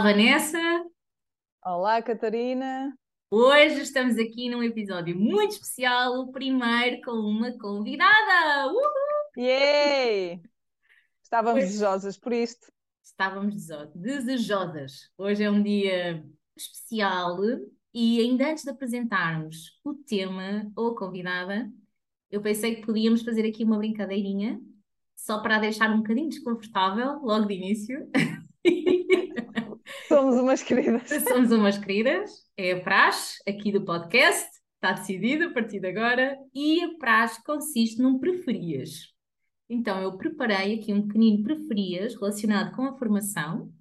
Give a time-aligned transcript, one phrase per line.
[0.00, 0.58] Olá, Vanessa.
[1.62, 2.96] Olá, Catarina.
[3.30, 8.68] Hoje estamos aqui num episódio muito especial, o primeiro com uma convidada.
[8.68, 8.80] Uhul!
[9.36, 10.40] Yay!
[11.22, 12.72] Estávamos Hoje- desejosas por isto.
[13.04, 15.10] Estávamos desejo- desejosas.
[15.18, 16.24] Hoje é um dia
[16.56, 17.36] especial
[17.92, 21.70] e ainda antes de apresentarmos o tema ou a convidada,
[22.30, 24.58] eu pensei que podíamos fazer aqui uma brincadeirinha,
[25.14, 28.10] só para deixar um bocadinho desconfortável, logo de início.
[30.10, 31.08] Somos umas queridas.
[31.28, 36.36] Somos umas queridas, é a praxe aqui do podcast, está decidido a partir de agora,
[36.54, 39.14] e a praxe consiste num preferias.
[39.68, 43.72] Então, eu preparei aqui um pequenino preferias relacionado com a formação,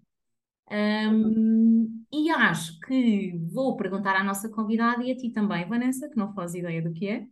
[0.71, 6.15] Ahm, e acho que vou perguntar à nossa convidada e a ti também, Vanessa, que
[6.15, 7.25] não faz ideia do que é.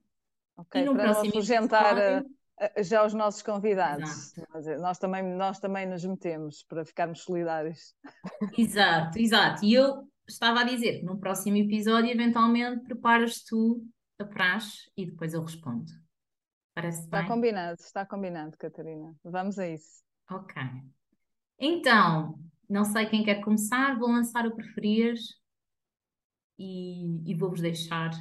[0.57, 2.36] Ok, E no para não próximo afugentar episódio-
[2.79, 4.33] já os nossos convidados.
[4.65, 7.95] Eh, Nós também, nós também nos metemos para ficarmos solidários.
[8.57, 9.63] Exato, exato.
[9.65, 13.85] E eu estava a dizer no próximo episódio, eventualmente, preparas tu
[14.19, 15.91] a praxe e depois eu respondo.
[16.73, 17.27] Parece Está bem?
[17.27, 19.15] combinado, está combinado, Catarina.
[19.23, 20.03] Vamos a isso.
[20.29, 20.61] Ok.
[21.59, 25.19] Então, não sei quem quer começar, vou lançar o preferias
[26.57, 28.11] e, e vou-vos deixar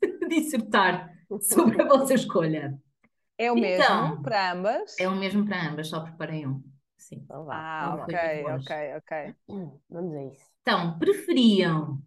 [0.28, 2.78] dissertar sobre a vossa escolha.
[3.38, 4.96] É o Então, mesmo para ambas?
[4.98, 6.62] É o mesmo para ambas, só preparei um.
[6.96, 7.22] Sim.
[7.24, 8.14] Então Ah, ok,
[8.56, 9.34] ok, ok.
[9.88, 10.52] Vamos a isso.
[10.62, 12.00] Então, preferiam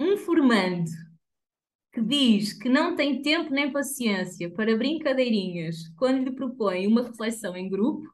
[0.00, 0.90] um formando
[1.92, 7.56] que diz que não tem tempo nem paciência para brincadeirinhas quando lhe propõe uma reflexão
[7.56, 8.08] em grupo?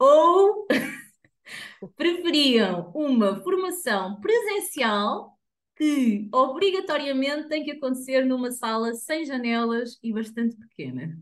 [0.00, 0.66] Ou
[1.96, 5.37] preferiam uma formação presencial
[5.78, 11.16] que obrigatoriamente tem que acontecer numa sala sem janelas e bastante pequena?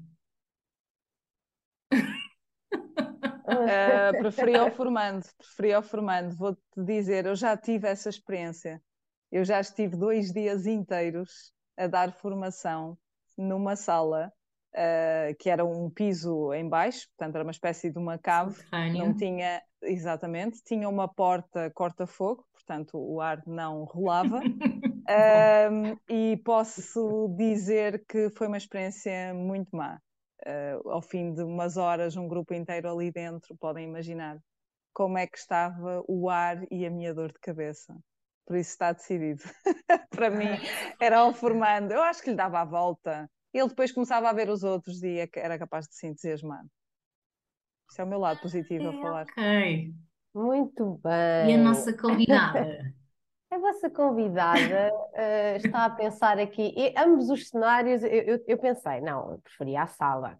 [3.46, 6.34] Uh, preferia o formando, preferia o formando.
[6.34, 8.82] Vou-te dizer, eu já tive essa experiência.
[9.30, 12.98] Eu já estive dois dias inteiros a dar formação
[13.36, 14.32] numa sala
[14.76, 18.54] uh, que era um piso em baixo, portanto era uma espécie de uma cave.
[18.54, 19.06] Subterrâneo.
[19.06, 24.40] Não tinha, exatamente, tinha uma porta corta-fogo, portanto o ar não rolava.
[25.08, 30.00] Um, e posso dizer que foi uma experiência muito má.
[30.44, 34.36] Uh, ao fim de umas horas, um grupo inteiro ali dentro, podem imaginar
[34.92, 37.96] como é que estava o ar e a minha dor de cabeça.
[38.46, 39.42] Por isso está decidido.
[40.10, 40.48] Para mim,
[41.00, 41.92] era o formando.
[41.92, 43.30] Eu acho que lhe dava a volta.
[43.56, 46.64] Ele depois começava a ver os outros e é era capaz de se entusiasmar.
[47.90, 49.22] Isso é o meu lado positivo a falar.
[49.24, 49.94] Ok.
[50.34, 51.58] Muito E a bem.
[51.58, 52.94] nossa convidada?
[53.48, 58.58] A vossa convidada eh, está a pensar aqui, e ambos os cenários, eu, eu, eu
[58.58, 60.36] pensei, não, eu preferia a sala.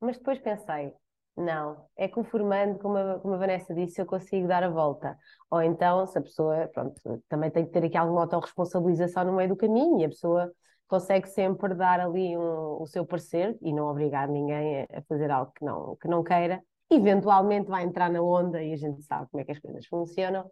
[0.00, 0.92] Mas depois pensei,
[1.36, 4.68] não, é que o formando, como a, como a Vanessa disse, eu consigo dar a
[4.68, 5.16] volta.
[5.50, 9.50] Ou então, se a pessoa, pronto, também tem que ter aqui alguma autorresponsabilização no meio
[9.50, 10.52] do caminho e a pessoa
[10.86, 15.30] consegue sempre dar ali um, o seu parecer e não obrigar ninguém a a fazer
[15.30, 16.62] algo que não, que não queira.
[16.90, 20.50] Eventualmente vai entrar na onda e a gente sabe como é que as coisas funcionam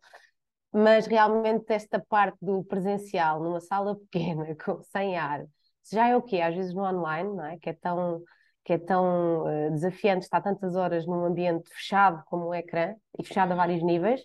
[0.75, 5.45] mas realmente esta parte do presencial numa sala pequena, com, sem ar,
[5.91, 6.41] já é o quê?
[6.41, 7.59] Às vezes no online, não é?
[7.59, 8.23] Que é tão,
[8.65, 13.25] que é tão eh, desafiante estar tantas horas num ambiente fechado como um ecrã, e
[13.25, 14.21] fechado a vários níveis,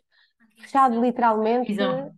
[0.60, 2.12] fechado literalmente, Visão.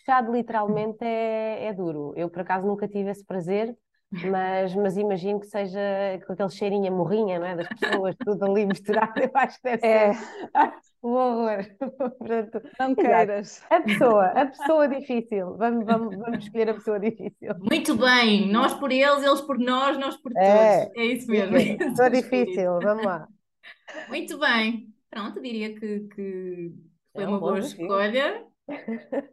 [0.00, 2.12] Fechado literalmente é, é duro.
[2.16, 3.76] Eu por acaso nunca tive esse prazer,
[4.22, 5.78] mas, mas imagino que seja
[6.26, 7.56] com aquele cheirinho a morrinha, não é?
[7.56, 10.14] Das pessoas, tudo ali misturado, eu acho que deve É, ser
[11.02, 11.64] um horror.
[12.18, 13.62] Portanto, não queiras.
[13.70, 15.56] a pessoa, a pessoa difícil.
[15.56, 17.54] Vamos, vamos, vamos escolher a pessoa difícil.
[17.58, 20.86] Muito bem, nós por eles, eles por nós, nós por todos.
[20.86, 21.56] É, É isso mesmo.
[21.56, 23.28] É pessoa difícil, vamos lá.
[24.08, 24.94] Muito bem.
[25.10, 26.74] Pronto, diria que, que
[27.14, 27.60] foi É um uma boa desafio.
[27.60, 28.46] escolha.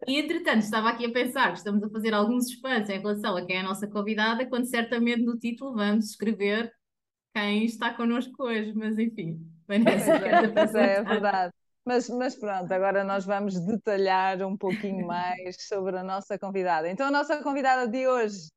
[0.08, 3.46] E entretanto, estava aqui a pensar que estamos a fazer algum suspense em relação a
[3.46, 6.72] quem é a nossa convidada, quando certamente no título vamos escrever
[7.34, 9.40] quem está connosco hoje, mas enfim.
[9.68, 11.54] Vanessa, é, é, é verdade.
[11.86, 16.90] Mas, mas pronto, agora nós vamos detalhar um pouquinho mais sobre a nossa convidada.
[16.90, 18.50] Então, a nossa convidada de hoje,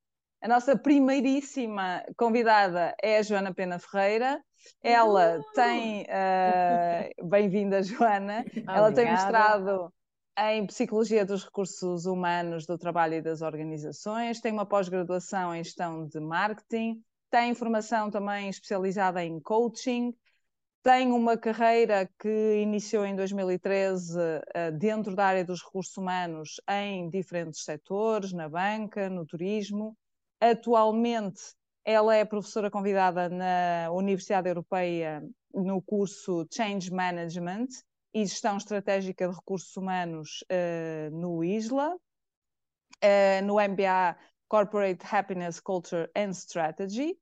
[0.43, 4.43] a nossa primeiríssima convidada é a Joana Pena Ferreira.
[4.83, 8.45] Ela tem, eh, bem-vinda, Joana.
[8.67, 9.91] Ela tem Obrigada.
[10.39, 16.07] Em Psicologia dos Recursos Humanos do Trabalho e das Organizações, tem uma pós-graduação em Gestão
[16.07, 20.15] de Marketing, tem formação também especializada em Coaching,
[20.83, 24.19] tem uma carreira que iniciou em 2013
[24.55, 29.95] eh, dentro da área dos recursos humanos em diferentes setores, na banca, no turismo.
[30.41, 31.43] Atualmente,
[31.85, 35.23] ela é professora convidada na Universidade Europeia
[35.53, 37.69] no curso Change Management
[38.13, 40.45] e Gestão Estratégica de Recursos Humanos
[41.13, 41.97] no ISLA,
[43.45, 44.17] no MBA
[44.49, 47.17] Corporate Happiness, Culture and Strategy.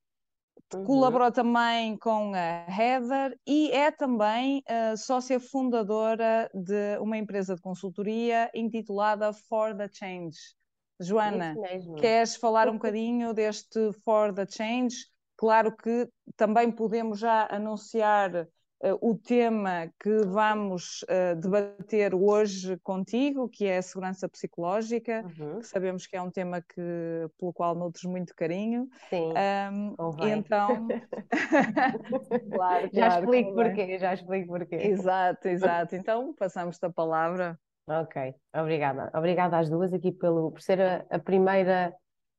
[0.75, 0.85] Uhum.
[0.85, 7.63] Colaborou também com a Heather e é também uh, sócia fundadora de uma empresa de
[7.63, 10.37] consultoria intitulada For the Change.
[11.01, 11.55] Joana,
[12.01, 14.97] queres falar um bocadinho deste For the Change?
[15.37, 18.49] Claro que também podemos já anunciar uh,
[19.01, 25.59] o tema que vamos uh, debater hoje contigo, que é a segurança psicológica, uhum.
[25.59, 28.89] que sabemos que é um tema que, pelo qual nutres muito carinho.
[29.11, 29.33] Sim.
[29.73, 29.97] Um,
[30.29, 30.87] então.
[32.55, 34.77] claro, já claro, explico porquê, já explico porquê.
[34.77, 35.97] Exato, exato.
[35.97, 37.59] Então passamos-te a palavra.
[37.89, 39.11] Ok, obrigada.
[39.13, 41.93] Obrigada às duas aqui pelo, por ser a, a primeira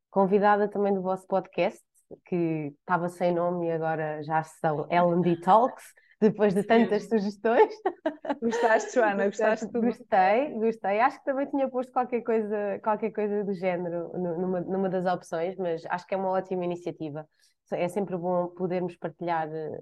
[0.09, 1.83] convidada também do vosso podcast,
[2.25, 5.83] que estava sem nome e agora já são L&D Talks
[6.19, 7.09] depois de tantas Sim.
[7.09, 7.73] sugestões.
[8.41, 9.25] Gostaste, Joana?
[9.25, 9.87] Gostaste tudo?
[9.87, 10.99] Gostei, gostei.
[10.99, 15.55] Acho que também tinha posto qualquer coisa, qualquer coisa do género numa, numa das opções,
[15.57, 17.27] mas acho que é uma ótima iniciativa.
[17.71, 19.47] É sempre bom podermos partilhar.
[19.47, 19.79] Eh,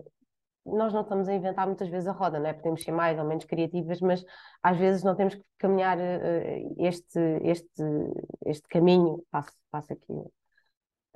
[0.66, 2.54] nós não estamos a inventar muitas vezes a roda, não é?
[2.54, 4.24] Podemos ser mais ou menos criativas, mas
[4.62, 7.84] às vezes não temos que caminhar eh, este, este,
[8.46, 9.24] este caminho.
[9.32, 10.37] Passo, passo aqui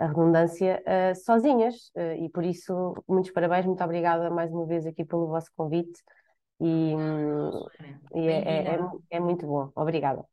[0.01, 1.91] a redundância, uh, sozinhas.
[1.95, 6.01] Uh, e por isso, muitos parabéns, muito obrigada mais uma vez aqui pelo vosso convite.
[6.59, 7.49] E, hum,
[8.15, 8.79] e é, é, é,
[9.11, 9.71] é, muito bom.
[9.75, 10.25] Obrigada.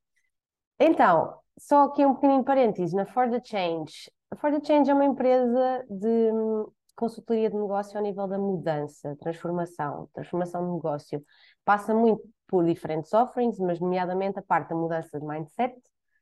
[0.79, 4.11] Então, só aqui um pequenino parênteses, na For the Change.
[4.31, 6.67] A For the Change é uma empresa de hum,
[6.97, 11.23] consultoria de negócio ao nível da mudança, transformação, transformação de negócio.
[11.65, 15.77] Passa muito por diferentes offerings, mas nomeadamente a parte da mudança de mindset,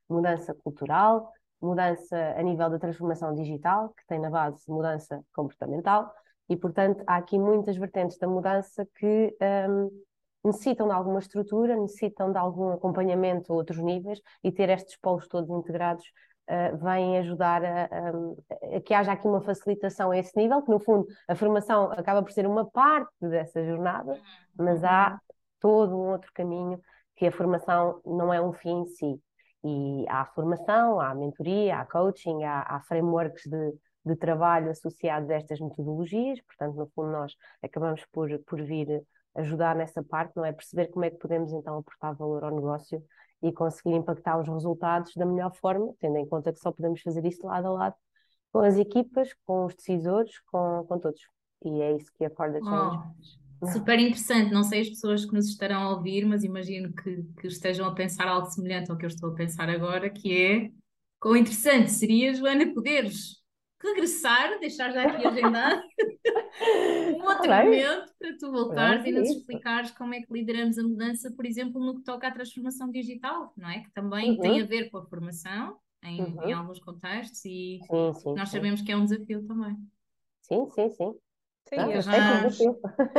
[0.09, 6.13] mudança cultural, mudança a nível da transformação digital, que tem na base mudança comportamental,
[6.49, 9.37] e portanto há aqui muitas vertentes da mudança que
[9.69, 9.91] um,
[10.45, 15.27] necessitam de alguma estrutura, necessitam de algum acompanhamento a outros níveis, e ter estes polos
[15.27, 16.05] todos integrados
[16.49, 20.71] uh, vem ajudar a, a, a, que haja aqui uma facilitação a esse nível, que
[20.71, 24.19] no fundo a formação acaba por ser uma parte dessa jornada,
[24.57, 25.19] mas há uhum.
[25.61, 26.81] todo um outro caminho
[27.17, 29.21] que a formação não é um fim em si.
[29.65, 33.75] E há formação, há mentoria, há coaching, há, há frameworks de,
[34.05, 39.03] de trabalho associados a estas metodologias, portanto, no fundo, nós acabamos por, por vir
[39.35, 40.53] ajudar nessa parte, não é?
[40.53, 43.03] Perceber como é que podemos então aportar valor ao negócio
[43.43, 47.25] e conseguir impactar os resultados da melhor forma, tendo em conta que só podemos fazer
[47.27, 47.95] isso lado a lado
[48.53, 51.21] com as equipas, com os decisores, com, com todos.
[51.65, 53.46] E é isso que a Corda Change oh.
[53.73, 54.53] Super interessante.
[54.53, 57.95] Não sei as pessoas que nos estarão a ouvir, mas imagino que, que estejam a
[57.95, 60.71] pensar algo semelhante ao que eu estou a pensar agora, que é
[61.19, 63.43] quão interessante seria, Joana, poderes
[63.83, 65.83] regressar, deixar já aqui agendado
[67.17, 71.31] um outro momento para tu voltares e nos explicares como é que lideramos a mudança,
[71.31, 73.81] por exemplo, no que toca à transformação digital, não é?
[73.81, 74.39] Que também uhum.
[74.39, 76.49] tem a ver com a formação em, uhum.
[76.49, 79.77] em alguns contextos e sim, sim, nós sabemos que é um desafio também.
[80.43, 81.15] Sim, sim, sim.
[81.69, 82.47] Sim, ah,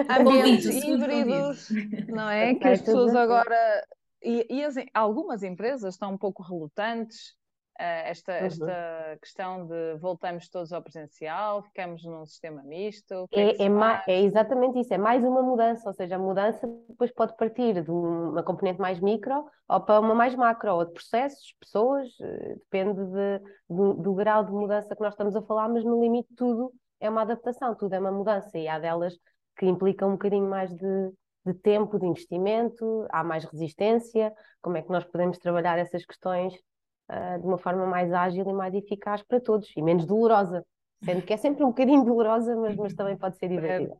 [0.07, 1.69] as ambientes híbridos,
[2.07, 2.55] não é?
[2.55, 3.85] Que as pessoas agora.
[4.23, 7.37] E, e as, algumas empresas estão um pouco relutantes
[7.77, 8.45] uh, esta, uhum.
[8.45, 13.27] esta questão de voltamos todos ao presencial, ficamos num sistema misto.
[13.31, 17.11] É, é, é, é, exatamente isso, é mais uma mudança, ou seja, a mudança depois
[17.11, 21.53] pode partir de uma componente mais micro ou para uma mais macro, ou de processos,
[21.59, 25.83] pessoas, eh, depende de, do, do grau de mudança que nós estamos a falar, mas
[25.83, 29.17] no limite tudo é uma adaptação, tudo é uma mudança e há delas
[29.57, 31.11] que implicam um bocadinho mais de,
[31.45, 36.53] de tempo, de investimento, há mais resistência, como é que nós podemos trabalhar essas questões
[36.53, 40.65] uh, de uma forma mais ágil e mais eficaz para todos e menos dolorosa,
[41.03, 43.95] sendo que é sempre um bocadinho dolorosa, mas, mas também pode ser divertida.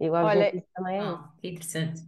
[0.00, 2.02] E o Olha, também é oh, interessante.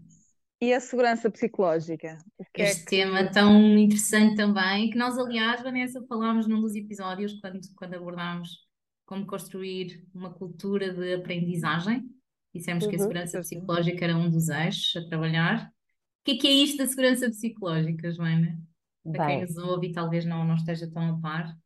[0.63, 2.19] E a segurança psicológica?
[2.57, 2.85] É este é que...
[2.85, 8.70] tema tão interessante também, que nós, aliás, Vanessa, falámos num dos episódios quando, quando abordámos
[9.11, 12.09] como construir uma cultura de aprendizagem.
[12.55, 15.67] Dissemos uhum, que a uhum, segurança psicológica era um dos eixos a trabalhar.
[15.67, 18.57] O que é, que é isto da segurança psicológica, Joana?
[19.03, 21.57] Para quem nos ouve e talvez não, não esteja tão a par.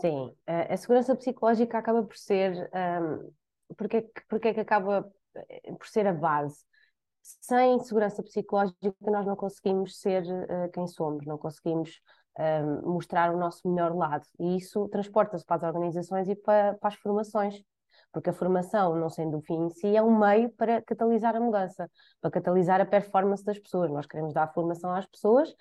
[0.00, 2.68] Sim, a segurança psicológica acaba por ser.
[2.74, 3.32] Um,
[3.76, 6.64] porque, porque é que acaba eh, por ser a base?
[7.22, 12.00] Sem segurança psicológica, nós não conseguimos ser uh, quem somos, não conseguimos
[12.38, 14.24] um, mostrar o nosso melhor lado.
[14.38, 17.62] E isso transporta-se para as organizações e para, para, as formações,
[18.12, 21.40] porque a formação, não sendo o fim em si, é um meio para catalisar a
[21.40, 21.90] mudança,
[22.20, 23.90] para catalisar a performance das pessoas.
[23.90, 25.52] Nós queremos dar formação às pessoas,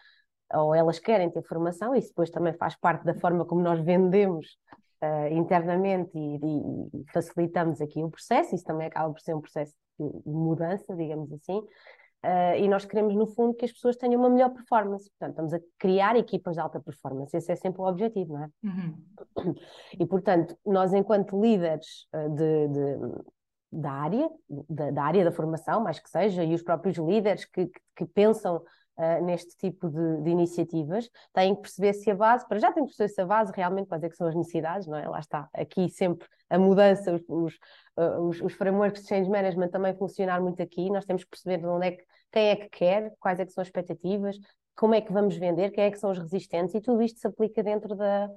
[0.54, 4.58] ou elas querem ter formação, isso depois também faz parte da forma como nós vendemos
[5.04, 9.74] uh, internamente e, e, facilitamos aqui o processo, isso também acaba por ser um processo
[10.00, 11.62] de mudança, digamos assim.
[12.26, 15.10] Uh, e nós queremos, no fundo, que as pessoas tenham uma melhor performance.
[15.12, 17.36] Portanto, estamos a criar equipas de alta performance.
[17.36, 18.50] Esse é sempre o objetivo, não é?
[18.64, 19.56] Uhum.
[20.00, 23.24] E, portanto, nós, enquanto líderes uh, de, de,
[23.72, 24.30] da área,
[24.70, 28.06] da, da, área da formação, mais que seja, e os próprios líderes que, que, que
[28.06, 28.62] pensam
[28.98, 32.84] uh, neste tipo de, de, iniciativas, têm que perceber se a base, para já tem
[32.84, 35.08] que perceber se a base realmente quais é são as necessidades, não é?
[35.08, 37.54] Lá está, aqui sempre a mudança, os, os,
[37.98, 41.58] uh, os, os frameworks de change management também funcionar muito aqui, nós temos que perceber
[41.58, 44.38] de onde é que, quem é que quer, quais é que são as expectativas,
[44.76, 47.28] como é que vamos vender, quem é que são os resistentes, e tudo isto se
[47.28, 48.30] aplica dentro da,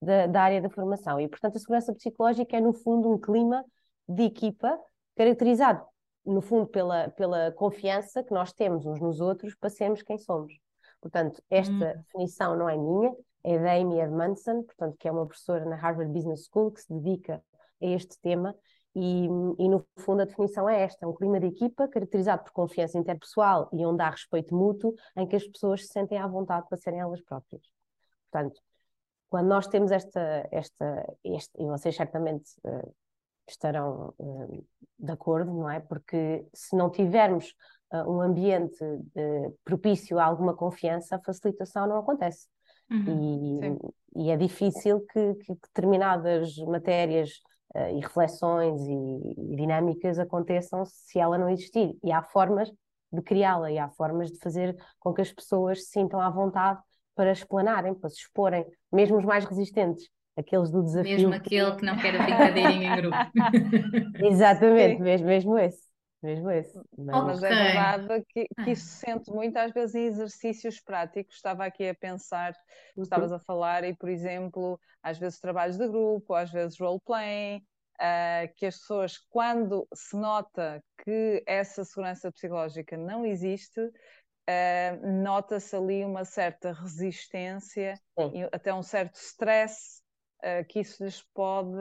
[0.00, 1.20] da, da área da formação.
[1.20, 3.64] E, portanto, a segurança psicológica é, no fundo, um clima
[4.08, 4.78] de equipa
[5.16, 5.84] caracterizado
[6.24, 10.52] no fundo, pela, pela confiança que nós temos uns nos outros para sermos quem somos.
[11.00, 12.02] Portanto, esta hum.
[12.02, 16.12] definição não é minha, é da Amy Edmondson, portanto, que é uma professora na Harvard
[16.12, 17.42] Business School que se dedica
[17.80, 18.54] a este tema
[18.94, 19.26] e,
[19.58, 23.68] e, no fundo a definição é esta, um clima de equipa caracterizado por confiança interpessoal
[23.72, 26.98] e onde há respeito mútuo, em que as pessoas se sentem à vontade para serem
[26.98, 27.62] elas próprias.
[28.30, 28.60] Portanto,
[29.30, 32.94] quando nós temos esta, esta este, e vocês certamente uh,
[33.50, 34.66] estarão uh,
[34.98, 35.80] de acordo, não é?
[35.80, 37.54] Porque se não tivermos
[37.92, 42.46] uh, um ambiente uh, propício a alguma confiança, a facilitação não acontece.
[42.90, 43.78] Uhum,
[44.14, 47.30] e, e, é difícil que, que determinadas matérias
[47.94, 51.94] e reflexões e, e dinâmicas aconteçam se ela não existir.
[52.02, 52.72] E há formas
[53.12, 56.80] de criá-la e há formas de fazer com que as pessoas se sintam à vontade
[57.14, 61.10] para explanarem, para se exporem, mesmo os mais resistentes aqueles do desafio.
[61.10, 63.16] Mesmo aquele que não quer a brincadeirinha em grupo.
[64.24, 65.88] Exatamente, mesmo, mesmo esse.
[66.22, 66.76] Mesmo esse.
[66.96, 68.70] Mas, Mas é verdade que, que ah.
[68.70, 71.36] isso se sente muito às vezes em exercícios práticos.
[71.36, 72.54] Estava aqui a pensar,
[72.96, 78.54] estavas a falar, e por exemplo, às vezes trabalhos de grupo, às vezes role-playing, uh,
[78.56, 86.04] que as pessoas, quando se nota que essa segurança psicológica não existe, uh, nota-se ali
[86.04, 87.94] uma certa resistência,
[88.34, 90.02] e até um certo stress
[90.42, 91.78] uh, que isso lhes pode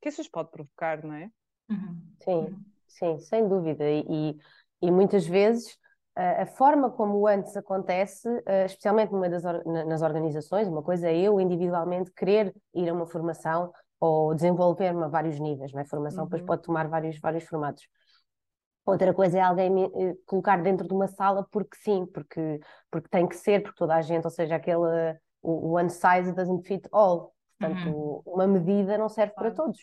[0.00, 1.30] que isso lhes pode provocar, não é?
[1.70, 2.02] Uhum.
[2.22, 3.84] Sim, sim, sem dúvida.
[3.88, 4.36] E,
[4.82, 5.72] e muitas vezes
[6.18, 10.82] uh, a forma como o antes acontece, uh, especialmente numa das or nas organizações, uma
[10.82, 15.80] coisa é eu individualmente querer ir a uma formação ou desenvolver-me a vários níveis, não
[15.80, 15.84] é?
[15.86, 16.28] Formação uhum.
[16.28, 17.88] depois pode tomar vários, vários formatos.
[18.84, 19.90] Outra coisa é alguém me,
[20.26, 24.02] colocar dentro de uma sala porque sim, porque, porque tem que ser, porque toda a
[24.02, 27.33] gente, ou seja, aquele o one size doesn't fit all.
[27.66, 28.22] Portanto, uhum.
[28.26, 29.54] uma medida não serve claro.
[29.54, 29.78] para todos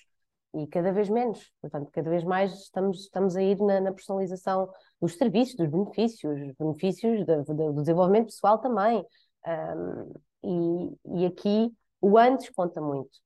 [0.53, 1.51] e cada vez menos.
[1.61, 4.69] Portanto, cada vez mais estamos, estamos a ir na, na personalização
[5.01, 9.05] dos serviços, dos benefícios, benefícios do, do desenvolvimento pessoal também.
[9.47, 11.71] Um, e, e aqui
[12.01, 13.19] o antes conta muito.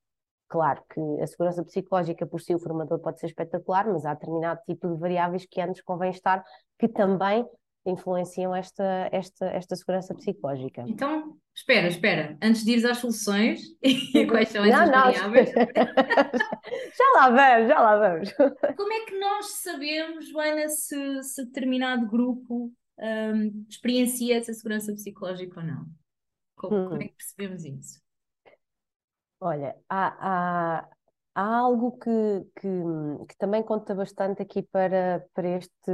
[0.48, 4.62] Claro que a segurança psicológica por si, o formador pode ser espetacular, mas há determinado
[4.66, 6.44] tipo de variáveis que antes convém estar,
[6.78, 7.48] que também
[7.86, 10.84] influenciam esta, esta, esta segurança psicológica.
[10.88, 15.50] Então, espera, espera, antes de ires às soluções, e quais são essas não, não, variáveis?
[16.98, 18.34] já lá vamos, já lá vamos.
[18.76, 25.62] Como é que nós sabemos, Joana, se, se determinado grupo um, experiencia essa segurança psicológica
[25.62, 25.86] ou não?
[26.56, 26.90] Como, hum.
[26.90, 28.02] como é que percebemos isso?
[29.40, 30.90] Olha, há, há,
[31.38, 32.70] Há algo que, que,
[33.28, 35.92] que, também conta bastante aqui para, para este,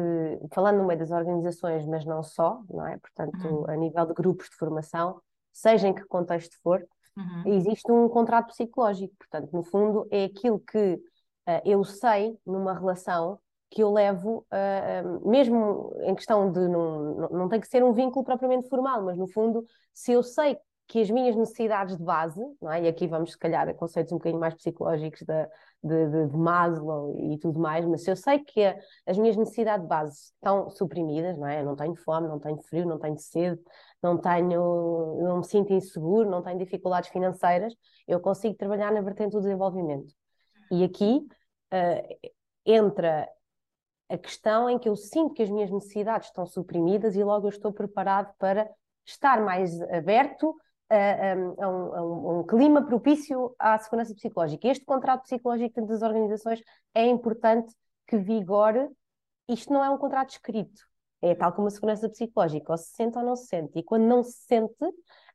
[0.53, 3.00] falando no meio das organizações, mas não só, não é?
[3.00, 3.68] Portanto, uhum.
[3.68, 5.20] a nível de grupos de formação,
[5.51, 6.86] seja em que contexto for,
[7.17, 7.53] uhum.
[7.53, 9.13] existe um contrato psicológico.
[9.17, 13.39] Portanto, no fundo, é aquilo que uh, eu sei numa relação
[13.70, 18.25] que eu levo, uh, mesmo em questão de não, não, tem que ser um vínculo
[18.25, 20.58] propriamente formal, mas no fundo, se eu sei
[20.91, 22.84] que as minhas necessidades de base, não é?
[22.84, 25.48] e aqui vamos se calhar a conceitos um bocadinho mais psicológicos de,
[25.81, 28.77] de, de, de Maslow e tudo mais, mas se eu sei que a,
[29.08, 31.62] as minhas necessidades de base estão suprimidas, não é?
[31.62, 33.62] Eu não tenho fome, não tenho frio, não tenho sede,
[34.01, 37.74] não tenho, não me sinto inseguro, não tenho dificuldades financeiras,
[38.08, 40.13] eu consigo trabalhar na vertente do desenvolvimento.
[40.72, 41.25] E aqui
[41.74, 42.29] uh,
[42.65, 43.29] entra
[44.10, 47.50] a questão em que eu sinto que as minhas necessidades estão suprimidas e logo eu
[47.50, 48.70] estou preparado para
[49.05, 50.55] estar mais aberto
[50.89, 54.67] a, a, um, a, um, clima propício à segurança psicológica.
[54.67, 56.62] Este contrato psicológico das organizações
[56.93, 57.74] é importante
[58.05, 58.89] que vigore.
[59.48, 60.81] Isto não é um contrato escrito,
[61.22, 63.78] é tal como a segurança psicológica, ou se sente ou não se sente.
[63.80, 64.75] E quando não se sente,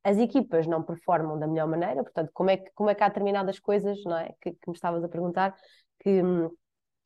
[0.05, 2.03] as equipas não performam da melhor maneira.
[2.03, 4.35] Portanto, como é que, como é que há determinadas coisas, não é?
[4.41, 5.55] Que, que me estavas a perguntar,
[6.01, 6.23] que,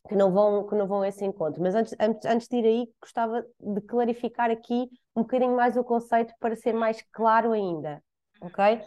[0.09, 1.63] que não vão, que não vão a esse encontro.
[1.63, 5.85] Mas antes, antes, antes de ir aí, gostava de clarificar aqui um bocadinho mais o
[5.85, 8.03] conceito para ser mais claro ainda
[8.41, 8.81] ok?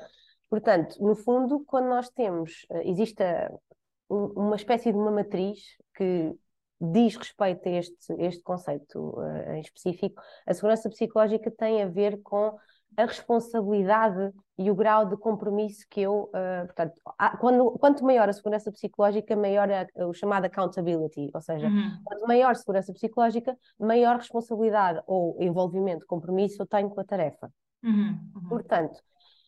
[0.50, 3.24] Portanto, no fundo, quando nós temos, eh, existe
[4.10, 5.60] uma espécie de uma matriz
[5.96, 6.34] que
[6.80, 12.22] diz respeito a este, este conceito uh, em específico, a segurança psicológica tem a ver
[12.22, 12.58] com
[12.96, 18.30] a responsabilidade e o grau de compromisso que eu, uh, portanto, há, quando, quanto maior
[18.30, 21.92] a segurança psicológica, maior a, o chamado accountability, ou seja, uhum.
[22.04, 27.52] quanto maior a segurança psicológica, maior responsabilidade ou envolvimento, compromisso eu tenho com a tarefa.
[27.84, 28.20] Uhum.
[28.36, 28.50] Uhum.
[28.50, 29.00] Portanto,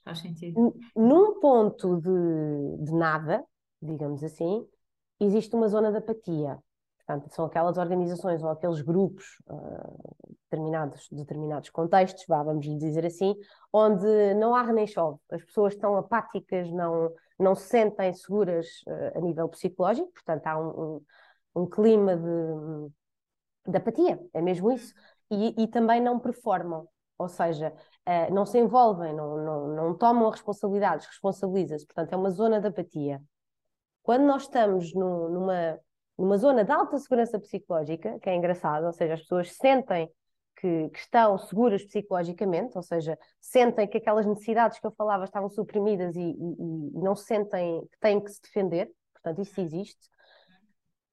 [0.04, 0.76] Faz sentido.
[0.96, 3.44] num ponto de, de nada,
[3.82, 4.66] digamos assim,
[5.20, 6.58] existe uma zona de apatia.
[7.06, 13.06] Portanto, são aquelas organizações ou aqueles grupos, uh, determinados, determinados contextos, vá, vamos lhe dizer
[13.06, 13.36] assim,
[13.72, 15.20] onde não há nem chove.
[15.32, 20.58] As pessoas estão apáticas, não, não se sentem seguras uh, a nível psicológico, portanto, há
[20.58, 20.96] um,
[21.56, 24.94] um, um clima de, de, apatia, é mesmo isso.
[25.30, 26.88] E, e também não performam,
[27.20, 27.72] ou seja,
[28.08, 32.68] uh, não se envolvem, não, não, não tomam responsabilidades, responsabilizam-se, portanto, é uma zona de
[32.68, 33.22] apatia.
[34.02, 35.80] Quando nós estamos no, numa,
[36.18, 40.10] numa zona de alta segurança psicológica, que é engraçado, ou seja, as pessoas sentem
[40.56, 45.50] que, que, estão seguras psicologicamente, ou seja, sentem que aquelas necessidades que eu falava estavam
[45.50, 50.10] suprimidas e, e, e não sentem que têm que se defender, portanto, isso existe.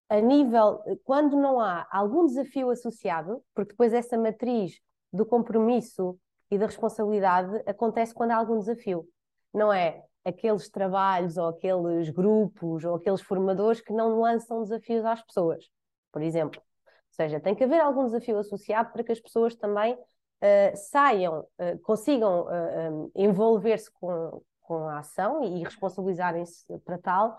[0.09, 4.79] A nível, quando não há algum desafio associado, porque depois essa matriz
[5.13, 6.19] do compromisso
[6.51, 9.09] e da responsabilidade acontece quando há algum desafio.
[9.55, 15.23] Não é aqueles trabalhos ou aqueles grupos ou aqueles formadores que não lançam desafios às
[15.23, 15.69] pessoas,
[16.13, 16.61] por exemplo.
[16.61, 21.41] Ou seja, tem que haver algum desafio associado para que as pessoas também uh, saiam,
[21.41, 27.39] uh, consigam uh, um, envolver-se com, com a ação e, responsabilizarem-se para tal,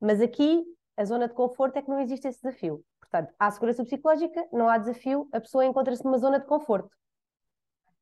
[0.00, 0.64] mas aqui
[0.96, 2.84] a zona de conforto é que não existe esse desafio.
[3.00, 6.90] Portanto, há segurança psicológica, não há desafio, a pessoa encontra-se numa zona de conforto.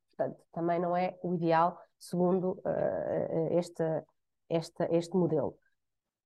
[0.09, 2.63] Portanto, também não é o ideal, segundo
[3.53, 3.83] este,
[4.51, 5.57] este, este modelo.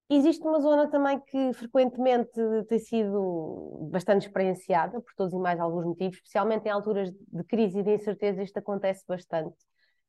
[0.09, 2.31] Existe uma zona também que frequentemente
[2.69, 7.79] tem sido bastante experienciada, por todos e mais alguns motivos, especialmente em alturas de crise
[7.79, 9.57] e de incerteza, isto acontece bastante,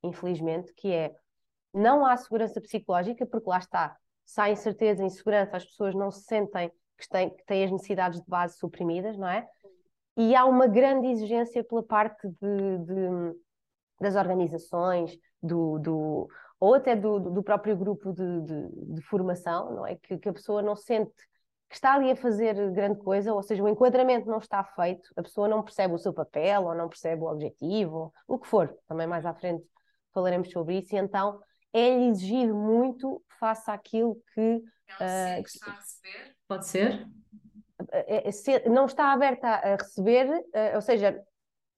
[0.04, 1.15] infelizmente, que é
[1.73, 6.23] não há segurança psicológica, porque lá está, se há incerteza insegurança, as pessoas não se
[6.23, 9.47] sentem que têm, que têm as necessidades de base suprimidas, não é?
[10.17, 13.36] E há uma grande exigência pela parte de, de
[13.99, 16.28] das organizações, do, do
[16.60, 19.96] ou até do, do próprio grupo de, de, de, formação, não é?
[19.96, 21.13] Que, que a pessoa não sente
[21.68, 25.24] que está ali a fazer grande coisa, ou seja, o enquadramento não está feito, a
[25.24, 29.08] pessoa não percebe o seu papel, ou não percebe o objetivo, o que for, também
[29.08, 29.65] mais à frente
[30.13, 31.41] falaremos sobre isso, e então
[31.74, 34.41] é-lhe exigido muito face àquilo que.
[34.41, 36.36] Não uh, que está a receber.
[36.48, 37.08] Pode ser?
[37.91, 40.30] É, é, não está aberta a receber,
[40.74, 41.22] ou seja,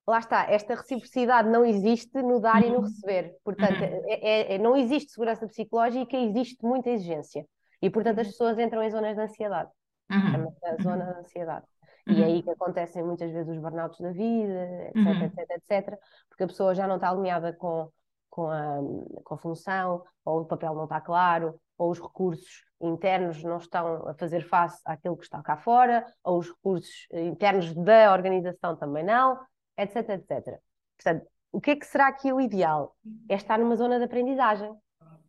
[0.08, 2.82] lá está, esta reciprocidade não existe no dar e no uhum.
[2.84, 3.36] receber.
[3.43, 4.04] Portanto, uhum.
[4.06, 7.46] é, é, é, não existe segurança psicológica, existe muita exigência.
[7.82, 8.32] E, portanto, as uhum.
[8.32, 9.70] pessoas entram em zonas de ansiedade.
[10.10, 10.56] Uhum.
[10.63, 11.65] a zona de ansiedade.
[12.08, 12.13] Uhum.
[12.13, 15.24] E é aí que acontecem muitas vezes os burnouts da vida, etc, uhum.
[15.24, 17.89] etc, etc, porque a pessoa já não está alinhada com,
[18.30, 18.78] com, a,
[19.26, 24.08] com a função, ou o papel não está claro, ou os recursos internos não estão
[24.08, 29.04] a fazer face àquilo que está cá fora, ou os recursos internos da organização também
[29.04, 29.38] não,
[29.78, 30.60] etc, etc.
[30.98, 32.96] Portanto, o que é que será aqui o ideal?
[33.30, 34.74] É estar numa zona de aprendizagem,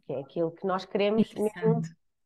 [0.06, 1.82] que é aquilo que nós queremos mesmo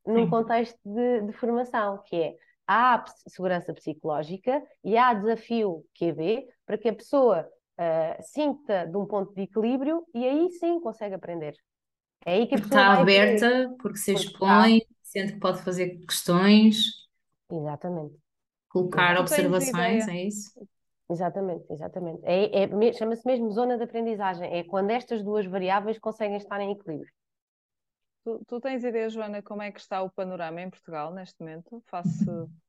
[0.07, 6.79] num contexto de, de, formação, que é há segurança psicológica e há desafio QB para
[6.79, 11.55] que a pessoa uh, sinta de um ponto de equilíbrio e aí sim consegue aprender.
[12.25, 14.95] É aí que a pessoa está aberta, porque se porque expõe, está...
[15.03, 16.77] sente que pode fazer questões.
[17.51, 18.17] Exatamente.
[18.69, 20.51] Colocar observações, é isso?
[21.11, 22.21] Exatamente, exatamente.
[22.25, 24.53] É, é, Chama-se mesmo zona de aprendizagem.
[24.53, 27.13] É quando estas duas variáveis conseguem estar em equilíbrio.
[28.25, 31.83] Tu, tu tens ideia, Joana, como é que está o panorama em Portugal neste momento,
[31.87, 32.25] face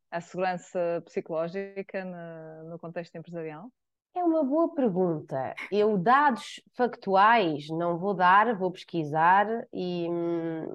[0.10, 3.72] à segurança psicológica na, no contexto empresarial?
[4.16, 5.56] É uma boa pergunta.
[5.72, 10.08] Eu, dados factuais, não vou dar, vou pesquisar e.
[10.08, 10.68] Hum,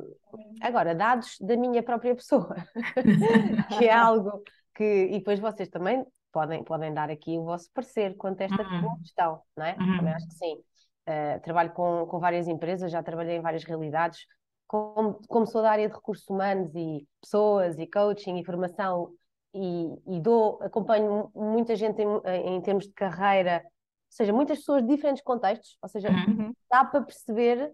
[0.61, 2.57] agora, dados da minha própria pessoa,
[3.79, 4.43] que é algo
[4.75, 5.09] que.
[5.11, 8.99] E depois vocês também podem, podem dar aqui o vosso parecer quanto a esta uhum.
[8.99, 9.77] questão, não é?
[9.79, 9.97] Uhum.
[9.99, 10.63] Também acho que sim.
[11.09, 14.27] Uh, trabalho com, com várias empresas, já trabalhei em várias realidades.
[14.67, 19.15] Como, como sou da área de recursos humanos e pessoas e coaching e formação
[19.55, 23.71] e, e dou, acompanho muita gente em, em termos de carreira, ou
[24.11, 26.53] seja, muitas pessoas de diferentes contextos, ou seja, uhum.
[26.71, 27.73] dá para perceber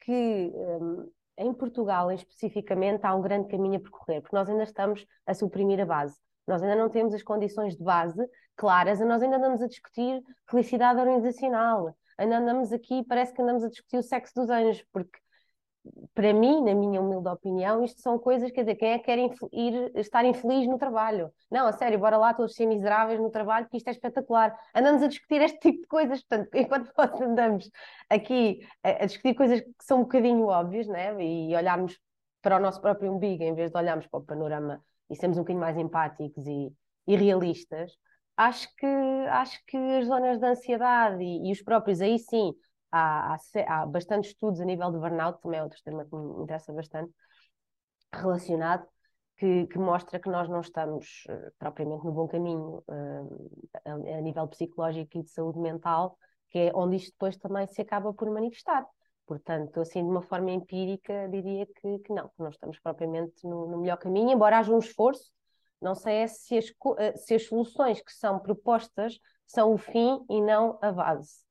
[0.00, 5.04] que um, em Portugal, especificamente, há um grande caminho a percorrer, porque nós ainda estamos
[5.26, 6.16] a suprimir a base.
[6.46, 8.22] Nós ainda não temos as condições de base
[8.56, 13.68] claras, nós ainda andamos a discutir felicidade organizacional, ainda andamos aqui, parece que andamos a
[13.68, 15.18] discutir o sexo dos anjos, porque
[16.14, 19.18] para mim, na minha humilde opinião, isto são coisas, quer dizer, quem é que quer
[19.52, 21.32] ir estar infeliz no trabalho?
[21.50, 24.56] Não, a sério, bora lá todos ser miseráveis no trabalho, porque isto é espetacular.
[24.74, 27.70] Andamos a discutir este tipo de coisas, portanto, enquanto nós andamos
[28.08, 31.14] aqui a, a discutir coisas que são um bocadinho óbvias, né?
[31.20, 31.98] E olharmos
[32.40, 35.42] para o nosso próprio umbigo, em vez de olharmos para o panorama e sermos um
[35.42, 36.72] bocadinho mais empáticos e,
[37.06, 37.92] e realistas,
[38.36, 42.54] acho que, acho que as zonas de ansiedade e, e os próprios, aí sim,
[42.90, 43.36] há, há,
[43.68, 47.12] há bastantes estudos a nível de burnout, também é outro tema que me interessa bastante,
[48.14, 48.86] relacionado,
[49.36, 53.50] que, que, mostra que nós não estamos uh, propriamente no bom caminho uh,
[53.84, 56.16] a, a, nível psicológico e de saúde mental,
[56.50, 58.86] que é onde isto depois também se acaba por manifestar.
[59.32, 63.66] Portanto, assim, de uma forma empírica, diria que, que não, que não estamos propriamente no,
[63.66, 65.32] no, melhor caminho, embora haja um esforço,
[65.80, 66.66] não sei é se as,
[66.98, 71.46] eh, se as soluções que são propostas são o fim e não a base.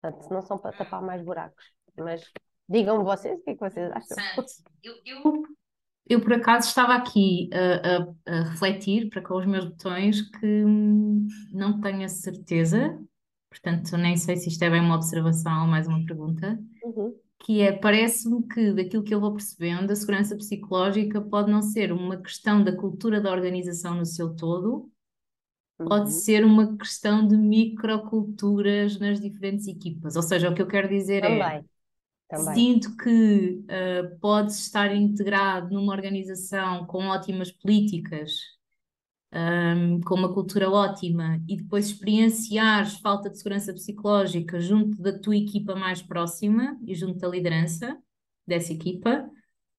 [0.00, 1.72] Portanto, não são para tapar mais buracos.
[1.98, 2.22] Mas
[2.68, 4.16] digam-me vocês o que é que vocês acham.
[4.80, 5.42] Eu, eu,
[6.08, 10.64] eu, por acaso estava aqui a, a, a, refletir para com os meus botões que
[11.52, 12.96] não tenho a certeza,
[13.50, 16.56] portanto nem sei se isto é bem uma observação ou mais uma pergunta,
[16.88, 17.14] uhum.
[17.40, 21.92] que é, parece-me que daquilo que eu vou percebendo, a segurança psicológica pode não ser
[21.92, 24.90] uma questão da cultura da organização no seu todo,
[25.76, 26.16] pode uhum.
[26.18, 30.16] ser uma questão de microculturas nas diferentes equipas.
[30.16, 31.64] Ou seja, o que eu quero dizer também, é.
[32.28, 32.54] Também.
[32.54, 38.57] Sinto que uh, podes estar integrado numa organização com ótimas políticas,
[39.32, 45.36] um, com uma cultura ótima, e depois experienciares falta de segurança psicológica junto da tua
[45.36, 47.96] equipa mais próxima e junto da liderança
[48.46, 49.28] dessa equipa,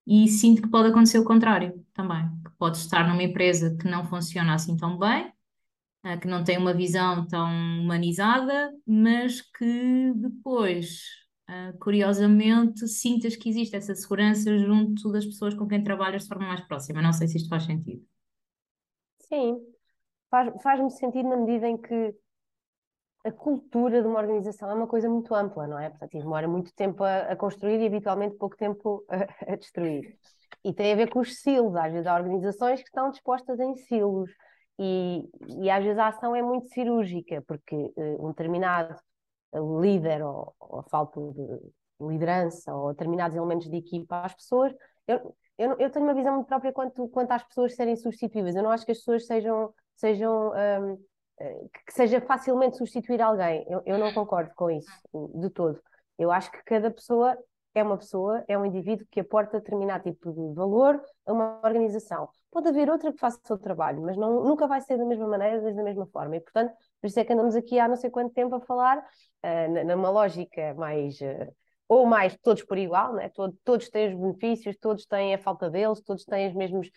[0.05, 4.05] e sinto que pode acontecer o contrário também, que podes estar numa empresa que não
[4.05, 5.31] funciona assim tão bem,
[6.03, 7.49] ah, que não tem uma visão tão
[7.81, 11.01] humanizada, mas que depois,
[11.49, 16.47] uh, curiosamente, sintas que existe essa segurança junto das pessoas com quem trabalhas de forma
[16.47, 17.01] mais próxima.
[17.01, 18.01] Não sei se isto faz sentido.
[19.30, 19.60] Sim,
[20.30, 22.15] faz, faz-me sentido na medida em que
[23.26, 25.89] a cultura de uma organização é uma coisa muito ampla, não é?
[25.89, 30.18] Portanto, demora muito tempo a, a construir e habitualmente pouco tempo a, a, destruir.
[30.63, 31.76] E tem a ver com os silos.
[31.76, 34.32] Às vezes há organizações que estão dispostas em silos
[34.80, 35.30] e,
[35.62, 38.96] e às vezes a ação é muito cirúrgica, porque uh, um determinado
[39.54, 41.60] eh, líder ou, ou falta de
[42.00, 44.74] liderança ou determinados elementos de equipa às pessoas,
[45.06, 48.56] eu, eu, eu, tenho uma visão muito própria quanto, quanto às pessoas serem substituíveis.
[48.56, 51.06] Eu não acho que as pessoas sejam, sejam um,
[51.39, 53.65] eh, que seja facilmente substituir alguém.
[53.67, 54.89] Eu, eu não concordo com isso
[55.36, 55.80] de todo.
[56.17, 57.38] Eu acho que cada pessoa
[57.76, 62.30] é uma pessoa, é um indivíduo que aporta determinado tipo de valor a uma organização.
[62.50, 65.28] Pode haver outra que faça o seu trabalho, mas não, nunca vai ser da mesma
[65.28, 66.38] maneira, da mesma forma.
[66.38, 68.98] E, portanto, por isso é que andamos aqui há não sei quanto tempo a falar
[68.98, 71.19] uh, numa lógica mais.
[71.19, 71.54] Uh,
[71.89, 73.30] ou mais todos por igual, né?
[73.30, 76.89] Todo, todos têm os benefícios, todos têm a falta deles, todos têm os mesmos.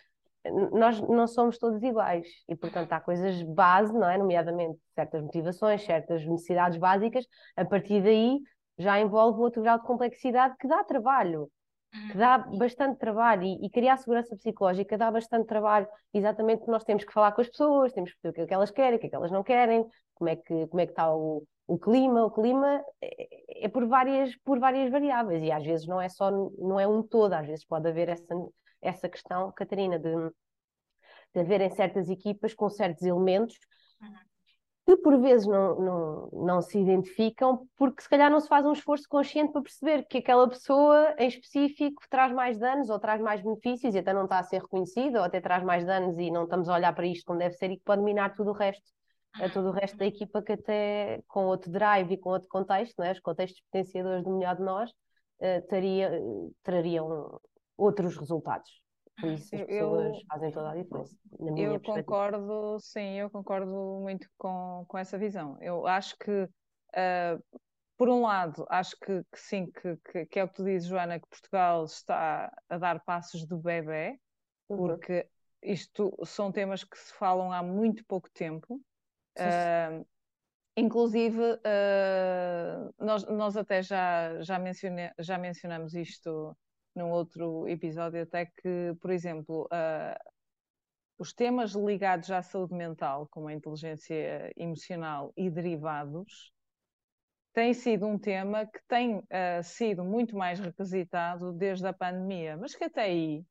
[0.72, 4.18] Nós não somos todos iguais e, portanto, há coisas base, não é?
[4.18, 7.24] Nomeadamente certas motivações, certas necessidades básicas.
[7.56, 8.38] A partir daí,
[8.78, 11.48] já envolve outro grau de complexidade que dá trabalho,
[12.10, 12.58] que dá uhum.
[12.58, 17.12] bastante trabalho e, e, criar segurança psicológica dá bastante trabalho, exatamente porque nós temos que
[17.12, 19.06] falar com as pessoas, temos que ver o que é que elas querem, o que
[19.06, 22.24] é que elas não querem, como é que, como é que está o, o clima,
[22.24, 26.30] o clima é, é por várias, por várias variáveis e às vezes não é só,
[26.30, 28.34] não é um todo, às vezes pode haver essa,
[28.80, 30.12] essa questão, Catarina, de,
[31.34, 33.56] de haverem certas equipas com certos elementos
[34.00, 34.08] uhum.
[34.84, 38.72] que por vezes não, não, não se identificam, porque se calhar não se faz um
[38.72, 43.40] esforço consciente para perceber que aquela pessoa em específico traz mais danos ou traz mais
[43.40, 46.44] benefícios e até não está a ser reconhecida, ou até traz mais danos e não
[46.44, 48.90] estamos a olhar para isto como deve ser e que pode minar tudo o resto,
[49.34, 52.94] a todo o resto da equipa que até com outro drive e com outro contexto,
[52.98, 53.12] não é?
[53.12, 56.10] os contextos potenciadores do melhor de nós, uh, taria,
[56.62, 57.40] trariam
[57.76, 58.82] outros resultados.
[59.20, 61.16] Por isso as pessoas eu, fazem toda a diferença.
[61.56, 65.56] eu concordo, sim, eu concordo muito com, com essa visão.
[65.60, 67.60] Eu acho que, uh,
[67.96, 70.88] por um lado, acho que, que sim, que, que, que, é o que tu dizes,
[70.88, 74.18] Joana, que Portugal está a dar passos do bebê,
[74.68, 74.76] uhum.
[74.76, 75.28] porque
[75.62, 78.80] isto são temas que se falam há muito pouco tempo.
[79.38, 80.06] Uh,
[80.76, 86.56] inclusive, uh, nós, nós até já, já, mencione, já mencionamos isto
[86.94, 90.32] num outro episódio até que, por exemplo, uh,
[91.18, 96.52] os temas ligados à saúde mental, como a inteligência emocional e derivados,
[97.52, 102.74] tem sido um tema que tem uh, sido muito mais requisitado desde a pandemia, mas
[102.74, 103.44] que até aí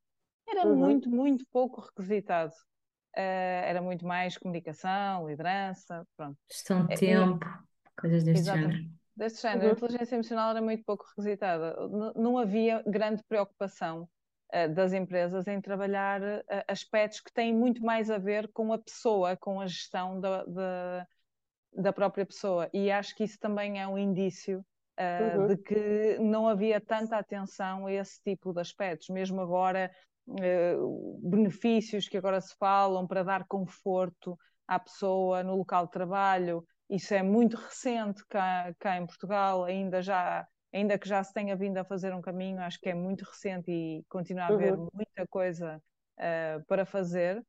[0.47, 0.75] era uhum.
[0.75, 2.53] muito, muito pouco requisitado.
[3.17, 6.37] Uh, era muito mais comunicação, liderança, pronto.
[6.49, 8.77] Gestão de tempo, e, coisas deste género.
[9.15, 9.65] deste género.
[9.65, 9.69] Uhum.
[9.69, 11.75] A inteligência emocional era muito pouco requisitada.
[11.89, 14.07] Não, não havia grande preocupação
[14.53, 18.77] uh, das empresas em trabalhar uh, aspectos que têm muito mais a ver com a
[18.77, 21.07] pessoa, com a gestão da, da,
[21.73, 22.69] da própria pessoa.
[22.73, 24.63] E acho que isso também é um indício
[24.99, 25.47] uh, uhum.
[25.47, 29.09] de que não havia tanta atenção a esse tipo de aspectos.
[29.09, 29.91] Mesmo agora,
[31.21, 37.13] benefícios que agora se falam para dar conforto à pessoa no local de trabalho, isso
[37.13, 41.77] é muito recente cá, cá em Portugal, ainda já ainda que já se tenha vindo
[41.77, 44.87] a fazer um caminho, acho que é muito recente e continua a haver uhum.
[44.93, 45.81] muita coisa
[46.17, 47.43] uh, para fazer.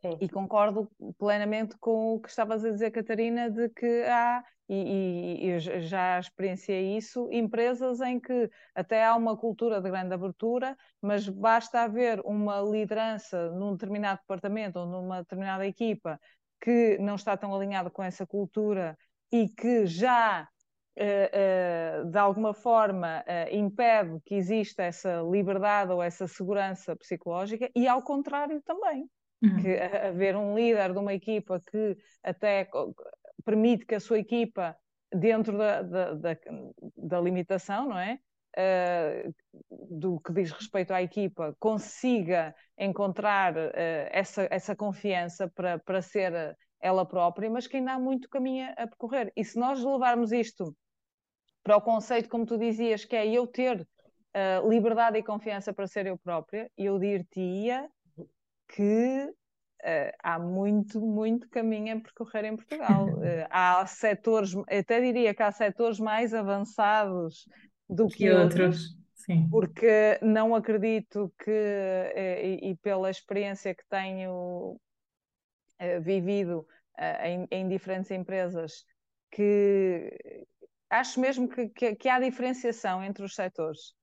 [0.00, 0.18] Sim.
[0.20, 0.88] E concordo
[1.18, 6.96] plenamente com o que estavas a dizer, Catarina, de que há, e, e, já experienciei
[6.96, 12.60] isso, empresas em que até há uma cultura de grande abertura, mas basta haver uma
[12.60, 16.18] liderança num determinado departamento ou numa determinada equipa
[16.60, 18.96] que não está tão alinhado com essa cultura
[19.32, 20.48] e que já
[20.98, 27.70] Uh, uh, de alguma forma uh, impede que exista essa liberdade ou essa segurança psicológica
[27.76, 29.06] e ao contrário também
[29.42, 29.62] uhum.
[29.62, 32.68] que haver um líder de uma equipa que até
[33.46, 34.76] permite que a sua equipa
[35.10, 36.36] dentro da, da, da,
[36.96, 38.18] da limitação, não é?
[39.90, 43.54] do que diz respeito à equipa, consiga encontrar
[44.10, 48.86] essa, essa confiança para, para ser ela própria, mas que ainda há muito caminho a
[48.86, 49.32] percorrer.
[49.36, 50.74] E se nós levarmos isto
[51.62, 55.86] para o conceito, como tu dizias, que é eu ter uh, liberdade e confiança para
[55.86, 57.88] ser eu própria, eu dir-te-ia
[58.68, 59.32] que
[59.86, 63.06] uh, há muito, muito caminho a percorrer em Portugal.
[63.06, 67.48] Uh, há setores, até diria que há setores mais avançados
[67.88, 68.96] do que, que outros.
[69.14, 69.48] Sim.
[69.50, 74.78] Porque não acredito que, e, e pela experiência que tenho
[76.00, 76.64] vivido
[77.24, 78.84] em, em diferentes empresas,
[79.32, 80.46] que
[80.88, 83.95] acho mesmo que, que, que há diferenciação entre os setores,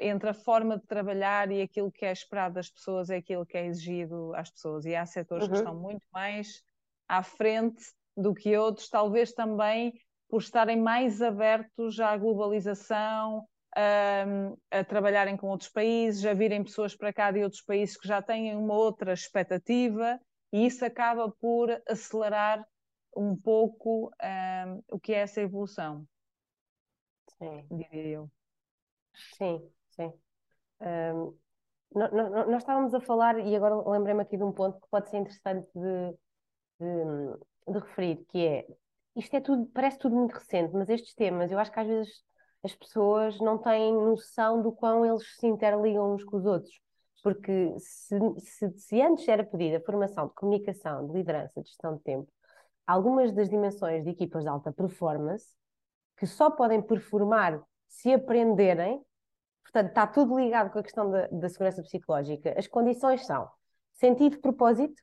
[0.00, 3.56] entre a forma de trabalhar e aquilo que é esperado das pessoas e aquilo que
[3.56, 4.84] é exigido às pessoas.
[4.84, 5.50] E há setores uhum.
[5.50, 6.62] que estão muito mais
[7.08, 7.84] à frente
[8.16, 9.92] do que outros, talvez também
[10.28, 16.96] por estarem mais abertos à globalização, um, a trabalharem com outros países, a virem pessoas
[16.96, 20.20] para cá de outros países que já têm uma outra expectativa,
[20.52, 22.64] e isso acaba por acelerar
[23.16, 26.06] um pouco um, o que é essa evolução.
[27.38, 27.66] Sim.
[27.70, 28.30] diria eu.
[29.36, 30.12] Sim, sim.
[30.80, 31.36] Um,
[31.94, 35.68] nós, estávamos a falar, e agora lembrei-me aqui de um ponto que pode ser interessante
[35.74, 36.10] de,
[36.80, 38.66] de, de, referir, que é,
[39.16, 42.24] isto é tudo, parece tudo muito recente, mas estes temas, eu acho que às vezes
[42.64, 46.80] as pessoas não têm noção do quão eles se interligam uns com os outros.
[47.22, 52.02] Porque se, se, se antes era pedida formação de comunicação, de liderança, de gestão de
[52.02, 52.30] tempo,
[52.86, 55.54] algumas das dimensões de equipas de alta performance
[56.16, 57.62] que só podem performar
[57.94, 59.00] se aprenderem.
[59.62, 62.54] Portanto, está tudo ligado com a questão da, da segurança psicológica.
[62.58, 63.48] As condições são
[63.94, 65.02] sentido de propósito,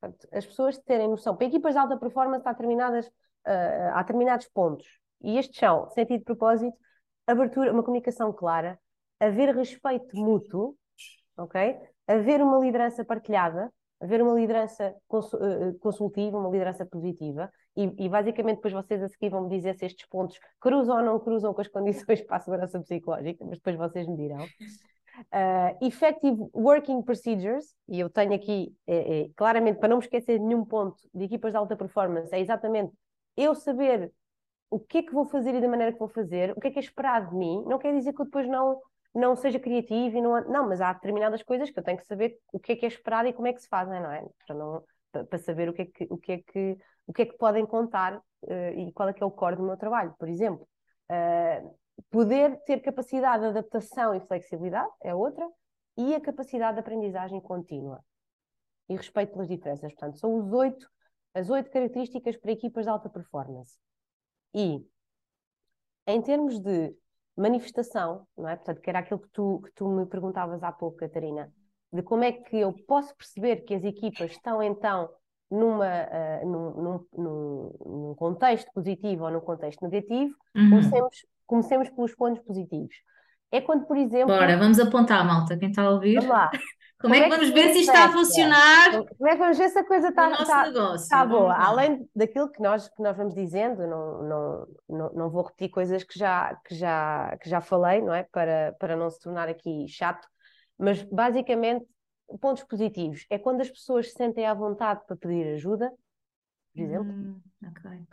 [0.00, 1.36] portanto, as pessoas terem noção.
[1.36, 4.86] Para equipas de alta performance há, determinadas, uh, há determinados pontos.
[5.20, 6.76] E estes são sentido de propósito,
[7.26, 8.78] abertura, uma comunicação clara,
[9.20, 10.76] haver respeito mútuo,
[11.36, 11.78] ok?
[12.06, 18.08] Haver uma liderança partilhada, haver uma liderança eh, eh, consultiva, uma liderança positiva, e, e,
[18.08, 21.54] basicamente depois vocês a seguir vão me dizer se estes pontos cruzam ou não cruzam
[21.54, 24.44] com as condições para a segurança psicológica, mas depois vocês me dirão.
[25.30, 30.38] Uh, effective Working Procedures, e eu tenho aqui, é, é, claramente, para não me esquecer
[30.38, 32.92] de nenhum ponto de equipas de alta performance, é exatamente
[33.36, 34.12] eu saber
[34.70, 36.70] o que é que vou fazer e da maneira que vou fazer, o que é
[36.70, 38.80] que é esperado de mim, não quer dizer que eu depois não
[39.14, 42.38] não seja criativo e não, não, mas há determinadas coisas que eu tenho que saber
[42.52, 44.24] o que é que é esperado e como é que se fazem, não é?
[44.46, 47.26] Para, não, para saber o que é que, o que, é que, o que, é
[47.26, 50.28] que podem contar uh, e qual é que é o core do meu trabalho, por
[50.28, 50.66] exemplo.
[51.10, 51.76] Uh,
[52.10, 55.46] poder ter capacidade de adaptação e flexibilidade é outra,
[55.96, 58.02] e a capacidade de aprendizagem contínua
[58.88, 59.92] e respeito pelas diferenças.
[59.92, 60.88] Portanto, são os oito,
[61.34, 63.78] as oito características para equipas de alta performance.
[64.54, 64.84] E,
[66.06, 66.94] em termos de
[67.36, 68.56] manifestação, não é?
[68.56, 71.52] Portanto, que era aquilo que tu, que tu me perguntavas há pouco, Catarina,
[71.92, 75.08] de como é que eu posso perceber que as equipas estão então
[75.50, 80.70] numa, uh, num, num, num, contexto positivo ou num contexto negativo, uhum.
[80.70, 81.16] comecemos,
[81.46, 82.94] comecemos pelos pontos positivos.
[83.50, 84.34] É quando, por exemplo.
[84.34, 86.14] Bora, vamos apontar, malta, quem está a ouvir.
[86.14, 86.50] Vamos lá.
[87.02, 89.04] Como, é que vamos ver se isto está a funcionar?
[89.18, 91.54] Como é que vamos ver se a coisa está, está, está boa?
[91.54, 96.04] Além daquilo que nós, que nós vamos dizendo, não, não, não, não vou repetir coisas
[96.04, 98.22] que já, que, já, que já falei, não é?
[98.22, 100.26] Para, para não se tornar aqui chato,
[100.78, 101.84] mas basicamente,
[102.40, 105.92] pontos positivos é quando as pessoas se sentem à vontade para pedir ajuda,
[106.72, 107.12] por exemplo.
[107.12, 108.06] Hum, okay.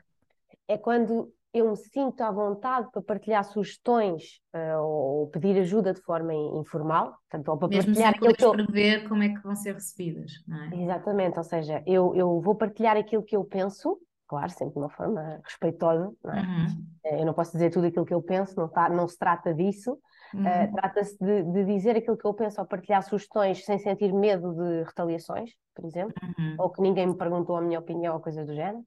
[0.68, 6.02] É quando eu me sinto à vontade para partilhar sugestões uh, ou pedir ajuda de
[6.02, 9.56] forma informal, portanto, ou para Mesmo partilhar aquilo que eu prever como é que vão
[9.56, 10.84] ser recebidas, não é?
[10.84, 14.90] Exatamente, ou seja, eu, eu vou partilhar aquilo que eu penso, claro, sempre de uma
[14.90, 16.42] forma respeitosa, não é?
[16.42, 16.86] Uhum.
[17.04, 19.54] Eh, eu não posso dizer tudo aquilo que eu penso, não, tá, não se trata
[19.54, 19.98] disso.
[20.32, 20.42] Uhum.
[20.42, 24.54] Uh, Trata-se de, de, dizer aquilo que eu penso ou partilhar sugestões sem sentir medo
[24.54, 26.56] de retaliações, por exemplo, uhum.
[26.60, 28.86] ou que ninguém me perguntou a minha opinião ou coisa do género.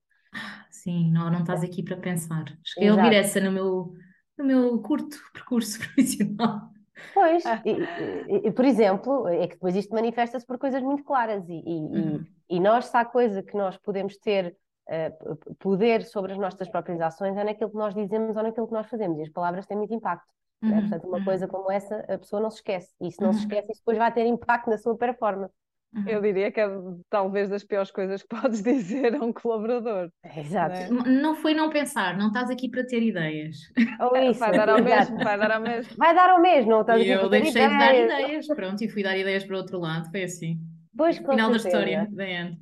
[0.73, 2.45] Sim, não, não estás aqui para pensar.
[2.65, 3.93] Cheguei a ouvir essa no meu,
[4.39, 6.73] no meu curto percurso profissional.
[7.13, 11.47] Pois, e, e, e, por exemplo, é que depois isto manifesta-se por coisas muito claras
[11.49, 12.25] e, uhum.
[12.49, 14.57] e, nós, se há coisa que nós podemos ter
[14.89, 18.73] uh, poder sobre as nossas próprias ações é naquilo que nós dizemos ou naquilo que
[18.73, 20.33] nós fazemos e as palavras têm muito impacto.
[20.63, 20.69] Né?
[20.69, 20.75] Uhum.
[20.75, 20.81] Né?
[20.83, 21.25] Portanto, uma uhum.
[21.25, 23.35] coisa como essa, a pessoa não se esquece e se não uhum.
[23.35, 25.55] se esquece, isso depois vai ter impacto na sua performance.
[25.95, 26.09] Uhum.
[26.09, 26.67] Eu diria que é
[27.11, 30.11] talvez das piores coisas que podes dizer a um colaborador.
[30.37, 30.93] Exato.
[30.93, 31.09] Não, é?
[31.09, 33.57] não foi não pensar, não estás aqui para ter ideias.
[34.01, 35.97] Ou isso, vai dar ao mesmo, vai dar ao mesmo.
[35.97, 38.83] Vai dar ao mesmo, não estás e aqui eu para deixei de dar ideias, pronto,
[38.83, 40.59] e fui dar ideias para o outro lado, foi assim.
[40.97, 42.59] Pois, Final da história, the end.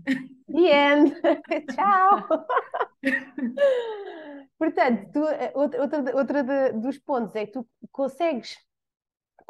[0.53, 1.15] The end.
[1.75, 2.29] Tchau.
[4.59, 8.59] Portanto, tu, eh, outra, outra, outra dos pontos é que tu consegues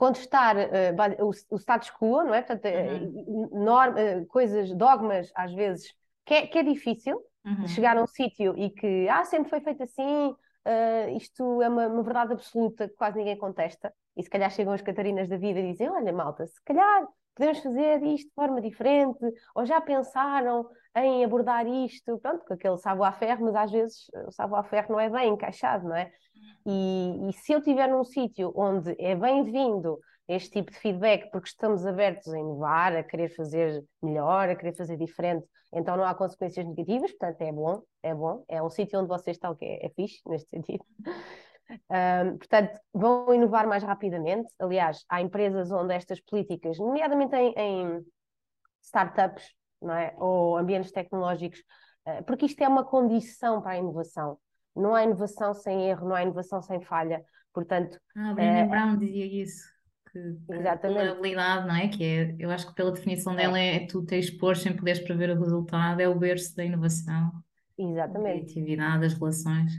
[0.00, 2.40] contestar uh, o, o, status quo, não é?
[2.40, 3.50] Portanto, eh, uhum.
[3.52, 7.68] norma, uh, coisas, dogmas, às vezes, que é, que é difícil uhum.
[7.68, 11.86] chegar a um sítio e que, ah, sempre foi feito assim, uh, isto é uma,
[11.86, 13.92] uma, verdade absoluta que quase ninguém contesta.
[14.16, 17.58] E se calhar chegam as Catarinas da vida e dizem: Olha, malta, se calhar podemos
[17.60, 23.40] fazer isto de forma diferente, ou já pensaram em abordar isto, pronto, com aquele savoir-faire,
[23.42, 26.10] mas às vezes o savoir-faire não é bem encaixado, não é?
[26.66, 31.48] E, e se eu estiver num sítio onde é bem-vindo este tipo de feedback, porque
[31.48, 36.14] estamos abertos a inovar, a querer fazer melhor, a querer fazer diferente, então não há
[36.14, 39.86] consequências negativas, portanto é bom, é bom, é um sítio onde vocês estão que é,
[39.86, 40.84] é fixe, neste sentido.
[41.70, 44.52] Um, portanto, vão inovar mais rapidamente.
[44.58, 48.04] Aliás, há empresas onde estas políticas, nomeadamente em, em
[48.82, 49.44] startups
[49.82, 50.14] é?
[50.18, 51.60] ou ambientes tecnológicos,
[52.06, 54.38] uh, porque isto é uma condição para a inovação.
[54.74, 57.22] Não há inovação sem erro, não há inovação sem falha.
[57.52, 59.64] Portanto, ah, Brené uh, Brown dizia isso.
[60.12, 61.08] Que, que exatamente.
[61.08, 61.88] a habilidade, não é?
[61.88, 65.00] Que é, eu acho que pela definição dela é, é tu te expor sem poderes
[65.00, 67.30] prever o resultado, é o berço da inovação.
[67.78, 68.28] Exatamente.
[68.28, 69.72] A criatividade, as relações.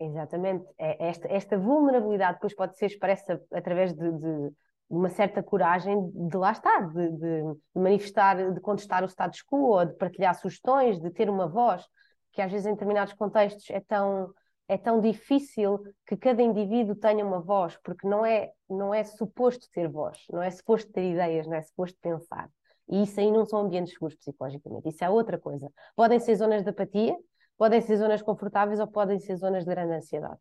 [0.00, 0.64] Exatamente.
[0.78, 4.52] É, esta, esta vulnerabilidade depois pode ser expressa através de, de
[4.88, 7.42] uma certa coragem de lá estar, de, de,
[7.74, 11.84] manifestar, de contestar o status quo, de partilhar sugestões, de ter uma voz,
[12.32, 14.32] que às vezes em determinados contextos é tão,
[14.68, 19.66] é tão difícil que cada indivíduo tenha uma voz, porque não é, não é suposto
[19.72, 22.48] ter voz, não é suposto ter ideias, não é suposto pensar.
[22.88, 25.70] E isso aí não são ambientes seguros psicologicamente, isso é outra coisa.
[25.94, 27.14] Podem ser zonas de apatia,
[27.58, 30.38] podem ser zonas confortáveis ou podem ser zonas de grande ansiedade.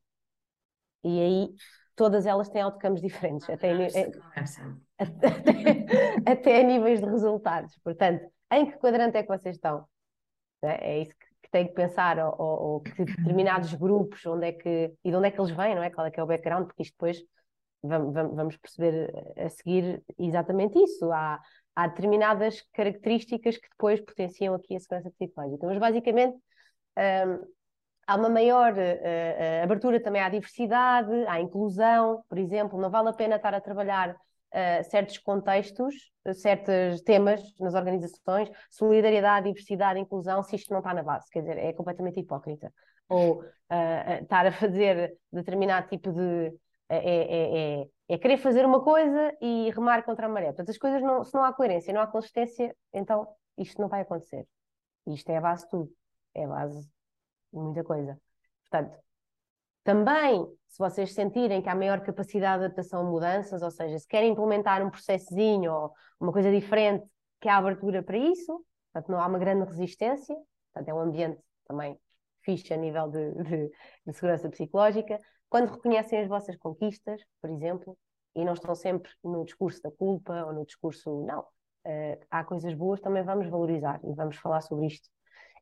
[1.03, 1.49] E aí
[1.95, 4.12] todas elas têm outcomes diferentes, até, até,
[6.32, 7.77] até, a níveis de resultados.
[7.84, 9.86] Portanto, em que quadrante é que vocês estão?
[10.62, 14.47] É, é isso que, que tem que pensar, ou, ou, ou, que determinados grupos, onde
[14.47, 15.89] é que, e de onde é que eles vêm, não é?
[15.89, 17.17] Qual é que é o background, porque isto depois
[17.82, 21.12] vamos, vamos perceber a seguir exatamente isso.
[21.12, 21.39] Há,
[21.75, 25.65] há determinadas características que depois potenciam aqui a segurança psicológica.
[25.65, 26.38] Mas basicamente
[28.07, 33.13] há uma maior uh, abertura também à diversidade, à inclusão, por exemplo, não vale a
[33.13, 35.93] pena estar a trabalhar uh, certos contextos,
[36.33, 41.57] certos temas nas organizações, solidariedade, diversidade, inclusão, se isto não está na base, quer dizer,
[41.57, 42.73] é completamente hipócrita.
[43.10, 43.43] Ou
[44.21, 46.53] estar a fazer determinado tipo de.
[46.89, 50.47] É, é, é, é, querer fazer uma coisa e remar contra a maré.
[50.47, 54.01] Portanto, as coisas, não, se não há coerência, não há consistência, então isto não vai
[54.01, 54.47] acontecer.
[55.05, 55.91] Isto é a base de tudo.
[56.38, 56.88] É a base
[57.52, 58.19] muita coisa.
[58.69, 58.97] Portanto,
[59.84, 64.08] também, se vocês sentirem que há maior capacidade de adaptação a mudanças, ou seja, se
[64.08, 67.06] querem implementar um processozinho ou uma coisa diferente,
[67.42, 70.35] que há abertura para isso, portanto, não há uma grande resistência,
[70.73, 71.98] portanto, é um ambiente também
[72.42, 73.71] fixe a nível de, de,
[74.06, 75.19] de segurança psicológica.
[75.50, 77.98] Quando reconhecem as vossas conquistas, por exemplo,
[78.35, 82.73] e não estão sempre no discurso da culpa ou no discurso, não, uh, há coisas
[82.73, 85.10] boas, também vamos valorizar e vamos falar sobre isto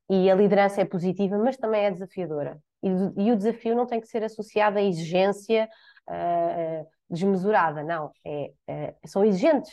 [0.10, 2.60] e a liderança é positiva, mas também é desafiadora.
[2.84, 5.68] E, e o desafio não tem que ser associado à exigência
[6.08, 8.12] uh, desmesurada, não.
[8.24, 9.72] É, uh, são exigentes,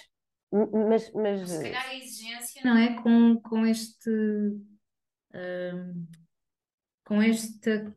[0.50, 1.50] mas, mas.
[1.50, 3.02] Se calhar a exigência, não é?
[3.02, 4.10] Com, com este.
[5.30, 6.06] Uh,
[7.04, 7.94] com esta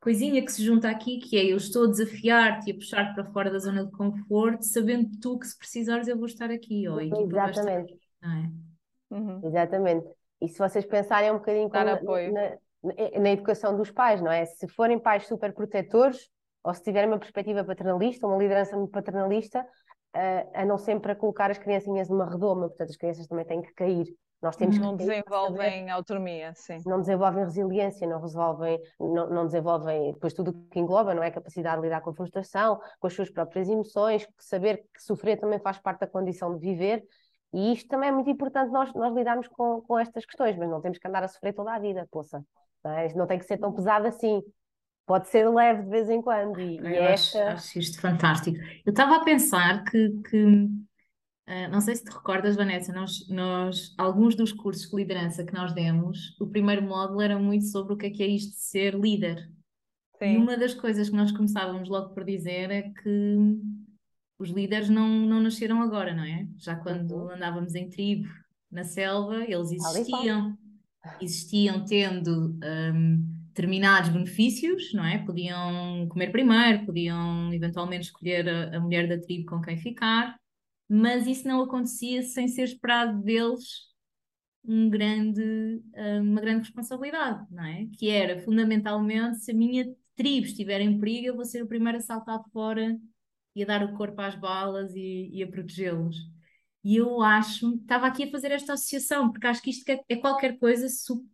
[0.00, 3.24] coisinha que se junta aqui, que é eu estou a desafiar-te e a puxar-te para
[3.32, 6.98] fora da zona de conforto, sabendo tu que se precisares eu vou estar aqui, ou
[6.98, 7.94] a Exatamente.
[7.94, 8.52] Aqui, não é?
[9.10, 9.40] Uhum.
[9.46, 10.21] Exatamente.
[10.42, 12.32] E se vocês pensarem um bocadinho apoio.
[12.32, 12.58] Na,
[13.20, 14.44] na educação dos pais, não é?
[14.44, 16.28] Se forem pais super protetores
[16.64, 19.64] ou se tiverem uma perspectiva paternalista, uma liderança muito paternalista,
[20.16, 23.72] uh, não sempre a colocar as criancinhas numa redoma, portanto as crianças também têm que
[23.72, 24.12] cair.
[24.42, 26.78] Nós temos não que desenvolvem autonomia, sim.
[26.84, 31.30] Não desenvolvem resiliência, não resolvem, não, não desenvolvem depois tudo o que engloba, não é?
[31.30, 35.60] Capacidade de lidar com a frustração, com as suas próprias emoções, saber que sofrer também
[35.60, 37.04] faz parte da condição de viver.
[37.52, 40.80] E isto também é muito importante nós, nós lidarmos com, com estas questões, mas não
[40.80, 42.44] temos que andar a sofrer toda a vida, poça.
[42.82, 43.14] Não, é?
[43.14, 44.42] não tem que ser tão pesado assim
[45.06, 46.60] pode ser leve de vez em quando.
[46.60, 47.38] E, e esta...
[47.38, 48.58] acho, acho isto fantástico.
[48.84, 53.94] Eu estava a pensar que, que uh, não sei se te recordas, Vanessa, nós, nós,
[53.98, 57.96] alguns dos cursos de liderança que nós demos, o primeiro módulo era muito sobre o
[57.96, 59.50] que é que é isto de ser líder.
[60.18, 60.34] Sim.
[60.34, 63.38] E uma das coisas que nós começávamos logo por dizer é que
[64.42, 66.46] os líderes não, não nasceram agora, não é?
[66.58, 67.30] Já quando uhum.
[67.30, 68.28] andávamos em tribo,
[68.70, 70.58] na selva, eles existiam.
[71.20, 75.18] Existiam tendo um, determinados benefícios, não é?
[75.18, 80.36] Podiam comer primeiro, podiam eventualmente escolher a, a, mulher da tribo com quem ficar,
[80.88, 83.90] mas isso não acontecia sem ser esperado deles
[84.64, 85.82] um grande,
[86.20, 87.88] uma grande responsabilidade, não é?
[87.98, 89.84] Que era fundamentalmente se a minha
[90.14, 92.96] tribo estiver em perigo, eu vou ser o primeiro a saltar fora
[93.54, 96.16] e a dar o corpo às balas e, e a protegê-los.
[96.84, 100.16] E eu acho, estava aqui a fazer esta associação, porque acho que isto é, é
[100.16, 100.86] qualquer coisa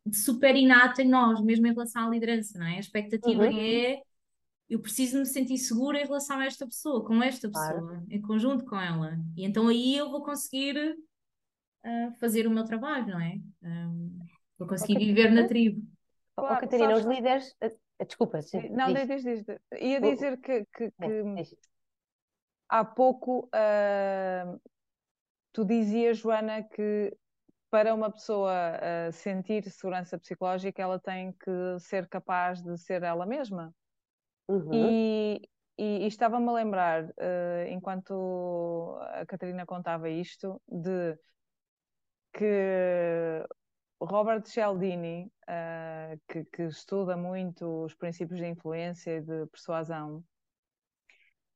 [0.05, 2.77] de super inata em nós, mesmo em relação à liderança, não é?
[2.77, 3.59] A expectativa uhum.
[3.59, 4.03] é
[4.69, 8.07] eu preciso me sentir segura em relação a esta pessoa, com esta pessoa, claro.
[8.11, 9.17] em conjunto com ela.
[9.35, 13.41] E então aí eu vou conseguir uh, fazer o meu trabalho, não é?
[13.63, 14.19] Um,
[14.59, 15.07] vou conseguir okay.
[15.07, 15.83] viver na tribo.
[16.37, 17.57] Oh, claro, Catarina, os líderes.
[17.65, 18.43] Uh, desculpa.
[18.43, 19.45] Sim, não, diz, diz, diz.
[19.81, 21.23] Ia dizer que, que, que
[22.69, 23.49] há pouco.
[23.55, 24.61] Uh,
[25.59, 27.17] Tu dizias, Joana, que
[27.71, 33.27] para uma pessoa uh, sentir segurança psicológica, ela tem que ser capaz de ser ela
[33.27, 33.75] mesma.
[34.49, 34.71] Uhum.
[34.73, 35.43] E,
[35.77, 41.19] e, e estava-me a lembrar, uh, enquanto a Catarina contava isto, de
[42.33, 43.45] que
[44.01, 50.23] Robert Cialdini, uh, que, que, estuda muito os princípios de influência e de persuasão,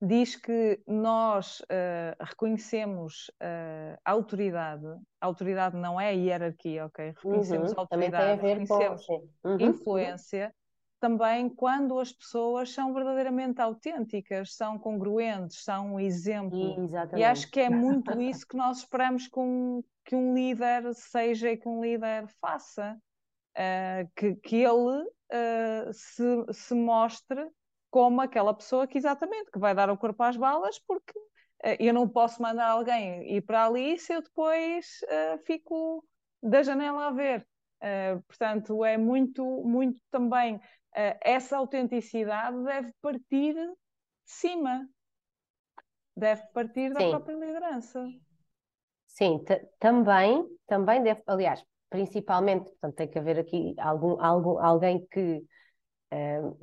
[0.02, 4.84] diz que nós uh, reconhecemos uh, autoridade,
[5.20, 7.10] a autoridade não é a hierarquia, ok?
[7.10, 9.28] Reconhecemos uhum, autoridade, reconhecemos com...
[9.44, 9.60] uhum.
[9.60, 10.52] influência
[10.98, 16.80] também quando as pessoas são verdadeiramente autênticas, são congruentes, são um exemplo.
[16.80, 17.20] Exatamente.
[17.20, 21.50] E acho que é muito isso que nós esperamos que um, que um líder seja
[21.50, 22.96] e que um líder faça.
[23.52, 25.04] Uh, que, que ele
[25.92, 27.46] se, se mostre
[27.92, 31.92] como aquela pessoa que exatamente, que vai dar o corpo às balas, porque uh, eu
[31.92, 36.02] não posso mandar alguém ir para ali se eu depois uh, fico
[36.42, 37.46] da janela a ver.
[37.82, 40.58] Uh, portanto, é muito, muito também
[41.22, 43.74] essa autenticidade deve partir de
[44.26, 44.86] cima,
[46.14, 47.08] deve partir da Sim.
[47.08, 48.06] própria liderança.
[49.06, 49.42] Sim,
[49.78, 55.42] também, também deve, aliás, principalmente, portanto, tem que haver aqui algum, algum, alguém que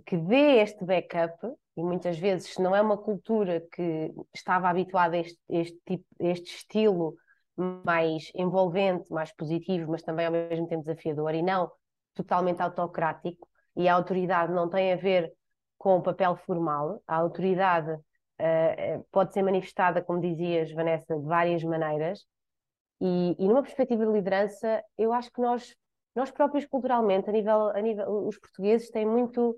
[0.06, 1.36] que dê este backup,
[1.76, 6.56] e muitas vezes, não é uma cultura que estava habituada a este, este, tipo, este
[6.56, 7.16] estilo
[7.86, 11.72] mais envolvente, mais positivo, mas também ao mesmo tempo desafiador, e não
[12.14, 15.32] totalmente autocrático, e a autoridade não tem a ver
[15.78, 21.64] com o papel formal, a autoridade uh, pode ser manifestada, como dizias, Vanessa, de várias
[21.64, 22.26] maneiras,
[23.02, 25.74] e, e numa perspectiva de liderança, eu acho que nós
[26.20, 29.57] nós próprios culturalmente, a nível, a nível, os portugueses têm muito,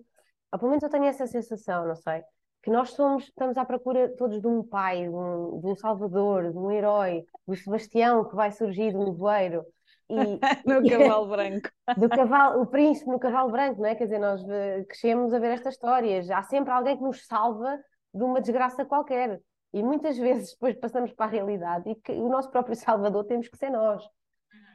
[0.51, 2.23] ou pelo menos eu tenho essa sensação, não sei,
[2.61, 6.51] que nós somos, estamos à procura todos de um pai, de um, de um salvador,
[6.51, 9.65] de um herói, do Sebastião que vai surgir do nevoeiro.
[10.07, 11.69] E, no cavalo branco.
[11.97, 13.95] Do cavalo, o príncipe no cavalo branco, não é?
[13.95, 16.29] Quer dizer, nós eh, crescemos a ver estas histórias.
[16.29, 17.79] Há sempre alguém que nos salva
[18.13, 19.39] de uma desgraça qualquer.
[19.73, 23.47] E muitas vezes depois passamos para a realidade e que o nosso próprio salvador temos
[23.47, 24.03] que ser nós.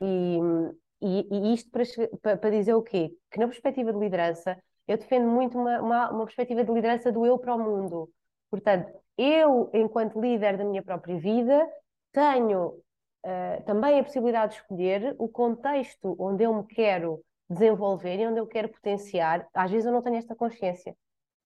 [0.00, 0.38] E,
[1.00, 3.10] e, e isto para, para, dizer o quê?
[3.30, 4.56] Que na perspectiva de liderança,
[4.88, 8.10] eu defendo muito uma, uma, uma perspectiva de liderança do eu para o mundo.
[8.50, 11.66] Portanto, eu, enquanto líder da minha própria vida,
[12.12, 18.26] tenho uh, também a possibilidade de escolher o contexto onde eu me quero desenvolver e
[18.26, 19.46] onde eu quero potenciar.
[19.54, 20.96] Às vezes eu não tenho esta consciência,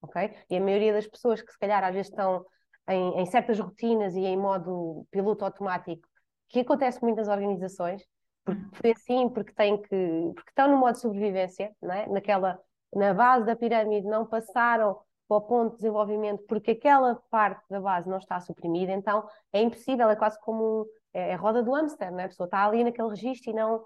[0.01, 0.33] ok?
[0.49, 2.45] E a maioria das pessoas que se calhar às vezes estão
[2.87, 6.07] em, em certas rotinas e em modo piloto automático,
[6.49, 8.03] que acontece muito nas organizações,
[8.43, 12.07] porque foi assim, porque têm que, porque estão no modo de sobrevivência, não é?
[12.07, 12.59] Naquela,
[12.93, 17.79] na base da pirâmide não passaram para o ponto de desenvolvimento porque aquela parte da
[17.79, 21.73] base não está suprimida, então é impossível, é quase como é, é a roda do
[21.73, 22.25] hamster, não é?
[22.25, 23.83] A pessoa está ali naquele registro e não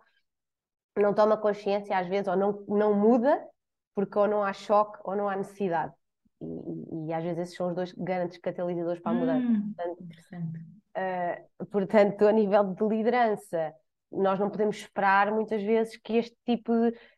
[0.97, 3.45] não toma consciência às vezes ou não, não muda
[3.93, 5.93] porque ou não há choque ou não há necessidade.
[6.41, 9.47] E, e, e às vezes esses são os dois grandes catalisadores para a mudança.
[9.47, 10.59] Hum, portanto,
[10.97, 13.73] uh, portanto, a nível de liderança,
[14.11, 16.71] nós não podemos esperar muitas vezes que este tipo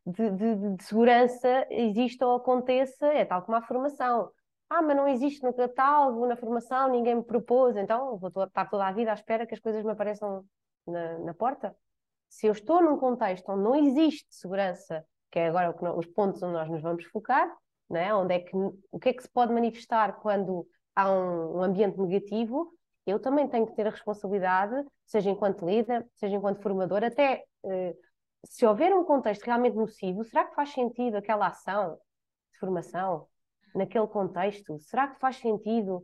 [0.05, 4.31] de, de, de, segurança exista ou aconteça, é tal como a formação.
[4.69, 8.85] Ah, mas não existe no catálogo, na formação, ninguém me propôs, então vou estar toda
[8.85, 10.43] a vida à espera que as coisas me apareçam
[10.85, 11.75] na, na porta.
[12.29, 16.53] Se eu estou num contexto onde não existe segurança, que é agora os pontos onde
[16.53, 17.49] nós nos vamos focar,
[17.89, 18.13] né?
[18.13, 21.97] onde é que, o que é que se pode manifestar quando há um, um ambiente
[21.97, 22.73] negativo,
[23.08, 27.95] eu também tenho que ter a responsabilidade, seja enquanto líder, seja enquanto formador, até eh,
[28.45, 31.97] se houver um contexto realmente nocivo, será que faz sentido aquela ação
[32.51, 33.28] de formação
[33.74, 34.78] naquele contexto?
[34.80, 35.97] Será que faz sentido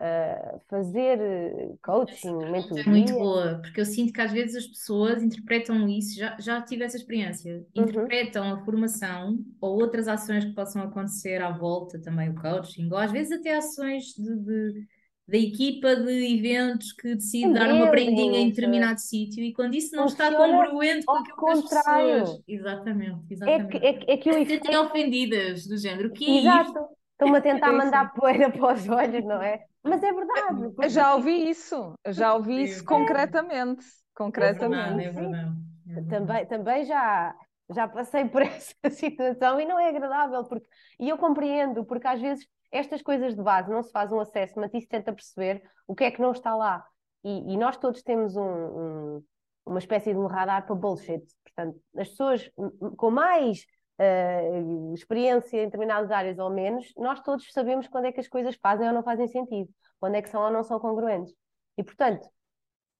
[0.00, 2.84] uh, fazer eh, coaching, mentoria?
[2.84, 6.62] É muito boa, porque eu sinto que às vezes as pessoas interpretam isso, já, já
[6.62, 7.82] tive essa experiência, uhum.
[7.82, 8.54] interpretam uhum.
[8.54, 13.10] a formação ou outras ações que possam acontecer à volta também, o coaching, ou às
[13.12, 14.86] vezes até ações de, de
[15.28, 19.94] da equipa de eventos que decide dar uma prendinha em determinado sítio e quando isso
[19.94, 22.42] não está congruente com aquilo que as pessoas...
[22.48, 23.76] Exatamente, exatamente.
[23.76, 24.46] É que, é, que, é que eu...
[24.46, 26.88] Sentem ofendidas, do género, o que é Exato.
[27.12, 29.64] Estão-me a tentar mandar poeira para os olhos, não é?
[29.82, 30.62] Mas é verdade.
[30.62, 30.86] Porque...
[30.86, 33.84] Eu já ouvi isso, eu já ouvi isso concretamente.
[34.14, 35.04] Concretamente.
[35.04, 35.56] É verdade, é verdade.
[35.88, 36.08] É verdade.
[36.08, 37.34] Também, também já,
[37.70, 40.66] já passei por essa situação e não é agradável, porque,
[40.98, 44.70] e eu compreendo, porque às vezes estas coisas de base não se faz um assessment
[44.74, 46.84] e se tenta perceber o que é que não está lá.
[47.24, 49.24] E, e nós todos temos um, um,
[49.66, 51.24] uma espécie de um radar para bullshit.
[51.44, 52.50] Portanto, as pessoas
[52.96, 53.64] com mais
[53.98, 58.54] uh, experiência em determinadas áreas ou menos, nós todos sabemos quando é que as coisas
[58.56, 61.34] fazem ou não fazem sentido, quando é que são ou não são congruentes.
[61.76, 62.28] E, portanto,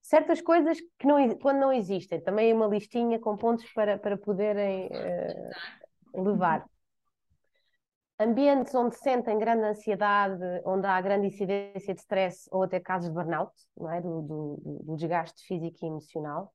[0.08, 4.86] certas coisas que não, quando não existem, também uma listinha com pontos para, para poderem
[4.86, 6.64] uh, levar.
[8.18, 13.14] Ambientes onde sentem grande ansiedade, onde há grande incidência de stress ou até casos de
[13.14, 14.00] burnout, não é?
[14.00, 16.54] do, do, do desgaste físico e emocional,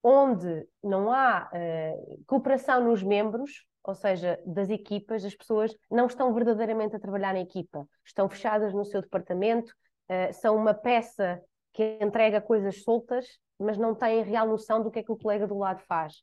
[0.00, 6.32] onde não há uh, cooperação nos membros, ou seja, das equipas, as pessoas não estão
[6.32, 9.74] verdadeiramente a trabalhar na equipa, estão fechadas no seu departamento,
[10.08, 11.42] uh, são uma peça
[11.76, 13.26] que entrega coisas soltas,
[13.60, 16.22] mas não têm real noção do que é que o colega do lado faz.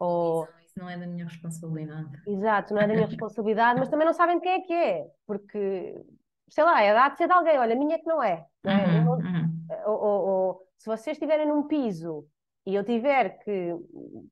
[0.00, 2.22] Ou não é da minha responsabilidade.
[2.26, 6.02] Exato, não é da minha responsabilidade, mas também não sabem quem é que é, porque,
[6.48, 8.46] sei lá, é dado de ser de alguém, olha, a minha é que não é.
[8.64, 8.86] Não é?
[8.86, 9.66] Uhum, uhum.
[9.86, 12.26] Ou, ou, ou, se vocês estiverem num piso
[12.64, 13.74] e eu tiver que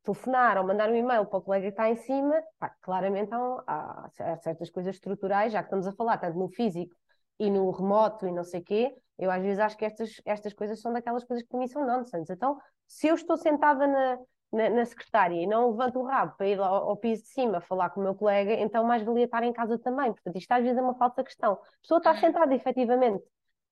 [0.03, 4.11] telefonar ou mandar um e-mail para o colega que está em cima, pá, claramente há,
[4.19, 6.95] há, certas coisas estruturais, já que estamos a falar tanto no físico
[7.39, 10.53] e no remoto e não sei o quê, eu às vezes acho que estas, estas
[10.53, 12.33] coisas são daquelas coisas que para mim são nonsense.
[12.33, 14.19] Então, se eu estou sentada na,
[14.53, 17.61] na, na, secretária e não levanto o rabo para ir ao, ao, piso de cima
[17.61, 20.13] falar com o meu colega, então mais valia estar em casa também.
[20.13, 21.55] Portanto, isto às vezes é uma falsa questão.
[21.55, 23.25] A pessoa está sentada efetivamente,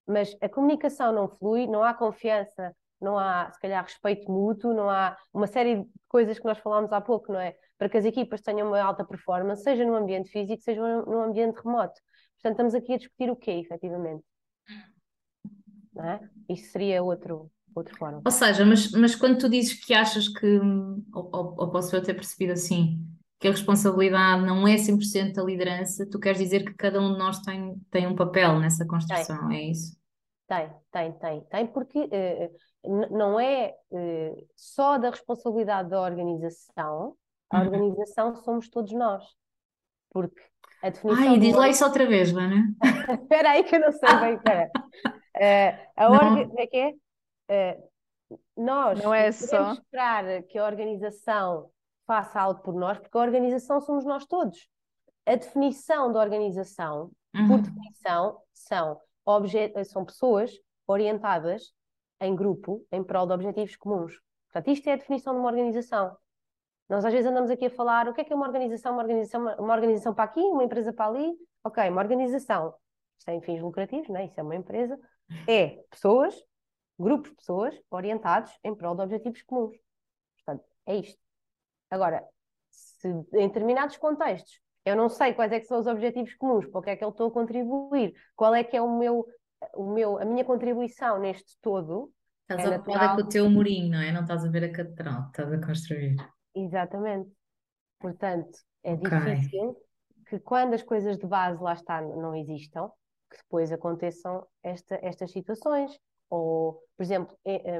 [0.06, 4.88] mas a comunicação não flui, não há confiança, não há, se calhar, respeito mútuo, não
[4.88, 7.56] há uma série de coisas que nós falámos há pouco, não é?
[7.76, 11.56] Para que as equipas tenham uma alta performance, seja no ambiente físico, seja no ambiente
[11.56, 12.00] remoto.
[12.42, 14.24] Portanto, estamos aqui a discutir o quê, efetivamente.
[15.94, 16.28] Não é?
[16.48, 18.20] Isso seria outro, outro fórum.
[18.24, 20.58] Ou seja, mas, mas quando tu dizes que achas que,
[21.14, 22.98] ou, ou, ou posso eu ter percebido assim,
[23.38, 27.18] que a responsabilidade não é 100% da liderança, tu queres dizer que cada um de
[27.18, 29.58] nós tem, tem um papel nessa construção, tem.
[29.58, 29.96] é isso?
[30.48, 37.16] Tem, tem, tem, tem, porque uh, não é uh, só da responsabilidade da organização,
[37.48, 37.66] a uhum.
[37.66, 39.24] organização somos todos nós.
[40.10, 40.51] Porque
[40.82, 41.24] a definição.
[41.24, 42.74] Ai, diz lá isso outra vez, Vana.
[43.22, 44.70] Espera aí que eu não sei bem, espera.
[45.06, 46.46] Uh, a orga...
[46.46, 47.76] Como é que é?
[47.76, 47.92] Uh,
[48.56, 51.70] nós não é só esperar que a organização
[52.06, 54.68] faça algo por nós, porque a organização somos nós todos.
[55.24, 57.48] A definição da organização, uhum.
[57.48, 59.00] por definição, são,
[59.84, 60.50] são pessoas
[60.86, 61.72] orientadas
[62.20, 64.14] em grupo em prol de objetivos comuns.
[64.50, 66.16] Portanto, isto é a definição de uma organização.
[66.92, 69.00] Nós às vezes andamos aqui a falar o que é que é uma organização, uma
[69.00, 71.32] organização, uma organização para aqui, uma empresa para ali.
[71.64, 72.74] Ok, uma organização
[73.16, 74.26] sem fins lucrativos, né?
[74.26, 74.98] isso é uma empresa,
[75.48, 76.34] é pessoas
[76.98, 79.74] grupos de pessoas orientados em prol de objetivos comuns.
[80.36, 81.18] Portanto, é isto.
[81.90, 82.22] Agora,
[82.70, 86.78] se em determinados contextos eu não sei quais é que são os objetivos comuns, para
[86.78, 89.24] o que é que eu estou a contribuir, qual é que é o meu,
[89.74, 92.12] o meu, a minha contribuição neste todo.
[92.42, 94.12] Estás é ocupada com o teu murinho, não é?
[94.12, 96.16] Não estás a ver a catedral, estás a construir.
[96.54, 97.30] Exatamente.
[97.98, 99.10] Portanto, é okay.
[99.10, 99.76] difícil
[100.28, 102.90] que quando as coisas de base lá está não existam,
[103.30, 105.98] que depois aconteçam esta, estas situações
[106.28, 107.36] ou, por exemplo,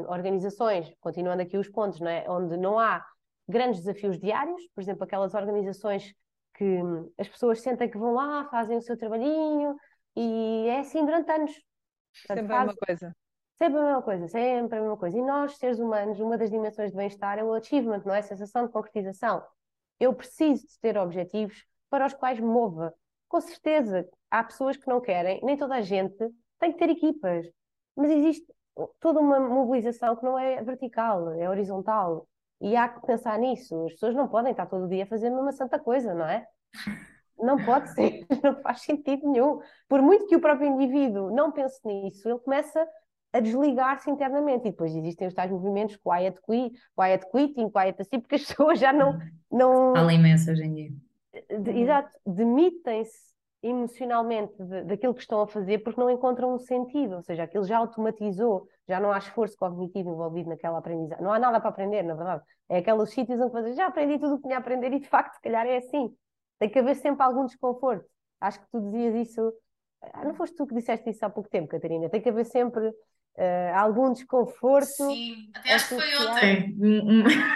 [0.09, 2.29] organizações, continuando aqui os pontos, não é?
[2.29, 3.05] onde não há
[3.49, 6.13] grandes desafios diários, por exemplo, aquelas organizações
[6.55, 6.79] que
[7.19, 9.75] as pessoas sentem que vão lá, fazem o seu trabalhinho
[10.15, 11.53] e é assim durante anos.
[12.27, 12.61] Portanto, sempre faz...
[12.61, 13.17] a mesma coisa.
[13.63, 15.17] Sempre a mesma coisa, sempre a mesma coisa.
[15.17, 18.19] E nós, seres humanos, uma das dimensões de bem-estar é o achievement, não é?
[18.19, 19.41] A sensação de concretização.
[20.01, 22.93] Eu preciso de ter objetivos para os quais me mova.
[23.29, 27.47] Com certeza, há pessoas que não querem, nem toda a gente tem que ter equipas,
[27.95, 28.53] mas existe
[28.99, 32.27] toda uma mobilização que não é vertical, é horizontal.
[32.61, 33.85] E há que pensar nisso.
[33.85, 36.45] As pessoas não podem estar todo dia a fazer uma santa coisa, não é?
[37.39, 39.61] Não pode ser, não faz sentido nenhum.
[39.89, 42.85] Por muito que o próprio indivíduo não pense nisso, ele começa
[43.33, 44.69] a desligar-se internamente.
[44.69, 48.79] E depois existem os tais movimentos quiet, quit, quiet quitting, quiet assim, porque as pessoas
[48.79, 49.19] já não.
[49.51, 49.95] não...
[49.95, 50.91] Fala imenso hoje em dia.
[51.61, 57.17] De, exato, demitem-se emocionalmente de, daquilo que estão a fazer porque não encontram um sentido,
[57.17, 61.39] ou seja, aquilo já automatizou, já não há esforço cognitivo envolvido naquela aprendizagem, não há
[61.39, 62.43] nada para aprender, na verdade.
[62.69, 65.09] É aqueles sítios onde fazer, já aprendi tudo o que tinha a aprender e de
[65.09, 66.13] facto, se calhar é assim.
[66.59, 68.05] Tem que haver sempre algum desconforto.
[68.41, 69.53] Acho que tu dizias isso,
[70.03, 72.09] ah, não foste tu que disseste isso há pouco tempo, Catarina?
[72.09, 72.93] Tem que haver sempre
[73.37, 74.87] uh, algum desconforto.
[74.87, 76.77] Sim, até acho que foi ontem.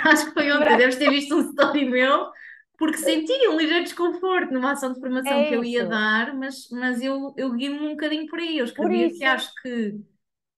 [0.05, 2.31] acho que foi ontem, deves ter visto um story meu
[2.79, 6.69] porque sentia um ligeiro desconforto numa ação de formação é que eu ia dar, mas,
[6.71, 8.59] mas eu, eu guio-me um bocadinho por aí.
[8.59, 9.99] Eu escrevia que acho que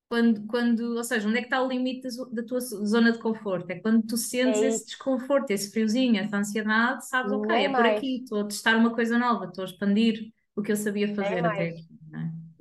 [0.09, 3.71] quando, quando, ou seja, onde é que está o limite da, tua zona de conforto?
[3.71, 7.69] É quando tu sentes é esse desconforto, esse friozinho, essa ansiedade, sabes, ok, Nem é
[7.69, 11.14] por aqui, estou a testar uma coisa nova, estou a expandir o que eu sabia
[11.14, 11.97] fazer até aqui.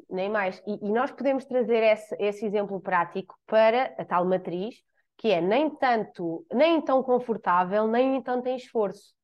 [0.10, 0.62] Nem mais.
[0.66, 4.76] E, e, nós podemos trazer esse, esse exemplo prático para a tal matriz,
[5.18, 9.18] que é nem tanto, nem tão confortável, nem tanto em esforço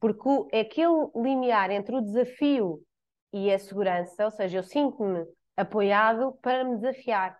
[0.00, 2.82] porque é aquele limiar entre o desafio
[3.32, 5.26] e a segurança, ou seja, eu sinto-me
[5.56, 7.38] apoiado para me desafiar.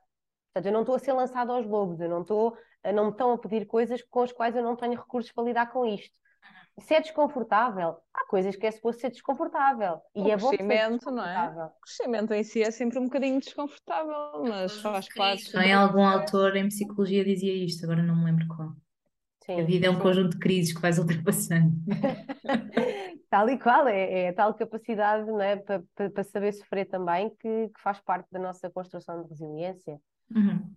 [0.52, 2.56] Portanto, eu não estou a ser lançado aos lobos, eu não estou,
[2.94, 5.70] não me estão a pedir coisas com as quais eu não tenho recursos para lidar
[5.70, 6.18] com isto.
[6.78, 10.00] Se é desconfortável, há coisas que é suposto ser desconfortável.
[10.14, 11.66] E o é bom crescimento, não é?
[11.66, 15.54] O crescimento em si é sempre um bocadinho desconfortável, mas faz parte.
[15.54, 18.74] Não é algum autor em psicologia dizia isto, agora não me lembro qual.
[19.46, 20.00] Sim, a vida é um sim.
[20.00, 21.72] conjunto de crises que vais ultrapassando.
[23.30, 27.68] tal e qual, é, é a tal capacidade né, para, para saber sofrer também que,
[27.68, 29.98] que, faz parte da nossa construção de resiliência.
[30.34, 30.74] Uhum.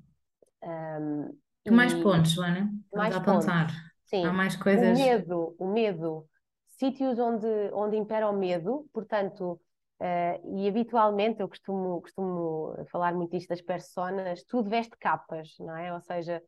[0.64, 2.72] Um, que mais pontos, Joana?
[2.94, 3.89] Mais a apontar.
[4.10, 4.26] Sim.
[4.26, 4.98] Há mais coisas.
[4.98, 6.26] O medo, o medo.
[6.68, 9.60] Sítios onde, onde impera o medo, portanto,
[10.00, 15.76] uh, e habitualmente eu costumo, costumo falar muito isto das personas, tudo veste capas, não
[15.76, 15.94] é?
[15.94, 16.42] Ou seja,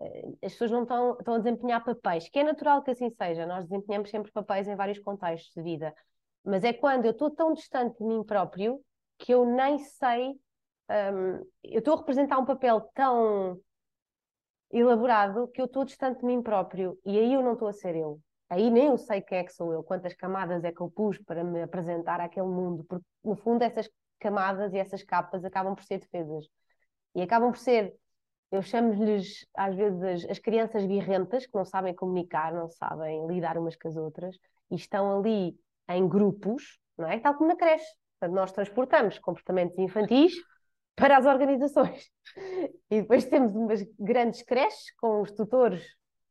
[0.00, 3.46] eh, as pessoas não estão, estão a desempenhar papéis, que é natural que assim seja,
[3.46, 5.94] nós desempenhamos sempre papéis em vários contextos de vida,
[6.44, 8.80] mas é quando eu estou tão distante de mim próprio
[9.18, 10.38] que eu nem sei,
[10.90, 13.58] um, eu estou a representar um papel tão
[14.70, 17.96] elaborado que eu estou distante de mim próprio e aí eu não estou a ser
[17.96, 18.20] eu.
[18.50, 21.18] Aí nem eu sei quem é que sou eu, quantas camadas é que eu pus
[21.18, 23.88] para me apresentar àquele mundo, porque no fundo essas
[24.18, 26.48] camadas e essas capas acabam por ser defesas
[27.14, 27.94] e acabam por ser
[28.50, 33.58] eu chamo-lhes, às vezes, as, as, crianças birrentas, que não sabem comunicar, não sabem lidar
[33.58, 34.36] umas com as outras,
[34.70, 35.54] e estão ali
[35.88, 37.18] em grupos, não é?
[37.18, 37.84] Tal como na creche.
[38.18, 40.34] Portanto, nós transportamos comportamentos infantis
[40.98, 42.10] para as organizações.
[42.90, 45.84] E depois temos umas grandes creches com os tutores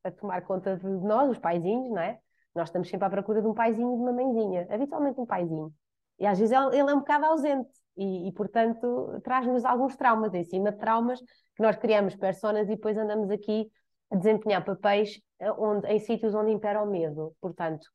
[0.04, 2.20] a tomar conta de nós, os paizinhos, não é?
[2.56, 5.74] Nós estamos sempre à procura de um paizinho e de uma mãezinha, habitualmente um paizinho.
[6.20, 10.44] E às vezes ele é um bocado ausente e, e portanto, traz-nos alguns traumas, em
[10.44, 13.70] cima de traumas que nós criamos personas e depois andamos aqui
[14.12, 17.36] a desempenhar papéis eh, onde, em sítios onde impera o medo.
[17.40, 17.88] Portanto,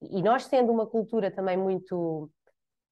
[0.00, 2.30] e nós sendo uma cultura também muito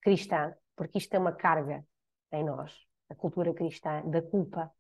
[0.01, 1.85] cristã, porque isto é uma carga
[2.33, 2.75] em nós,
[3.13, 4.71] a cultura cristã da culpa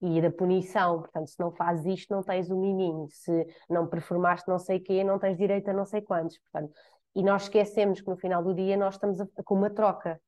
[0.00, 1.00] e da punição.
[1.00, 3.08] Portanto, se não fazes isto, não tens o miminho.
[3.10, 6.38] Se não performaste não sei quê, não tens direito a não sei quantos.
[6.38, 6.72] Portanto,
[7.14, 10.20] e nós esquecemos que no final do dia nós estamos a, com uma troca.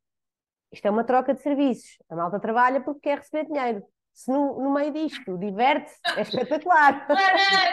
[0.73, 1.99] Isto é uma troca de serviços.
[2.09, 7.07] A malta trabalha porque quer receber dinheiro se no, no meio disto diverte-se, é espetacular.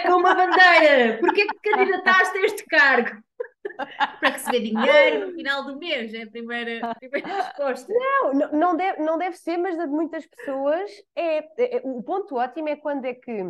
[0.06, 3.22] Com uma bandeira, porquê que candidataste a este cargo?
[4.20, 7.94] Para receber dinheiro no final do mês, é a primeira, a primeira resposta.
[7.94, 12.70] Não, não deve, não deve ser, mas de muitas pessoas é, é, O ponto ótimo
[12.70, 13.44] é quando é que,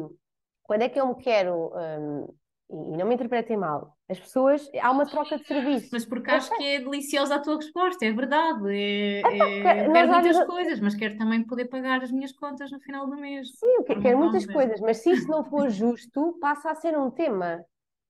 [0.63, 2.27] quando é que eu me quero hum,
[2.69, 5.89] e não me interpretem mal, as pessoas, há uma troca de serviço.
[5.91, 8.69] Mas porque acho que é deliciosa a tua resposta, é verdade.
[8.69, 12.79] É, é, é quero muitas coisas, mas quero também poder pagar as minhas contas no
[12.79, 13.49] final do mês.
[13.57, 17.11] Sim, eu quero muitas coisas, mas se isso não for justo, passa a ser um
[17.11, 17.61] tema,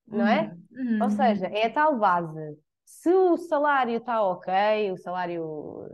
[0.07, 0.55] não é?
[0.71, 0.99] Uhum.
[1.01, 2.57] Ou seja, é a tal base.
[2.85, 5.89] Se o salário está ok, o salário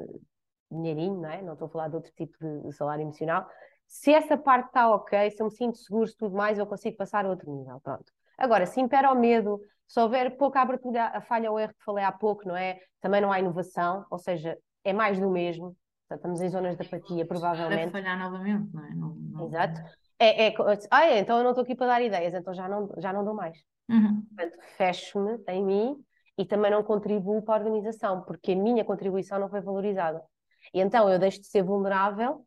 [0.70, 1.42] dinheirinho, não é?
[1.42, 3.48] Não estou a falar de outro tipo de salário emocional.
[3.88, 6.98] Se essa parte está ok, se eu me sinto seguro, se tudo mais, eu consigo
[6.98, 7.80] passar a outro nível.
[7.80, 8.12] Pronto.
[8.38, 9.62] Agora, se impera o medo,
[9.94, 12.80] se houver pouca abertura a falha ou erro que falei há pouco, não é?
[13.00, 15.78] Também não há inovação, ou seja, é mais do mesmo.
[16.08, 17.92] Portanto, estamos em zonas de apatia, provavelmente.
[17.92, 18.96] Vai falhar novamente, não é?
[18.96, 19.46] Não, não...
[19.46, 19.80] Exato.
[20.18, 20.54] É, é,
[20.90, 23.24] ah, é, então eu não estou aqui para dar ideias, então já não, já não
[23.24, 23.56] dou mais.
[23.88, 24.26] Uhum.
[24.36, 26.04] Portanto, fecho-me em mim
[26.40, 30.24] e também não contribuo para a organização, porque a minha contribuição não foi valorizada.
[30.74, 32.44] E então eu deixo de ser vulnerável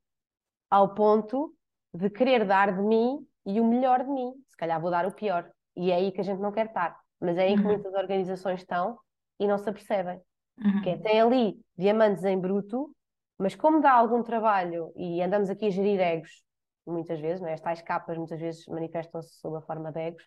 [0.68, 1.54] ao ponto
[1.94, 4.32] de querer dar de mim e o melhor de mim.
[4.48, 5.48] Se calhar vou dar o pior.
[5.76, 7.05] E é aí que a gente não quer estar.
[7.20, 7.72] Mas é aí que Uhum.
[7.72, 8.98] muitas organizações estão
[9.38, 10.20] e não se apercebem.
[10.64, 10.82] Uhum.
[10.82, 12.94] Que é, tem ali diamantes em bruto,
[13.38, 16.42] mas como dá algum trabalho e andamos aqui a gerir egos,
[16.86, 17.54] muitas vezes, não é?
[17.54, 20.24] As tais capas muitas vezes manifestam-se sob a forma de egos,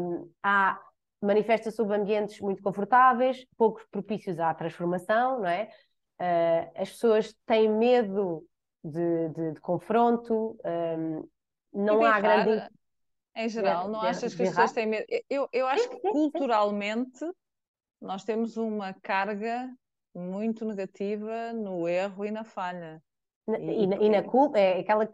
[0.00, 0.80] hum, há
[1.20, 5.68] manifesta sob ambientes muito confortáveis, pouco propícios à transformação, não é?
[6.20, 8.44] Uh, as pessoas têm medo
[8.82, 10.56] de, de- de confronto,
[10.98, 11.28] hum,
[11.72, 12.62] não há grande.
[13.44, 15.06] Em geral, não de- achas que as pessoas têm medo?
[15.30, 17.24] Eu, eu acho que culturalmente
[18.00, 19.70] nós temos uma carga
[20.14, 23.02] muito negativa no erro e na falha.
[23.46, 25.08] Na- E- E, na- e na culpa, é aquela,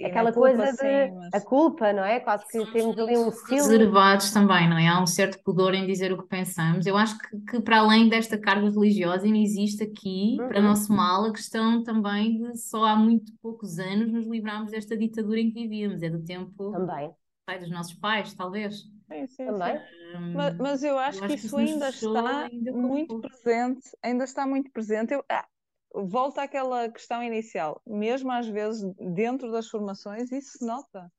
[0.00, 2.20] na aquela culpa, coisa de sim, mas- a culpa, não é?
[2.20, 3.50] Quase que temos ali um filme.
[3.72, 4.88] reservados também, não é?
[4.88, 6.86] Há um certo pudor em dizer o que pensamos.
[6.86, 10.68] Eu acho que, que para além desta carga religiosa, ainda existe aqui, para Uhum.
[10.68, 15.40] nosso mal, a questão também de só há muito poucos anos nos livrarmos desta ditadura
[15.40, 16.02] em que vivíamos.
[16.02, 17.14] É do tempo Também,
[17.50, 18.82] pai, dos nossos pais, talvez.
[19.10, 19.78] Sim, sim, também.
[19.78, 19.84] sim.
[20.16, 23.28] Hum, Mas, mas eu acho eu que acho isso ainda está ainda muito pouco.
[23.28, 25.12] presente, ainda está muito presente.
[25.12, 25.48] Eu, ah,
[25.92, 28.82] volta àquela questão inicial, mesmo às vezes
[29.14, 31.12] dentro das formações, isso se nota.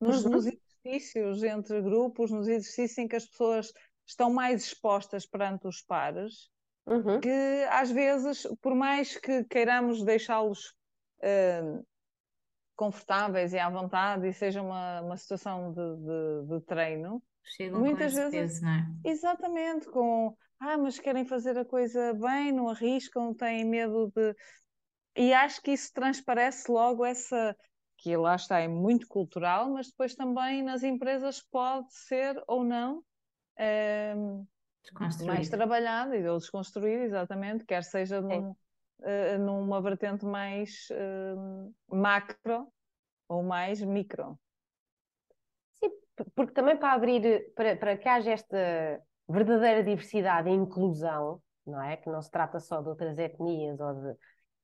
[0.00, 0.30] Nos, Uhum.
[0.30, 3.72] nos exercícios entre grupos, nos exercícios em que as pessoas
[4.06, 6.50] estão mais expostas perante os pares,
[6.86, 7.20] Uhum.
[7.20, 10.74] que às vezes, por mais que queiramos deixá-los
[11.22, 11.62] eh,
[12.76, 18.12] confortáveis e à vontade e seja uma, uma situação de, de- de treino, Chegam muitas
[18.14, 18.86] com vezes peso, não é?
[19.04, 24.34] Exatamente, com ah, mas querem fazer a coisa bem, não arriscam, têm medo de.
[25.16, 27.56] E acho que isso transparece logo essa.
[27.98, 33.02] que lá está, é muito cultural, mas depois também nas empresas pode ser ou não
[33.58, 34.14] eh,
[35.26, 38.54] mais trabalhado e ou desconstruído, exatamente, quer seja num,
[39.04, 41.34] eh, numa vertente mais eh,
[41.88, 42.68] macro
[43.28, 44.38] ou mais micro.
[45.74, 45.90] Sim,
[46.34, 48.56] porque também para abrir, para, para que haja esta
[49.28, 51.96] verdadeira diversidade e inclusão, não é?
[51.96, 54.16] Que não se trata só de outras etnias ou de.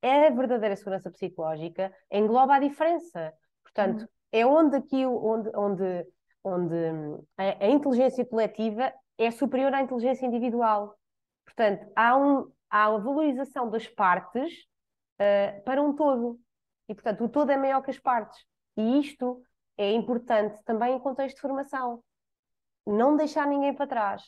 [0.03, 3.35] É a verdadeira segurança psicológica, engloba a diferença.
[3.63, 6.07] Portanto, é onde aqui, onde, onde,
[6.43, 6.75] onde
[7.37, 10.97] a, a inteligência coletiva é superior à inteligência individual.
[11.45, 14.53] Portanto, há, um, há a valorização das partes,
[15.19, 16.39] eh, para um todo.
[16.89, 18.39] E, portanto, o todo é maior que as partes.
[18.77, 19.43] E isto
[19.77, 22.03] é importante também em contexto de formação.
[22.87, 24.23] Não deixar ninguém para trás.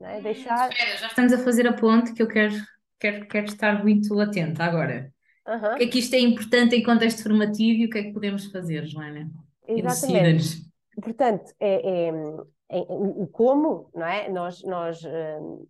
[0.00, 0.20] É?
[0.20, 0.70] Deixar.
[0.70, 2.54] Espera, já estamos a fazer a ponte que eu quero,
[2.98, 5.12] quero, quero estar muito atenta agora.
[5.46, 8.02] Aham, O que é que isto é importante em contexto formativo e o que é
[8.04, 9.30] que podemos fazer, Joana?
[9.66, 10.64] exatamente.
[11.02, 12.08] Portanto, é, é-
[12.70, 14.28] é- o, como, não é?
[14.30, 15.66] Nós, nós hum,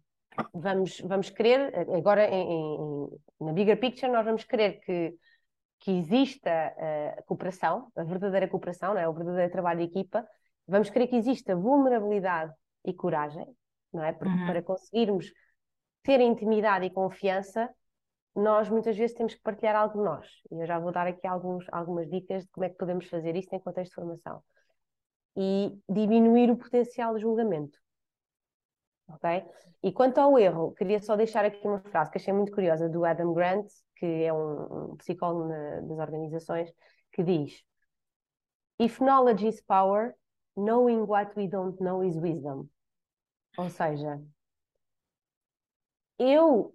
[0.52, 3.08] vamos, vamos querer, agora em- em-
[3.40, 5.14] na bigger picture, nós vamos querer que,
[5.80, 9.08] que exista eh, a cooperação, a verdadeira cooperação, é?
[9.08, 10.26] O verdadeiro trabalho de equipa.
[10.66, 12.52] Vamos querer que exista vulnerabilidade
[12.84, 13.46] e coragem,
[13.92, 14.12] não é?
[14.12, 14.46] Porque Uhum.
[14.46, 15.32] para conseguirmos
[16.02, 17.68] ter intimidade e confiança,
[18.34, 20.26] nós muitas vezes temos que partilhar algo de nós.
[20.50, 23.36] E eu já vou dar aqui alguns, algumas dicas de como é que podemos fazer
[23.36, 24.42] isso em contexto de formação.
[25.36, 27.78] E diminuir o potencial de julgamento.
[29.08, 29.44] Ok?
[29.82, 33.04] E quanto ao erro, queria só deixar aqui uma frase que achei muito curiosa do
[33.04, 36.72] Adam Grant, que é um, psicólogo na- das organizações,
[37.12, 37.62] que diz:
[38.78, 40.14] If knowledge is power,
[40.56, 42.68] knowing what we don't know is wisdom.
[43.56, 44.20] Ou seja,
[46.18, 46.74] eu,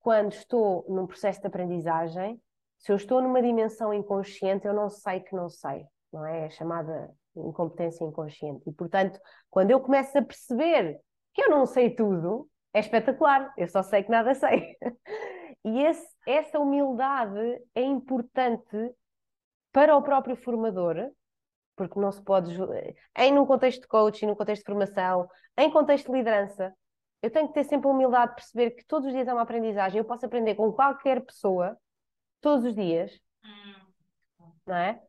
[0.00, 2.40] quando estou num processo de aprendizagem,
[2.78, 6.46] se eu estou numa dimensão inconsciente, eu não sei que não sei, não é?
[6.46, 8.68] É chamada incompetência inconsciente.
[8.68, 9.18] E, portanto,
[9.50, 11.00] quando eu começo a perceber
[11.38, 14.76] que eu não sei tudo, é espetacular, eu só sei que nada sei.
[15.64, 17.38] E esse- essa humildade
[17.74, 18.76] é importante
[19.72, 21.10] para o próprio formador,
[21.76, 22.56] porque não se pode,
[23.16, 25.28] em num contexto de coaching, num contexto de formação,
[25.58, 26.74] em contexto de liderança,
[27.22, 29.42] eu tenho que ter sempre a humildade de perceber que todos os dias é uma
[29.42, 31.76] aprendizagem, eu posso aprender com qualquer pessoa,
[32.40, 33.12] todos os dias,
[34.66, 35.02] não é?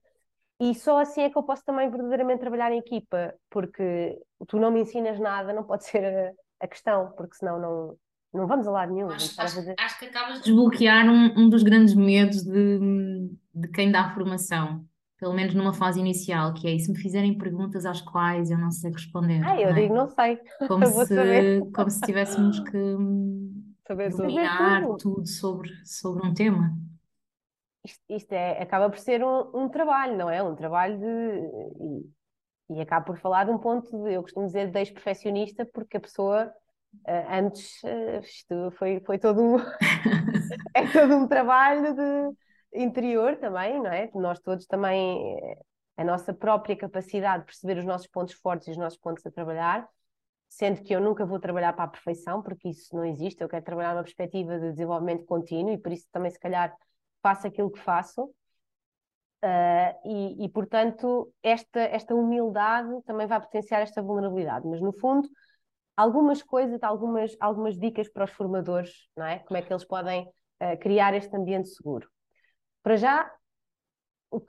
[0.60, 4.72] E só assim é que eu posso também verdadeiramente trabalhar em equipa, porque tu não
[4.72, 7.98] me ensinas nada, não pode ser a, a questão, porque senão não,
[8.34, 9.10] não vamos a lado nenhum.
[9.10, 12.80] Acho, acho- fazer- acho que acabas de desbloquear um, um dos grandes medos de,
[13.56, 14.86] de quem dá formação,
[15.18, 18.58] pelo menos numa fase inicial, que é e se me fizerem perguntas às quais eu
[18.58, 19.82] não sei responder, Ah, eu não é?
[19.82, 21.58] digo, não sei, Como saber.
[21.62, 22.78] se, como se tivéssemos que.
[23.88, 24.98] Saber dominar tudo.
[24.98, 26.74] tudo sobre, sobre um tema.
[27.90, 30.42] Isto, isto é, acaba por ser um, um trabalho, não é?
[30.44, 31.06] Um trabalho de.
[32.70, 35.98] E, e acaba por falar de um ponto de, eu costumo dizer, de ex-perfeccionista, porque
[35.98, 36.54] a pessoa
[37.06, 39.58] eh, antes eh, isto foi, foi todo um,
[40.76, 44.10] é todo um trabalho de interior também, não é?
[44.16, 45.58] Nós todos também, eh,
[45.98, 49.32] a nossa própria capacidade de perceber os nossos pontos fortes e os nossos pontos a
[49.32, 49.88] trabalhar,
[50.48, 53.64] sendo que eu nunca vou trabalhar para a perfeição, porque isso não existe, eu quero
[53.66, 56.76] trabalhar numa perspectiva de desenvolvimento contínuo e por isso também se calhar
[57.22, 58.24] faço aquilo que faço.
[59.42, 64.68] Uh, e, e, portanto, esta, esta humildade também vai potenciar esta vulnerabilidade.
[64.68, 65.30] Mas, no fundo,
[65.96, 69.40] algumas coisas, algumas, algumas dicas para os formadores, não é?
[69.40, 72.10] Como é que eles podem uh, criar este ambiente seguro.
[72.84, 73.32] Para já,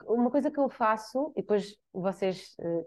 [0.05, 2.85] uma coisa que eu faço, e depois vocês, uh,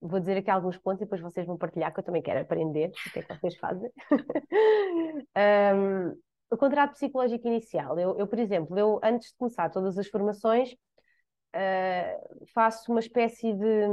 [0.00, 2.90] vou dizer aqui alguns pontos e depois vocês vão partilhar, que eu também quero aprender
[2.90, 3.90] o que é que vocês fazem.
[5.74, 7.98] um, o contrato psicológico inicial.
[7.98, 13.52] Eu, eu, por exemplo, eu antes de começar todas as formações, uh, faço uma espécie
[13.52, 13.86] de,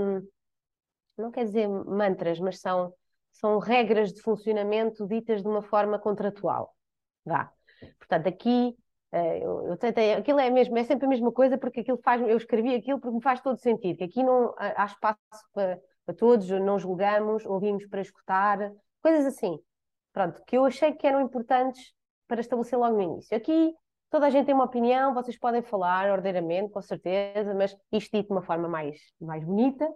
[1.18, 2.93] não quer dizer mantras, mas são,
[3.32, 6.76] são regras de funcionamento ditas de uma forma contratual.
[7.26, 7.51] Vá.
[7.97, 8.76] Portanto, aqui
[9.14, 12.22] uh, eu, eu, tentei, aquilo é mesmo, é sempre a mesma coisa, porque aquilo faz,
[12.22, 15.20] eu escrevi aquilo porque me faz todo sentido, que aqui não há espaço
[15.54, 19.60] para, para todos, não julgamos, ouvimos para escutar, coisas assim.
[20.12, 21.93] Pronto, que eu achei que eram importantes
[22.34, 23.38] para estabelecer logo no início.
[23.38, 23.76] Aqui
[24.10, 28.28] toda a gente tem uma opinião, vocês podem falar ordeiramente, com certeza, mas isto dito
[28.28, 29.88] de uma forma mais, mais bonita,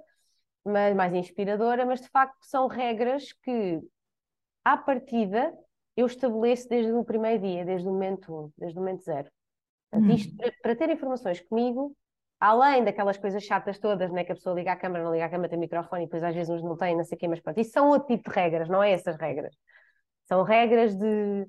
[0.64, 3.80] mas mais inspiradora, mas de facto são regras que,
[4.64, 5.52] à partida,
[5.96, 9.30] eu estabeleço desde o primeiro dia, desde o momento um, desde o momento zero.
[9.90, 11.96] Portanto, isto, para, para ter informações comigo,
[12.40, 15.30] além daquelas coisas chatas todas, né, que a pessoa liga a câmera, não liga a
[15.30, 17.40] câmera, tem microfone e depois às vezes uns não têm, não sei o quê, mas
[17.40, 19.56] pronto, isso são outro tipo de regras, não é essas regras.
[20.26, 21.48] São regras de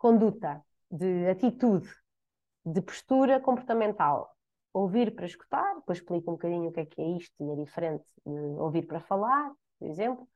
[0.00, 1.88] conduta, de atitude,
[2.64, 4.34] de postura comportamental.
[4.72, 7.54] Ouvir para escutar, depois explico um bocadinho o que é que é isto e é
[7.54, 10.26] diferente de ouvir para falar, por exemplo.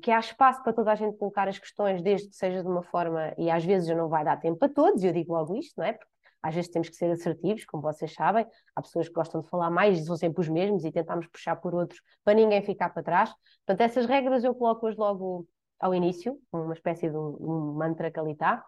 [0.00, 2.82] Que há espaço para toda a gente colocar as questões, desde que seja de uma
[2.82, 5.84] forma, e às vezes não vai dar tempo para todos, eu digo logo isto, não
[5.84, 5.92] é?
[5.92, 6.10] Porque
[6.42, 9.68] às vezes temos que ser assertivos, como vocês sabem, há pessoas que gostam de falar
[9.68, 13.34] mais, são sempre os mesmos, e tentamos puxar por outros para ninguém ficar para trás.
[13.66, 15.46] Portanto, essas regras eu coloco-as logo
[15.78, 18.64] ao início, uma espécie de um, um mantra que ali está.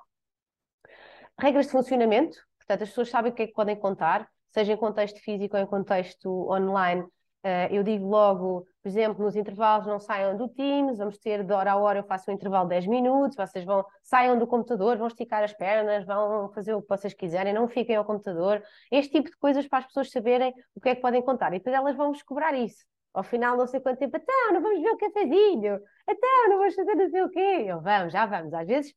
[1.38, 4.76] Regras de funcionamento, portanto, as pessoas sabem o que é que podem contar, seja em
[4.76, 7.02] contexto físico ou em contexto online.
[7.44, 11.52] Uh, eu digo logo, por exemplo, nos intervalos não saiam do Teams, vamos ter de
[11.52, 14.96] hora a hora, eu faço um intervalo de 10 minutos, vocês vão, saiam do computador,
[14.96, 18.62] vão esticar as pernas, vão fazer o que vocês quiserem, não fiquem ao computador.
[18.90, 21.54] Este tipo de coisas para as pessoas saberem o que é que podem contar.
[21.54, 22.84] E depois elas vão cobrar isso.
[23.14, 26.74] Ao final, não sei quanto tempo, então, não vamos ver o cafezinho, então, não vamos
[26.74, 27.64] fazer não sei o quê.
[27.66, 28.52] Eu, vamos, já vamos.
[28.54, 28.94] Às vezes,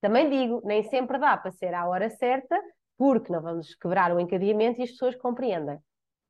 [0.00, 2.60] também digo, nem sempre dá para ser à hora certa,
[2.96, 5.78] porque não vamos quebrar o encadeamento e as pessoas compreendem.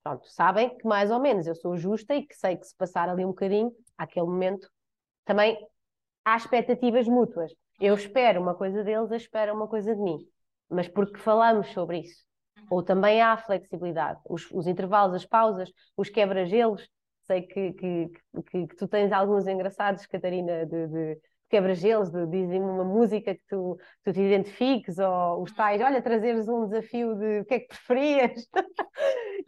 [0.03, 3.09] Pronto, sabem que mais ou menos eu sou justa e que sei que se passar
[3.09, 4.69] ali um bocadinho, àquele momento,
[5.25, 5.59] também
[6.25, 7.53] há expectativas mútuas.
[7.81, 10.19] Eu espero uma coisa deles, eles esperam uma coisa de mim.
[10.69, 12.25] Mas porque falamos sobre isso.
[12.71, 14.21] Ou também há flexibilidade.
[14.29, 16.89] Os, os intervalos, as pausas, os quebra-gelos.
[17.27, 18.11] Sei que, que,
[18.51, 21.19] que, que, tu tens alguns engraçados, Catarina, de, de
[21.49, 26.65] quebra-gelos, dizem uma música que tu, tu te identifiques, ou os tais, olha, trazeres um
[26.67, 28.47] desafio de o que é que preferias.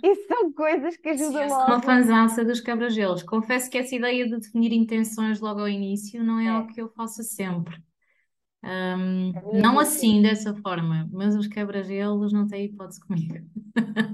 [0.02, 1.64] Isso são coisas que ajudam Sim, eu logo.
[1.66, 3.22] sou uma fanzaça dos quebra-gelos.
[3.22, 6.48] Confesso que essa ideia de definir intenções logo ao início não é, É.
[6.48, 7.76] algo que eu faço sempre.
[8.66, 13.34] É não assim, dessa forma, mas os quebra-gelos não têm hipótese comigo.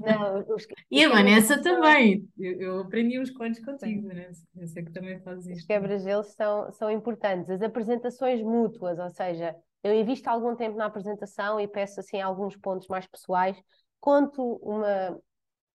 [0.05, 2.27] Não, os, E a os Vanessa também.
[2.37, 4.45] Eu, eu aprendi uns quantos contigo, Vanessa.
[4.55, 5.67] Eu sei que também fazes Os isto.
[5.67, 7.49] quebra-gelos são, são importantes.
[7.49, 12.55] As apresentações mútuas, ou seja, eu invisto algum tempo na apresentação e peço assim alguns
[12.55, 13.57] pontos mais pessoais.
[13.99, 15.19] Conto uma,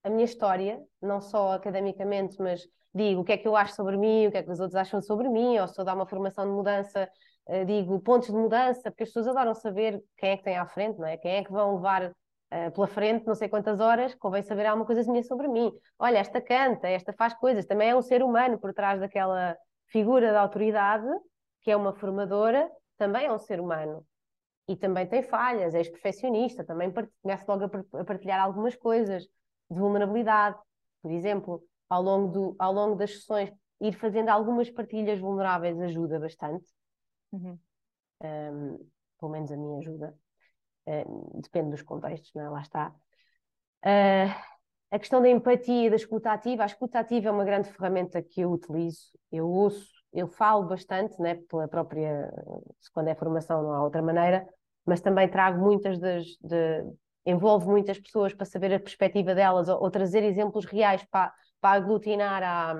[0.04, 2.62] a minha história, não só academicamente, mas
[2.94, 4.76] digo o que é que eu acho sobre mim, o que é que os outros
[4.76, 7.10] acham sobre mim, ou se eu dar uma formação de mudança,
[7.66, 11.00] digo pontos de mudança, porque as pessoas adoram saber quem é que tem à frente,
[11.00, 11.18] não é?
[11.18, 12.12] Quem é que vão levar
[12.50, 15.72] eh, pela frente não sei quantas horas, convém saber alguma coisinha sobre mim.
[16.00, 20.32] Olha, esta canta, esta faz coisas, também é um ser humano por trás daquela figura
[20.32, 21.08] de autoridade,
[21.62, 24.06] que é uma formadora, também é um ser humano.
[24.68, 26.92] E também tem falhas, é perfeccionista, também
[27.22, 29.24] começa logo a partilhar algumas coisas
[29.70, 30.58] de vulnerabilidade.
[31.02, 36.20] Por exemplo, ao longo, do, ao longo das sessões, ir fazendo algumas partilhas vulneráveis ajuda
[36.20, 36.66] bastante.
[37.32, 37.60] Uhum.
[38.24, 40.18] Um, pelo menos a mim ajuda.
[40.86, 42.50] Um, depende dos contextos, não é?
[42.50, 42.96] Lá está.
[43.86, 44.58] Uh,
[44.90, 46.64] a questão da empatia, da escuta ativa.
[46.64, 49.12] A escuta ativa é uma grande ferramenta que eu utilizo.
[49.32, 52.32] Eu ouço, eu falo bastante, né, pela própria,
[52.94, 54.48] quando é formação não há outra maneira,
[54.86, 56.84] mas também trago muitas das, de,
[57.66, 62.42] muitas pessoas para saber a perspectiva delas ou, ou trazer exemplos reais para, para aglutinar
[62.42, 62.74] a,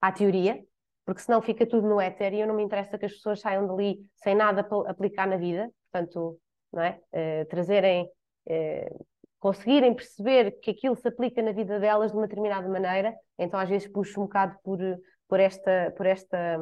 [0.00, 0.64] à teoria,
[1.04, 3.66] porque senão fica tudo no éter e eu não me interessa que as pessoas saiam
[3.66, 6.38] dali sem nada para aplicar na vida, portanto,
[6.72, 7.00] não é?
[7.12, 8.04] Uh, trazerem,
[8.46, 9.06] uh,
[9.38, 13.68] conseguirem perceber que aquilo se aplica na vida delas de uma determinada maneira, então às
[13.68, 14.78] vezes puxo um bocado por,
[15.28, 16.58] por esta, por esta,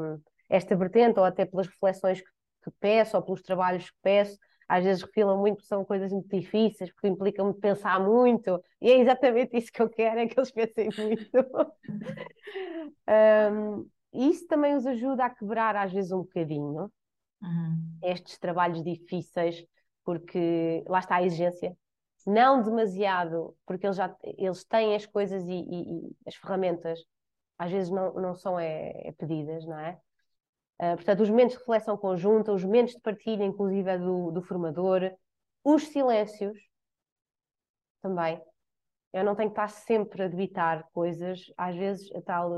[0.48, 2.28] esta vertente ou até pelas reflexões que,
[2.64, 4.38] que peço ou pelos trabalhos que peço,
[4.70, 9.56] às vezes refilam muito, são coisas muito difíceis, porque implicam-me pensar muito, e é exatamente
[9.56, 11.28] isso que eu quero, é que eles pensem muito.
[13.52, 16.90] um, isso também os ajuda a quebrar às vezes um bocadinho
[17.42, 17.98] uhum.
[18.02, 19.64] estes trabalhos difíceis,
[20.04, 21.76] porque lá está a exigência.
[22.26, 27.00] Não demasiado, porque eles já eles têm as coisas e, e, e as ferramentas,
[27.58, 29.98] às vezes não, não são é, é pedidas, não é?
[30.80, 35.12] Uh, portanto, os momentos de reflexão conjunta, os momentos de partilha, inclusive, do, do formador,
[35.62, 36.58] os silêncios
[38.02, 38.40] também.
[39.12, 42.52] Eu não tenho que estar sempre a debitar coisas, às vezes a tal,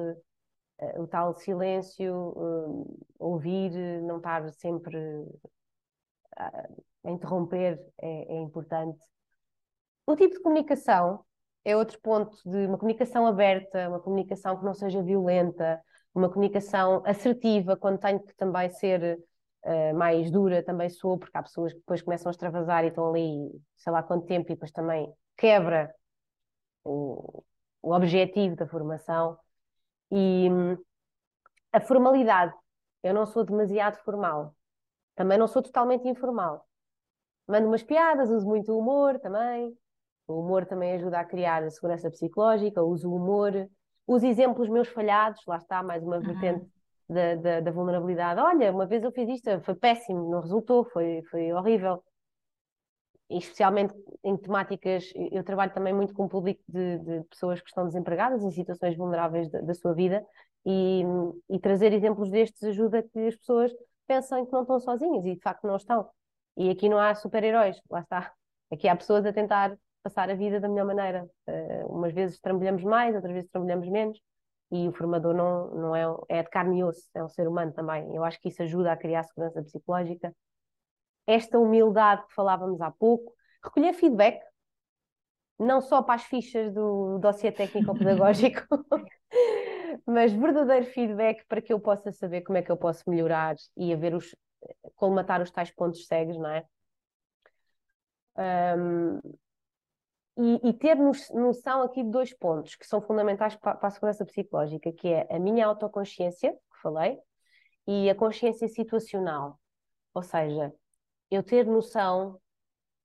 [0.97, 3.70] o tal silêncio, uh, ouvir,
[4.03, 4.97] não estar sempre
[7.05, 8.99] a interromper é, é importante.
[10.07, 11.25] O tipo de comunicação
[11.64, 15.81] é outro ponto de uma comunicação aberta, uma comunicação que não seja violenta,
[16.14, 19.18] uma comunicação assertiva, quando tenho que também ser
[19.64, 23.09] uh, mais dura, também sou, porque há pessoas que depois começam a extravasar e estão
[23.09, 25.95] ali, sei lá quanto tempo, e depois também quebra
[26.85, 27.43] o,
[27.81, 29.39] o objetivo da formação.
[30.13, 30.77] E hum,
[31.73, 32.55] a formalidade,
[33.03, 34.55] eu não sou demasiado formal,
[35.17, 36.67] também não sou totalmente informal.
[37.49, 39.77] Mando umas piadas, uso muito o humor também.
[40.29, 43.69] O humor também ajuda a criar a segurança psicológica, uso o humor
[44.07, 46.67] os exemplos meus falhados, lá está, mais uma vertente
[47.09, 48.41] da, da, da, vulnerabilidade.
[48.41, 52.03] Olha, uma vez eu fiz isto, foi péssimo, não resultou, foi, foi horrível.
[53.39, 57.87] Especialmente em temáticas, eu trabalho também muito com o público de, de pessoas que estão
[57.87, 60.24] desempregadas em situações vulneráveis da, da sua vida
[60.64, 61.03] e,
[61.51, 63.72] e, trazer exemplos destes ajuda que as pessoas
[64.07, 66.09] pensem que não estão sozinhas e de facto não estão.
[66.57, 68.33] E aqui não há super-heróis, lá está.
[68.70, 71.28] Aqui há pessoas a tentar passar a vida da melhor maneira.
[71.49, 74.20] Uh, umas vezes trabalhamos mais, outras vezes trabalhamos menos,
[74.70, 77.72] e o formador não, não é, é de carne e osso, é um ser humano
[77.72, 78.14] também.
[78.14, 80.35] Eu acho que isso ajuda a criar segurança psicológica.
[81.27, 84.43] Esta humildade que falávamos há pouco, recolher feedback,
[85.59, 88.62] não só para as fichas do dossiê técnico-pedagógico,
[90.07, 93.93] mas verdadeiro feedback para que eu possa saber como é que eu posso melhorar e
[93.93, 94.35] haver os,
[94.97, 96.64] colmatar os tais pontos cegos, não é?
[98.37, 99.20] Um,
[100.39, 104.25] e, e, ter noção aqui de dois pontos que são fundamentais para, para, a segurança
[104.25, 107.18] psicológica, que é a minha autoconsciência, que falei,
[107.87, 109.61] e a consciência situacional.
[110.14, 110.73] Ou seja,
[111.35, 112.39] eu ter noção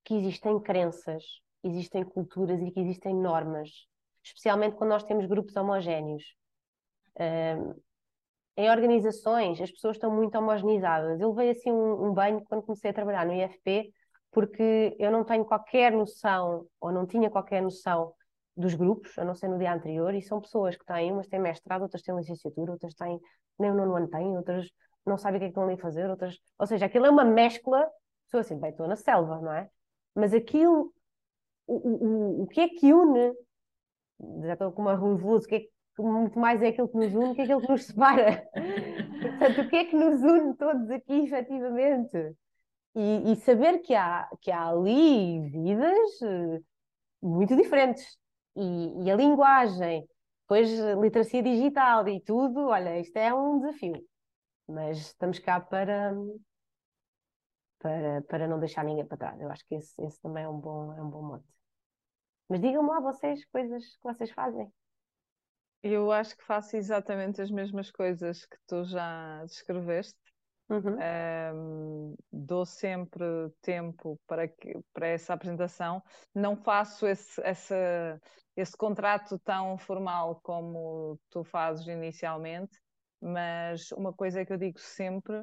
[0.03, 1.23] que existem crenças,
[1.63, 3.69] existem culturas e que existem normas,
[4.23, 6.23] especialmente quando nós temos grupos homogéneos.
[7.19, 7.73] Um,
[8.57, 11.21] em organizações, as pessoas estão muito homogeneizadas.
[11.21, 13.93] Eu levei assim um, um banho quando comecei a trabalhar no IFP,
[14.31, 18.13] porque eu não tenho qualquer noção, ou não tinha qualquer noção
[18.55, 21.39] dos grupos, a não ser no dia anterior, e são pessoas que têm, umas têm
[21.39, 23.19] mestrado, outras têm licenciatura, outras têm,
[23.57, 24.67] nem o nono ano têm, outras
[25.05, 26.37] não sabem o que é que estão ali a fazer, outras...
[26.59, 27.87] Ou seja, aquilo é uma mescla,
[28.29, 29.69] sou assim, bem, estou na selva, não é?
[30.15, 30.93] Mas aquilo,
[31.67, 33.33] o, o, o que é que une,
[34.43, 35.69] já estou com uma revolução, o que é que
[36.01, 38.47] muito mais é aquilo que nos une que aquilo que nos separa.
[39.21, 42.35] Portanto, o que é que nos une todos aqui, efetivamente?
[42.97, 46.65] e, e, saber que há, que há ali vidas uh,
[47.21, 48.17] muito diferentes.
[48.55, 50.07] E, e, a linguagem,
[50.41, 50.67] depois
[50.99, 54.03] literacia digital e tudo, olha, isto é um desafio.
[54.67, 56.11] Mas estamos cá para,
[57.79, 59.39] para, para não deixar ninguém para trás.
[59.39, 61.45] Eu acho que esse, esse também é um bom, é um bom mote.
[62.49, 64.71] Mas digam-me lá vocês coisas que vocês fazem.
[65.83, 70.17] Eu acho que faço exatamente as mesmas coisas que tu já descreveste.
[70.69, 70.97] Uhum.
[71.55, 73.23] Um, dou sempre
[73.61, 76.03] tempo para, que, para essa apresentação.
[76.35, 78.19] Não faço esse, essa,
[78.55, 82.77] esse contrato tão formal como tu fazes inicialmente,
[83.21, 85.41] mas uma coisa que eu digo sempre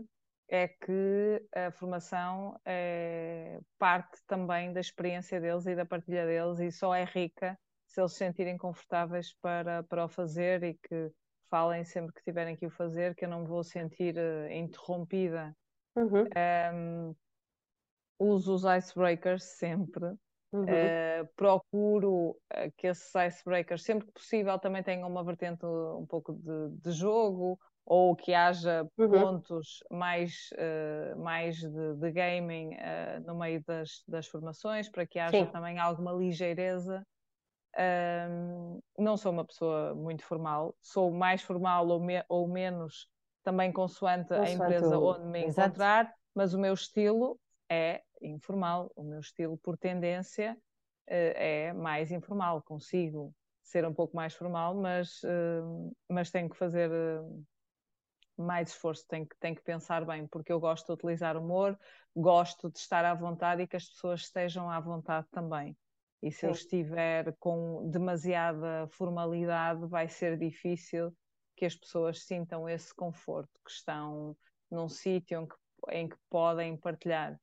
[0.55, 6.71] é que a formação é parte também da experiência deles e da partilha deles e
[6.71, 11.11] só é rica se eles se sentirem confortáveis para, para o fazer e que
[11.51, 15.57] falem sempre que tiverem que o fazer, que eu não me vou sentir uh, interrompida.
[15.97, 16.25] Uhum.
[16.73, 17.15] Um,
[18.19, 20.05] uso os icebreakers sempre.
[20.53, 20.63] Uhum.
[20.63, 22.37] Uh, procuro
[22.77, 27.59] que esses icebreakers, sempre que possível, também tenham uma vertente um pouco de, de jogo
[27.87, 29.09] ou que haja uhum.
[29.11, 32.77] pontos mais, uh, mais de, de gaming
[33.27, 35.53] no meio das, das formações para que haja Sim.
[35.53, 37.05] também alguma ligeireza.
[38.99, 43.09] não sou uma pessoa muito formal, sou mais formal ou, me, ou menos
[43.45, 45.69] também consoante, consoante a empresa onde me Exato.
[45.69, 47.39] encontrar, mas o meu estilo
[47.71, 48.91] é informal.
[48.97, 50.57] O meu estilo, por tendência,
[51.07, 52.63] eh, é mais informal.
[52.63, 55.63] Consigo ser um pouco mais formal, mas, eh,
[56.09, 56.91] mas tenho que fazer
[58.37, 61.79] mais esforço, tenho que, tenho que pensar bem, porque eu gosto de utilizar humor,
[62.15, 65.77] gosto de estar à vontade e que as pessoas estejam à vontade também.
[66.23, 66.47] E se Sim.
[66.47, 71.15] eu estiver com demasiada formalidade, vai ser difícil
[71.57, 74.37] que as pessoas sintam esse conforto, que estão
[74.71, 75.57] num sítio em que,
[75.91, 77.39] em que podem partilhar.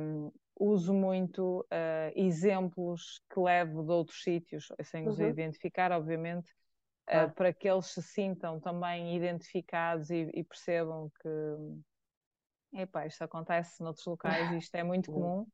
[0.00, 5.28] Um, uso muito uh, exemplos que levo de outros sítios, sem os uhum.
[5.28, 6.48] identificar, obviamente,
[7.08, 13.82] uh, para que eles se sintam também identificados e, e percebam que epá, isto acontece
[13.82, 15.46] noutros locais e isto é muito comum.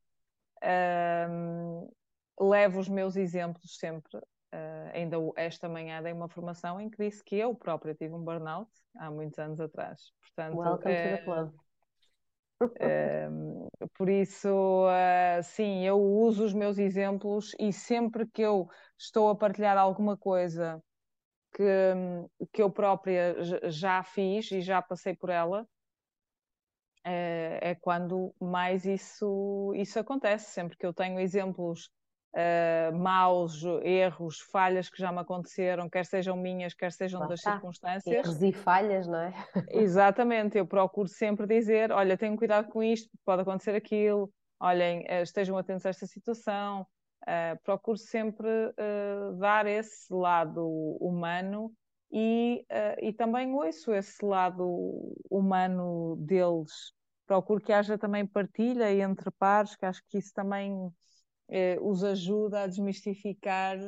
[2.39, 4.19] levo os meus exemplos sempre.
[4.53, 8.25] Uh, ainda esta manhã dei uma formação em que disse que eu própria tive um
[8.25, 10.13] burnout há muitos anos atrás.
[10.21, 11.55] Portanto, Welcome to the club
[13.95, 14.49] por isso,
[14.87, 20.17] uh, sim, eu uso os meus exemplos e sempre que eu estou a partilhar alguma
[20.17, 20.83] coisa
[21.61, 23.37] que, que eu própria
[23.71, 25.67] já fiz e já passei por ela,
[27.05, 30.53] é, é quando mais isso, isso acontece.
[30.53, 31.91] Sempre que eu tenho exemplos
[32.35, 37.41] uh, maus, erros, falhas que já me aconteceram, quer sejam minhas, quer sejam Lá das
[37.41, 37.53] está.
[37.53, 38.27] circunstâncias.
[38.27, 39.35] Erros e falhas, não é?
[39.71, 45.23] Exatamente, eu procuro sempre dizer: olha, tenham cuidado com isto, pode acontecer aquilo, olhem, uh,
[45.23, 46.87] estejam atentos a esta situação.
[47.23, 48.49] Uh, procuro sempre
[49.39, 50.67] dar esse lado
[51.01, 51.73] humano
[52.11, 52.65] e,
[53.01, 56.93] e também ouço esse lado humano deles.
[57.27, 60.91] Procuro que haja também partilha entre pares, que acho que isso também
[61.81, 63.79] os ajuda a desmistificar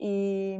[0.00, 0.58] e,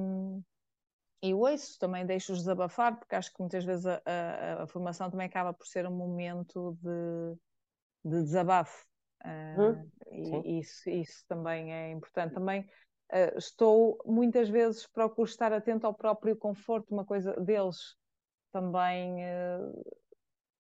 [1.23, 5.27] e ouço, também deixo-os desabafar, porque acho que muitas vezes a, a, a, formação também
[5.27, 7.39] acaba por ser um momento de,
[8.05, 8.87] de desabafo.
[9.25, 12.35] Uh, e isso, isso também é importante.
[12.35, 17.97] Também uh, estou, muitas vezes, procuro estar atento ao próprio conforto, uma coisa deles
[18.53, 19.25] também.
[19.25, 19.85] Uh,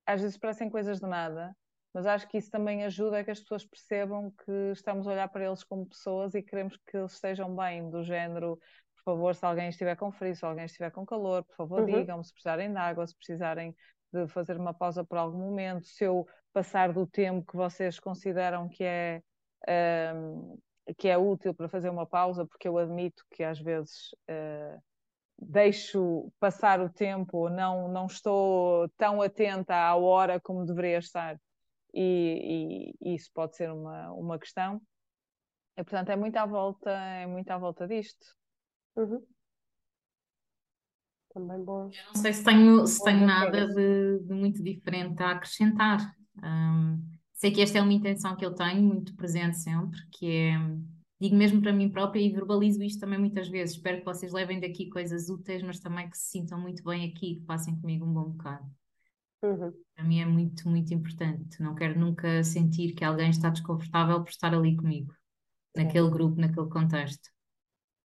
[0.07, 1.55] às vezes parecem coisas de nada,
[1.93, 5.29] mas acho que isso também ajuda a que as pessoas percebam que estamos a olhar
[5.29, 8.59] para eles como pessoas e queremos que eles estejam bem, do género,
[8.97, 11.87] por favor, se alguém estiver com frio, se alguém estiver com calor, por favor, uhum.
[11.87, 13.75] digam se precisarem de água, se precisarem
[14.13, 18.69] de fazer uma pausa por algum momento, se eu passar do tempo que vocês consideram
[18.69, 19.21] que é,
[20.15, 20.57] um,
[20.97, 24.81] que é útil para fazer uma pausa, porque eu admito que às vezes uh,
[25.37, 31.37] deixo passar o tempo, não, não estou tão atenta à hora como deveria estar
[31.93, 34.81] e, e, isso pode ser uma, uma questão.
[35.77, 38.25] E, portanto, é muito à volta, é muito à volta disto.
[38.97, 39.25] Uhum.
[41.33, 41.91] Também bom.
[41.93, 46.15] Eu não sei se tenho, se tenho nada de, de, muito diferente a acrescentar.
[46.43, 50.59] Um, sei que esta é uma intenção que eu tenho, muito presente sempre, que é,
[51.21, 53.77] digo mesmo para mim própria e verbalizo isto também muitas vezes.
[53.77, 57.37] Espero que vocês levem daqui coisas úteis, mas também que se sintam muito bem aqui,
[57.37, 58.67] que passem comigo um bom bocado.
[59.43, 59.73] Uhum.
[59.95, 61.63] Para mim é muito, muito importante.
[61.63, 65.15] Não quero nunca sentir que alguém está desconfortável por estar ali comigo,
[65.77, 67.34] naquele grupo, naquele contexto.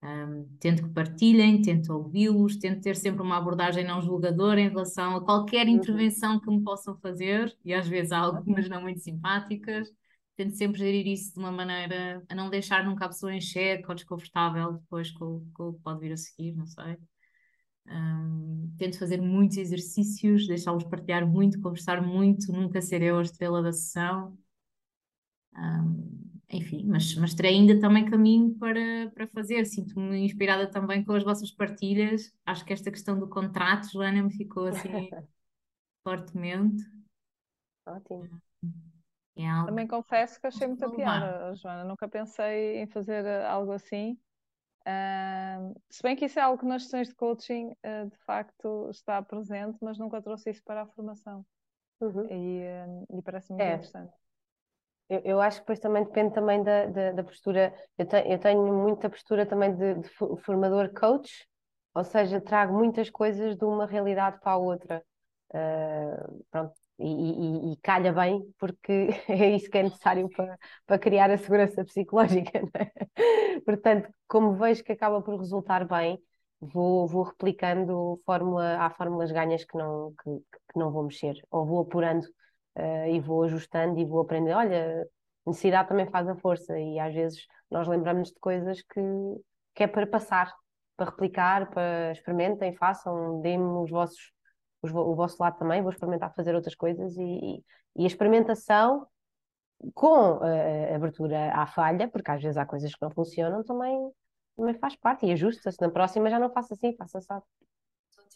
[0.00, 5.16] Um, tento que partilhem, tento ouvi-los, tento ter sempre uma abordagem não julgadora em relação
[5.16, 5.72] a qualquer uhum.
[5.72, 9.88] intervenção que me possam fazer, e às vezes há algumas não muito simpáticas.
[10.36, 13.86] Tento sempre gerir isso de uma maneira a não deixar nunca a pessoa em xeque
[13.88, 16.96] ou desconfortável depois com, com o que pode vir a seguir, não sei.
[17.88, 23.62] Um, tento fazer muitos exercícios, deixá-los partilhar muito, conversar muito, nunca ser eu a estrela
[23.62, 24.38] da sessão.
[25.56, 29.66] Um, enfim, mas, mas terei ainda também caminho para, para fazer.
[29.66, 32.34] Sinto-me inspirada também com as vossas partilhas.
[32.46, 34.88] Acho que esta questão do contrato, Joana, me ficou assim
[36.02, 36.84] fortemente.
[37.86, 38.40] Ótimo.
[39.36, 41.84] É Também confesso que achei muita piada, Joana.
[41.84, 44.18] Nunca pensei em fazer algo assim.
[44.80, 48.88] Uh, se bem que isso é algo que nas sessões de coaching uh, de facto
[48.90, 51.44] está presente, mas nunca trouxe isso para a formação.
[52.00, 52.26] Uhum.
[52.30, 53.74] E, uh, e parece muito é.
[53.74, 54.14] interessante.
[55.09, 57.74] Eu, eu, acho que depois também depende também da, da, da postura.
[57.97, 60.09] Eu, te, eu, tenho muita postura também de, de,
[60.44, 61.48] formador coach,
[61.94, 65.02] ou seja, trago muitas coisas de uma realidade para a outra.
[65.51, 70.98] Uh, pronto, e, e, e, calha bem, porque é isso que é necessário para, para
[70.98, 72.60] criar a segurança psicológica.
[73.18, 73.60] É?
[73.60, 76.22] Portanto, como vejo que acaba por resultar bem,
[76.60, 80.30] vou, vou replicando fórmula, há fórmulas ganhas que não, que,
[80.72, 82.26] que não vou mexer, ou vou apurando
[82.78, 84.52] uh, e vou ajustando e vou aprender.
[84.55, 85.06] Olha,
[85.46, 89.00] necessidade também faz a força, e às vezes nós lembramos de coisas que,
[89.74, 90.55] que é para passar,
[90.96, 94.32] para replicar, para experimentem, façam, deem-me os vossos
[94.82, 97.64] o vosso lado também, vou experimentar fazer outras coisas e,
[97.96, 99.06] e a experimentação
[99.94, 104.10] com a abertura à falha, porque às vezes há coisas que não funcionam, também,
[104.56, 105.80] também faz parte e ajusta-se.
[105.80, 107.44] Na próxima já não faço assim, faço assado.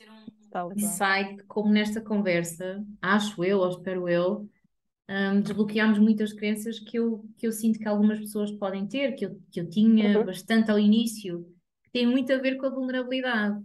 [0.03, 4.49] Ter um insight, como nesta conversa, acho eu, ou espero eu,
[5.09, 9.27] um, desbloqueámos muitas crenças que eu, que eu sinto que algumas pessoas podem ter, que
[9.27, 10.25] eu, que eu tinha uhum.
[10.25, 11.47] bastante ao início,
[11.85, 13.63] que tem muito a ver com a vulnerabilidade.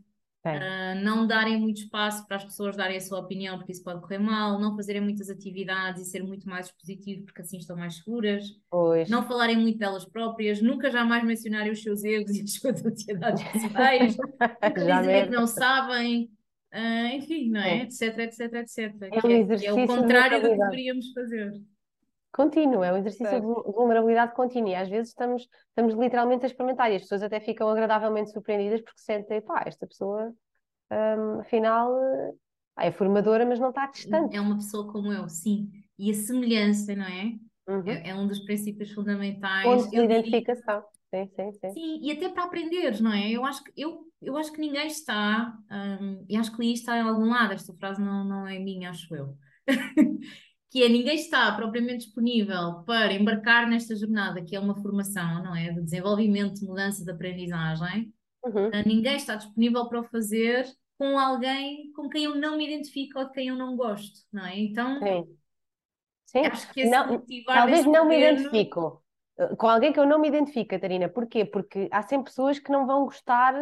[0.56, 4.02] Uh, não darem muito espaço para as pessoas darem a sua opinião, porque isso pode
[4.02, 7.96] correr mal, não fazerem muitas atividades e ser muito mais expositivo, porque assim estão mais
[7.98, 9.10] seguras, pois.
[9.10, 13.44] não falarem muito delas próprias, nunca jamais mencionarem os seus erros e as suas ansiedades
[13.44, 16.30] pessoais, nunca dizerem que não sabem,
[16.74, 17.80] uh, enfim, não é?
[17.80, 17.84] é?
[17.84, 18.78] Etc, etc, etc.
[19.02, 21.54] É, um é, é o contrário do que deveríamos fazer.
[22.32, 24.70] Contínuo, é um exercício de vulnerabilidade contínua.
[24.70, 28.82] E às vezes estamos, estamos literalmente a experimentar e as pessoas até ficam agradavelmente surpreendidas
[28.82, 30.34] porque sentem, pá, esta pessoa,
[30.92, 31.92] um, afinal,
[32.78, 34.36] é formadora, mas não está distante.
[34.36, 35.70] É uma pessoa como eu, sim.
[35.98, 37.34] E a semelhança, não é?
[37.68, 37.88] Uhum.
[37.88, 39.64] É, é, um dos princípios fundamentais.
[39.64, 40.84] Ponto de identificação.
[41.10, 41.72] Sim, sim, sim.
[41.72, 43.32] Sim, e até para aprender, não é?
[43.32, 46.92] Eu acho que, eu, eu acho que ninguém está, um, e acho que li isto
[46.92, 49.38] em algum lado, esta frase não, não é minha, acho eu.
[50.70, 55.56] que é ninguém está propriamente disponível para embarcar nesta jornada, que é uma formação, não
[55.56, 55.72] é?
[55.72, 58.14] De desenvolvimento, de mudança, de aprendizagem.
[58.44, 58.70] Uhum.
[58.74, 60.66] Ah, ninguém está disponível para o fazer
[60.98, 64.46] com alguém com quem eu não me identifico ou de quem eu não gosto, não
[64.46, 64.60] é?
[64.60, 65.38] Então, Sim.
[66.26, 66.46] Sim.
[66.46, 69.04] acho que esse não, talvez não me identifico.
[69.40, 71.08] Ah, com alguém que eu não me identifico, Catarina.
[71.08, 71.46] Porquê?
[71.46, 73.54] Porque há sempre pessoas que não vão gostar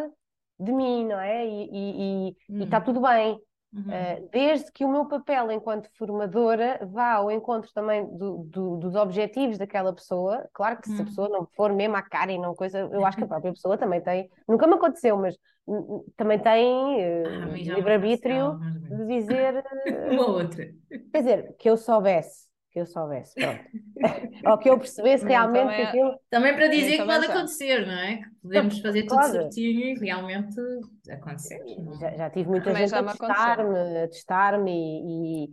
[0.58, 1.46] de mim, não é?
[1.46, 2.84] E, e, e, está hum.
[2.84, 3.38] tudo bem.
[3.72, 3.82] Uhum.
[3.82, 8.94] Uh, desde que o meu papel enquanto formadora vá ao encontro também do, do, dos
[8.94, 11.04] objetivos daquela pessoa, claro que se a uhum.
[11.04, 13.76] pessoa não for mesmo à cara e não coisa, eu acho que a própria pessoa
[13.76, 15.36] também tem, nunca me aconteceu, mas
[16.16, 19.64] também tem uh, ah, livre-arbítrio de dizer
[20.10, 20.72] uma outra.
[21.12, 22.45] Quer dizer, que eu soubesse
[22.76, 23.60] que eu soubesse, pronto.
[24.52, 26.20] Ou que eu percebesse realmente também, que é aquilo.
[26.28, 28.16] Também para dizer que pode acontecer, não é?
[28.18, 30.60] Que podemos fazer tudo certinho e realmente
[31.10, 31.64] acontecer.
[31.98, 35.44] Já, já tive muita também gente a testar-me, a testar-me e,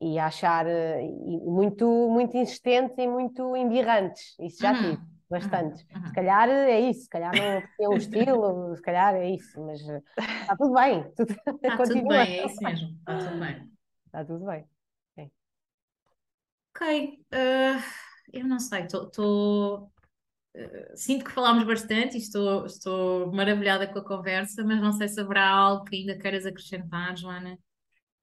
[0.00, 4.34] e, e, achar e muito, muito insistentes e muito embirrantes.
[4.40, 4.96] Isso já uhum.
[4.96, 5.12] tive.
[5.30, 5.86] Bastante.
[5.94, 6.06] Uhum.
[6.08, 9.80] Se calhar é isso, se calhar não tem um estilo, se calhar é isso, mas
[9.80, 11.04] está tudo bem.
[11.16, 13.70] Tudo, está tudo bem, é isso mesmo, está tudo bem.
[14.06, 14.64] Está tudo bem.
[16.74, 17.82] Ok, uh,
[18.32, 19.90] eu não sei, estou.
[20.54, 25.08] Uh, sinto que falámos bastante e estou, estou maravilhada com a conversa, mas não sei
[25.08, 27.58] se haverá algo que ainda queiras acrescentar, Joana.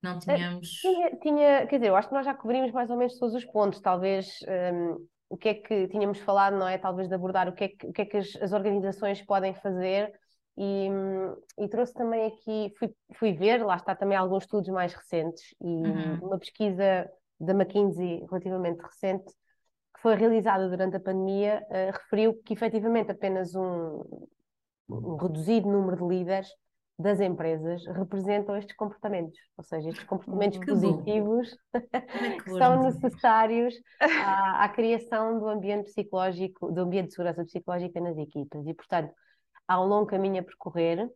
[0.02, 0.70] Não eh, tínhamos.
[0.82, 3.46] Tinha, tinha, quer dizer, eu acho que nós já cobrimos mais ou menos todos os
[3.46, 3.80] pontos.
[3.82, 4.40] Talvez
[4.74, 6.78] um, o que é que tínhamos falado, não é?
[6.78, 9.54] Talvez de abordar o que é que, o que, é que as, as organizações podem
[9.54, 10.12] fazer.
[10.58, 10.90] E,
[11.58, 15.66] e, trouxe também aqui, fui, fui ver, lá está também alguns estudos mais recentes e
[15.66, 16.20] uhum.
[16.22, 17.10] uma pesquisa
[17.40, 19.26] da McKinsey relativamente recente,
[19.96, 24.04] que foi realizada durante a pandemia, uh, referiu que efetivamente apenas um,
[24.90, 26.50] um, reduzido número de líderes
[26.98, 31.58] das empresas representam estes comportamentos, ou seja, estes comportamentos positivos
[32.44, 33.74] que são necessários
[34.26, 38.68] à, à, criação do ambiente psicológico, do ambiente de segurança psicológica nas equipas.
[38.68, 39.14] E, portanto,
[39.66, 41.10] há um longo caminho a percorrer.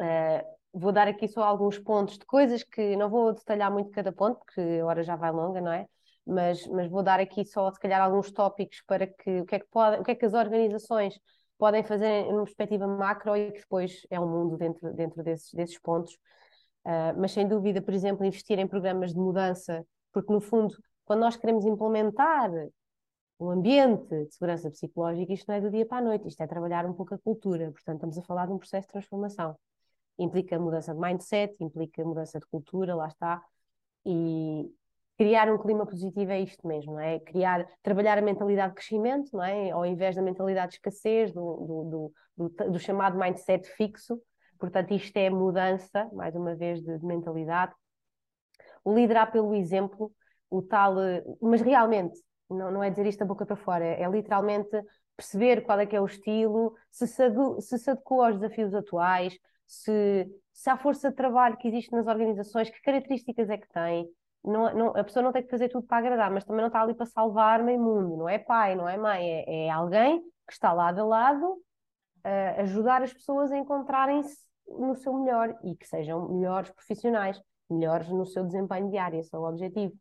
[0.00, 4.12] Uh, vou dar aqui só alguns pontos de coisas que não vou detalhar muito cada
[4.12, 5.86] ponto, porque a hora já vai longa, não é?
[6.26, 9.58] Mas, mas vou dar aqui só, se calhar, alguns tópicos para que o que é
[9.60, 11.18] que, pode, o que, é que as organizações
[11.58, 15.78] podem fazer numa perspectiva macro e que depois é um mundo dentro, dentro desses, desses
[15.78, 16.14] pontos.
[16.84, 20.74] Uh, mas sem dúvida, por exemplo, investir em programas de mudança, porque no fundo,
[21.04, 22.50] quando nós queremos implementar
[23.38, 26.46] um ambiente de segurança psicológica, isto não é do dia para a noite, isto é
[26.46, 29.56] trabalhar um pouco a cultura, portanto, estamos a falar de um processo de transformação
[30.18, 33.42] implica mudança de mindset, implica mudança de cultura, lá está.
[34.06, 34.70] E
[35.16, 37.20] criar um clima positivo é isto mesmo, é?
[37.20, 39.70] Criar, trabalhar a mentalidade de crescimento, não é?
[39.70, 44.20] Ao invés da mentalidade de escassez, do, do, do, do chamado mindset fixo.
[44.58, 47.72] Portanto, isto é mudança, mais uma vez, de, de mentalidade.
[48.84, 50.12] O liderar pelo exemplo,
[50.50, 50.94] o tal,
[51.40, 52.18] mas realmente,
[52.48, 54.70] não, não é dizer isto da boca para fora, é, é literalmente
[55.16, 57.22] perceber qual é que é o estilo, se se,
[57.60, 62.70] se, adequa aos desafios atuais, se, se há força de trabalho que existe nas organizações,
[62.70, 64.08] que características é que tem,
[64.44, 66.82] não, não, a pessoa não tem que fazer tudo para agradar, mas também não está
[66.82, 70.52] ali para salvar meio mundo, não é pai, não é mãe, é, é alguém que
[70.52, 74.36] está lado a lado uh, ajudar as pessoas a encontrarem-se
[74.68, 79.38] no seu melhor e que sejam melhores profissionais, melhores no seu desempenho diário, esse é
[79.38, 79.94] o objetivo.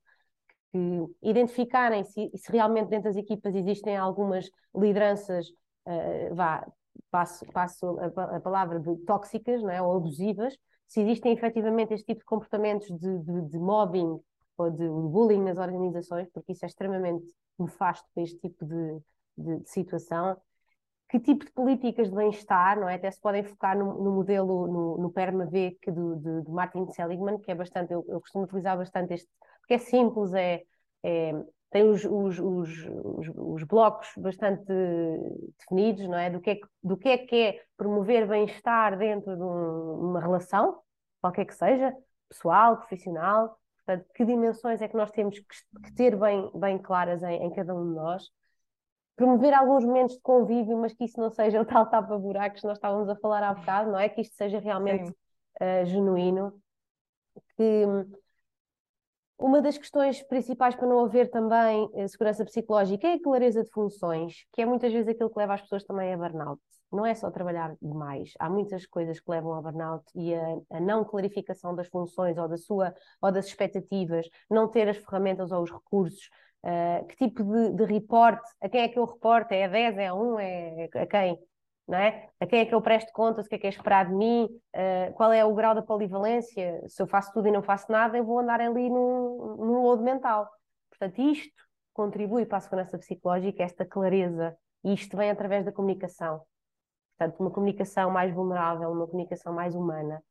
[0.71, 5.47] Que identificarem se, se realmente dentro das equipas existem algumas lideranças,
[5.87, 6.65] uh, vá,
[7.11, 9.81] passo, passo a, a, palavra de tóxicas não é?
[9.81, 10.55] ou abusivas,
[10.87, 14.19] se existem efetivamente este tipo de comportamentos de, de, de mobbing
[14.57, 17.25] ou de bullying nas organizações, porque isso é extremamente
[17.57, 18.99] nefasto para este tipo de,
[19.37, 20.37] de, de situação.
[21.09, 22.95] Que tipo de políticas de bem-estar, não é?
[22.95, 26.87] Até se podem focar no, no modelo, no, no PERMA-V que do, de, de, Martin
[26.87, 29.29] Seligman, que é bastante, eu, eu, costumo utilizar bastante este,
[29.59, 30.63] porque é simples, é,
[31.03, 31.31] é
[31.73, 32.69] tem os, os, os,
[33.35, 34.71] os, blocos bastante
[35.57, 36.29] definidos, não é?
[36.29, 40.21] Do que é que, do que, é, que é promover bem-estar dentro de um, uma
[40.21, 40.79] relação,
[41.19, 41.91] qualquer que seja,
[42.29, 45.45] pessoal, profissional, portanto, que dimensões é que nós temos que,
[45.83, 48.29] que ter bem, bem claras em, em, cada um de nós.
[49.15, 52.77] Promover alguns momentos de convívio, mas que isso não seja o tal tapa-buracos que nós
[52.77, 54.09] estávamos a falar há bocado, não é?
[54.09, 56.53] Que isto seja realmente uh, genuíno.
[57.57, 57.83] Que,
[59.37, 63.69] uma das questões principais para não haver também eh, segurança psicológica é a clareza de
[63.71, 66.61] funções, que é muitas vezes aquilo que leva as pessoas também a burnout.
[66.91, 70.79] Não é só trabalhar demais, há muitas coisas que levam ao burnout e a, a
[70.79, 75.63] não clarificação das funções ou, da sua, ou das expectativas, não ter as ferramentas ou
[75.63, 76.29] os recursos,
[76.63, 79.51] uh, que tipo de, de reporte, a quem é que eu reporto?
[79.51, 81.39] É a 10, é a 1, é a quem?
[81.87, 82.29] Não é?
[82.39, 84.45] A quem é que eu presto contas, o que é que é esperado de mim,
[84.75, 88.17] uh, qual é o grau da polivalência, se eu faço tudo e não faço nada,
[88.17, 90.49] eu vou andar ali num, lodo mental.
[90.89, 96.41] Portanto, isto contribui para a segurança psicológica, esta clareza, e isto vem através da comunicação.
[97.17, 100.21] Portanto, uma comunicação mais vulnerável, uma comunicação mais humana.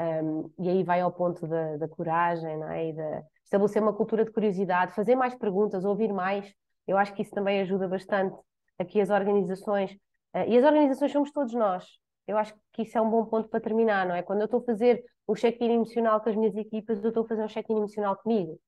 [0.00, 2.88] Um, e aí vai ao ponto da, da coragem, não é?
[2.88, 6.52] E de estabelecer uma cultura de curiosidade, fazer mais perguntas, ouvir mais.
[6.86, 8.38] Eu acho que isso também ajuda bastante
[8.78, 9.98] a que as organizações
[10.34, 11.86] e as organizações somos todos nós.
[12.26, 14.22] Eu acho que isso é um bom ponto para terminar, não é?
[14.22, 17.28] Quando eu estou a fazer o check-in emocional com as minhas equipas, eu estou a
[17.28, 18.60] fazer um check-in emocional comigo.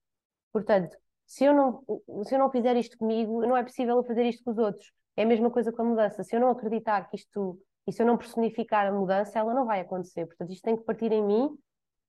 [0.52, 0.96] Portanto,
[1.26, 1.84] se eu, não,
[2.24, 4.90] se eu não fizer isto comigo, não é possível eu fazer isto com os outros.
[5.16, 6.24] É a mesma coisa com a mudança.
[6.24, 9.66] Se eu não acreditar que isto, e se eu não personificar a mudança, ela não
[9.66, 10.26] vai acontecer.
[10.26, 11.56] Portanto, isto tem que partir em mim.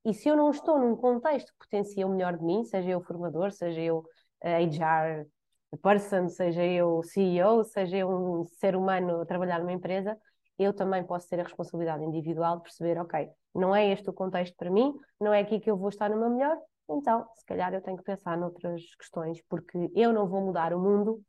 [0.05, 3.01] E se eu não estou num contexto que potencia o melhor de mim, seja eu
[3.01, 4.05] formador, seja eu uh,
[4.41, 5.27] eh, HR
[5.77, 10.17] person, seja eu CEO, seja eu um ser humano a trabalhar numa empresa,
[10.57, 14.55] eu também posso ter a responsabilidade individual de perceber, ok, não é este o contexto
[14.57, 16.57] para mim, não é aqui que eu vou estar no meu melhor,
[16.89, 20.79] então se calhar eu tenho que pensar noutras questões, porque eu não vou mudar o
[20.79, 21.21] mundo,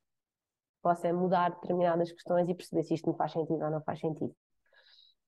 [0.82, 4.00] posso é mudar determinadas questões e perceber se isto me faz sentido ou não faz
[4.00, 4.34] sentido.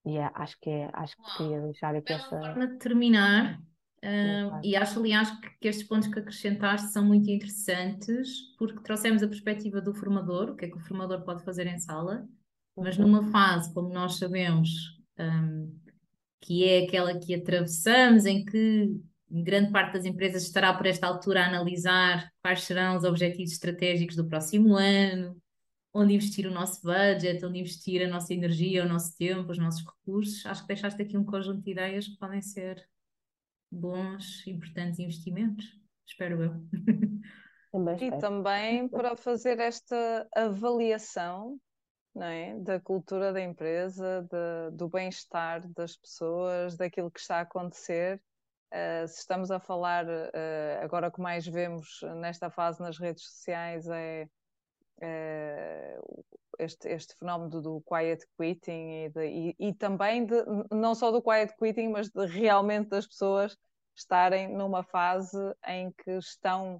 [0.04, 2.28] E é, acho que é, acho que queria deixar aqui essa.
[2.28, 3.58] forma de terminar,
[4.62, 9.28] E acho, aliás, que, que, estes pontos que acrescentaste são muito interessantes, porque trouxemos a
[9.28, 12.26] perspectiva do formador, o que é que o formador pode fazer em sala,
[12.76, 13.06] mas uhum.
[13.06, 14.70] numa fase, como nós sabemos,
[15.18, 15.74] um,
[16.40, 18.94] que é aquela que atravessamos, em que
[19.30, 24.16] grande parte das empresas estará por esta altura a analisar quais serão os objetivos estratégicos
[24.16, 25.36] do próximo ano,
[25.94, 29.84] onde investir o nosso budget, onde investir a nossa energia, o nosso tempo, os nossos
[29.84, 30.44] recursos.
[30.44, 32.84] Acho que deixaste aqui um conjunto de ideias que podem ser
[33.74, 35.64] bons, importantes investimentos,
[36.06, 36.54] espero eu.
[37.72, 41.58] Também e também para fazer esta avaliação
[42.14, 42.54] não é?
[42.60, 48.22] da cultura da empresa, de, do bem-estar das pessoas, daquilo que está a acontecer.
[48.72, 53.88] Uh, se estamos a falar, uh, agora que mais vemos nesta fase nas redes sociais,
[53.88, 54.30] é uh,
[56.58, 60.36] este, este fenómeno do, quiet quitting e, de, e, e, também de,
[60.70, 63.56] não só do quiet quitting, mas de realmente das pessoas
[63.96, 66.76] estarem numa fase em que estão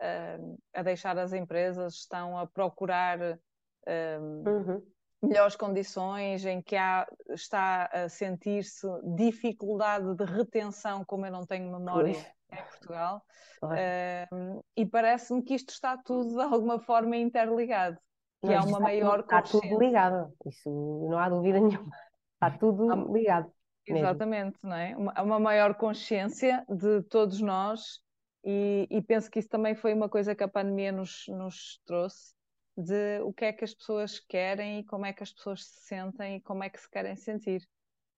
[0.00, 4.82] uh, a deixar as empresas, estão a procurar uh, uhum.
[5.22, 8.86] melhores condições, em que há, está a sentir-se
[9.16, 12.14] dificuldade de retenção, como eu não tenho memória.
[12.54, 13.22] Em Portugal.
[13.62, 17.98] Uh, e parece-me que isto está tudo de alguma forma interligado
[18.44, 19.66] que há uma maior está consciência.
[19.66, 21.90] Está tudo ligado, isso não há dúvida nenhuma.
[22.34, 23.50] Está tudo ligado.
[23.86, 24.96] Exatamente, não é?
[24.96, 28.00] Uma, uma, maior consciência de todos nós
[28.42, 32.34] e, e, penso que isso também foi uma coisa que a pandemia nos, nos trouxe
[32.76, 35.86] de o que é que as pessoas querem e como é que as pessoas se
[35.86, 37.62] sentem e como é que se querem sentir.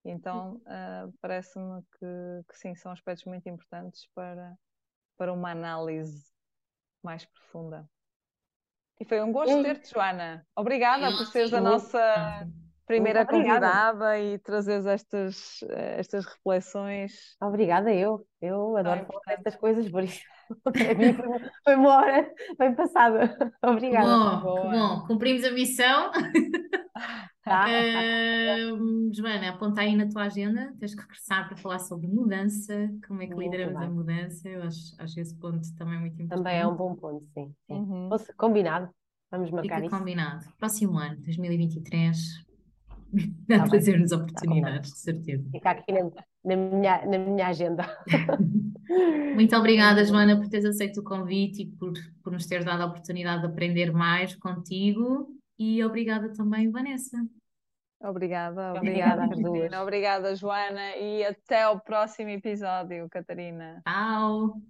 [0.09, 4.57] Então, uh, parece-me que, que, sim, são aspectos muito importantes para,
[5.17, 6.25] para uma análise
[7.03, 7.89] mais profunda.
[9.01, 10.47] E foi um gosto ter-te, Joana.
[10.57, 12.49] Obrigada por seres a nossa
[12.87, 17.37] primeira convidada e trazeres estas, eh, estas reflexões.
[17.43, 18.27] Obrigada, eu.
[18.41, 20.21] Eu adoro falar destas coisas, por isso
[20.73, 20.95] foi,
[21.65, 23.37] foi uma hora bem passada.
[23.63, 24.37] Obrigada.
[24.37, 25.07] bom, bom.
[25.07, 26.11] Cumprimos a missão.
[27.57, 27.65] Tá?
[27.67, 33.23] Ahm, Joana, aponta aí na tua agenda, tens que regressar para falar sobre mudança, como
[33.23, 34.49] é que Muito lideramos a mudança.
[34.49, 36.39] Eu acho, acho esse ponto também muito importante.
[36.39, 37.55] Também é um bom ponto, sim.
[37.69, 37.73] sim.
[37.75, 38.09] Uhum.
[38.37, 38.89] Combinado.
[39.31, 39.97] Vamos marcar Fica isso.
[39.97, 40.45] combinado.
[40.59, 42.17] Próximo ano, 2023,
[43.49, 43.71] Tá dá bem.
[43.71, 44.31] trazer-nos combinado.
[44.33, 45.49] oportunidades, de certeza.
[45.53, 46.11] Fica aqui na,
[46.45, 47.85] na minha, na minha agenda.
[49.35, 51.93] Muito obrigada, Joana, por teres aceito o convite e por,
[52.23, 55.29] por nos teres dado a oportunidade de aprender mais contigo.
[55.59, 57.17] E obrigada também, Vanessa.
[58.01, 59.73] Obrigada, obrigada às duas.
[59.73, 63.83] Obrigada, Joana, e até o próximo episódio, Catarina.
[63.87, 64.61] Tchau.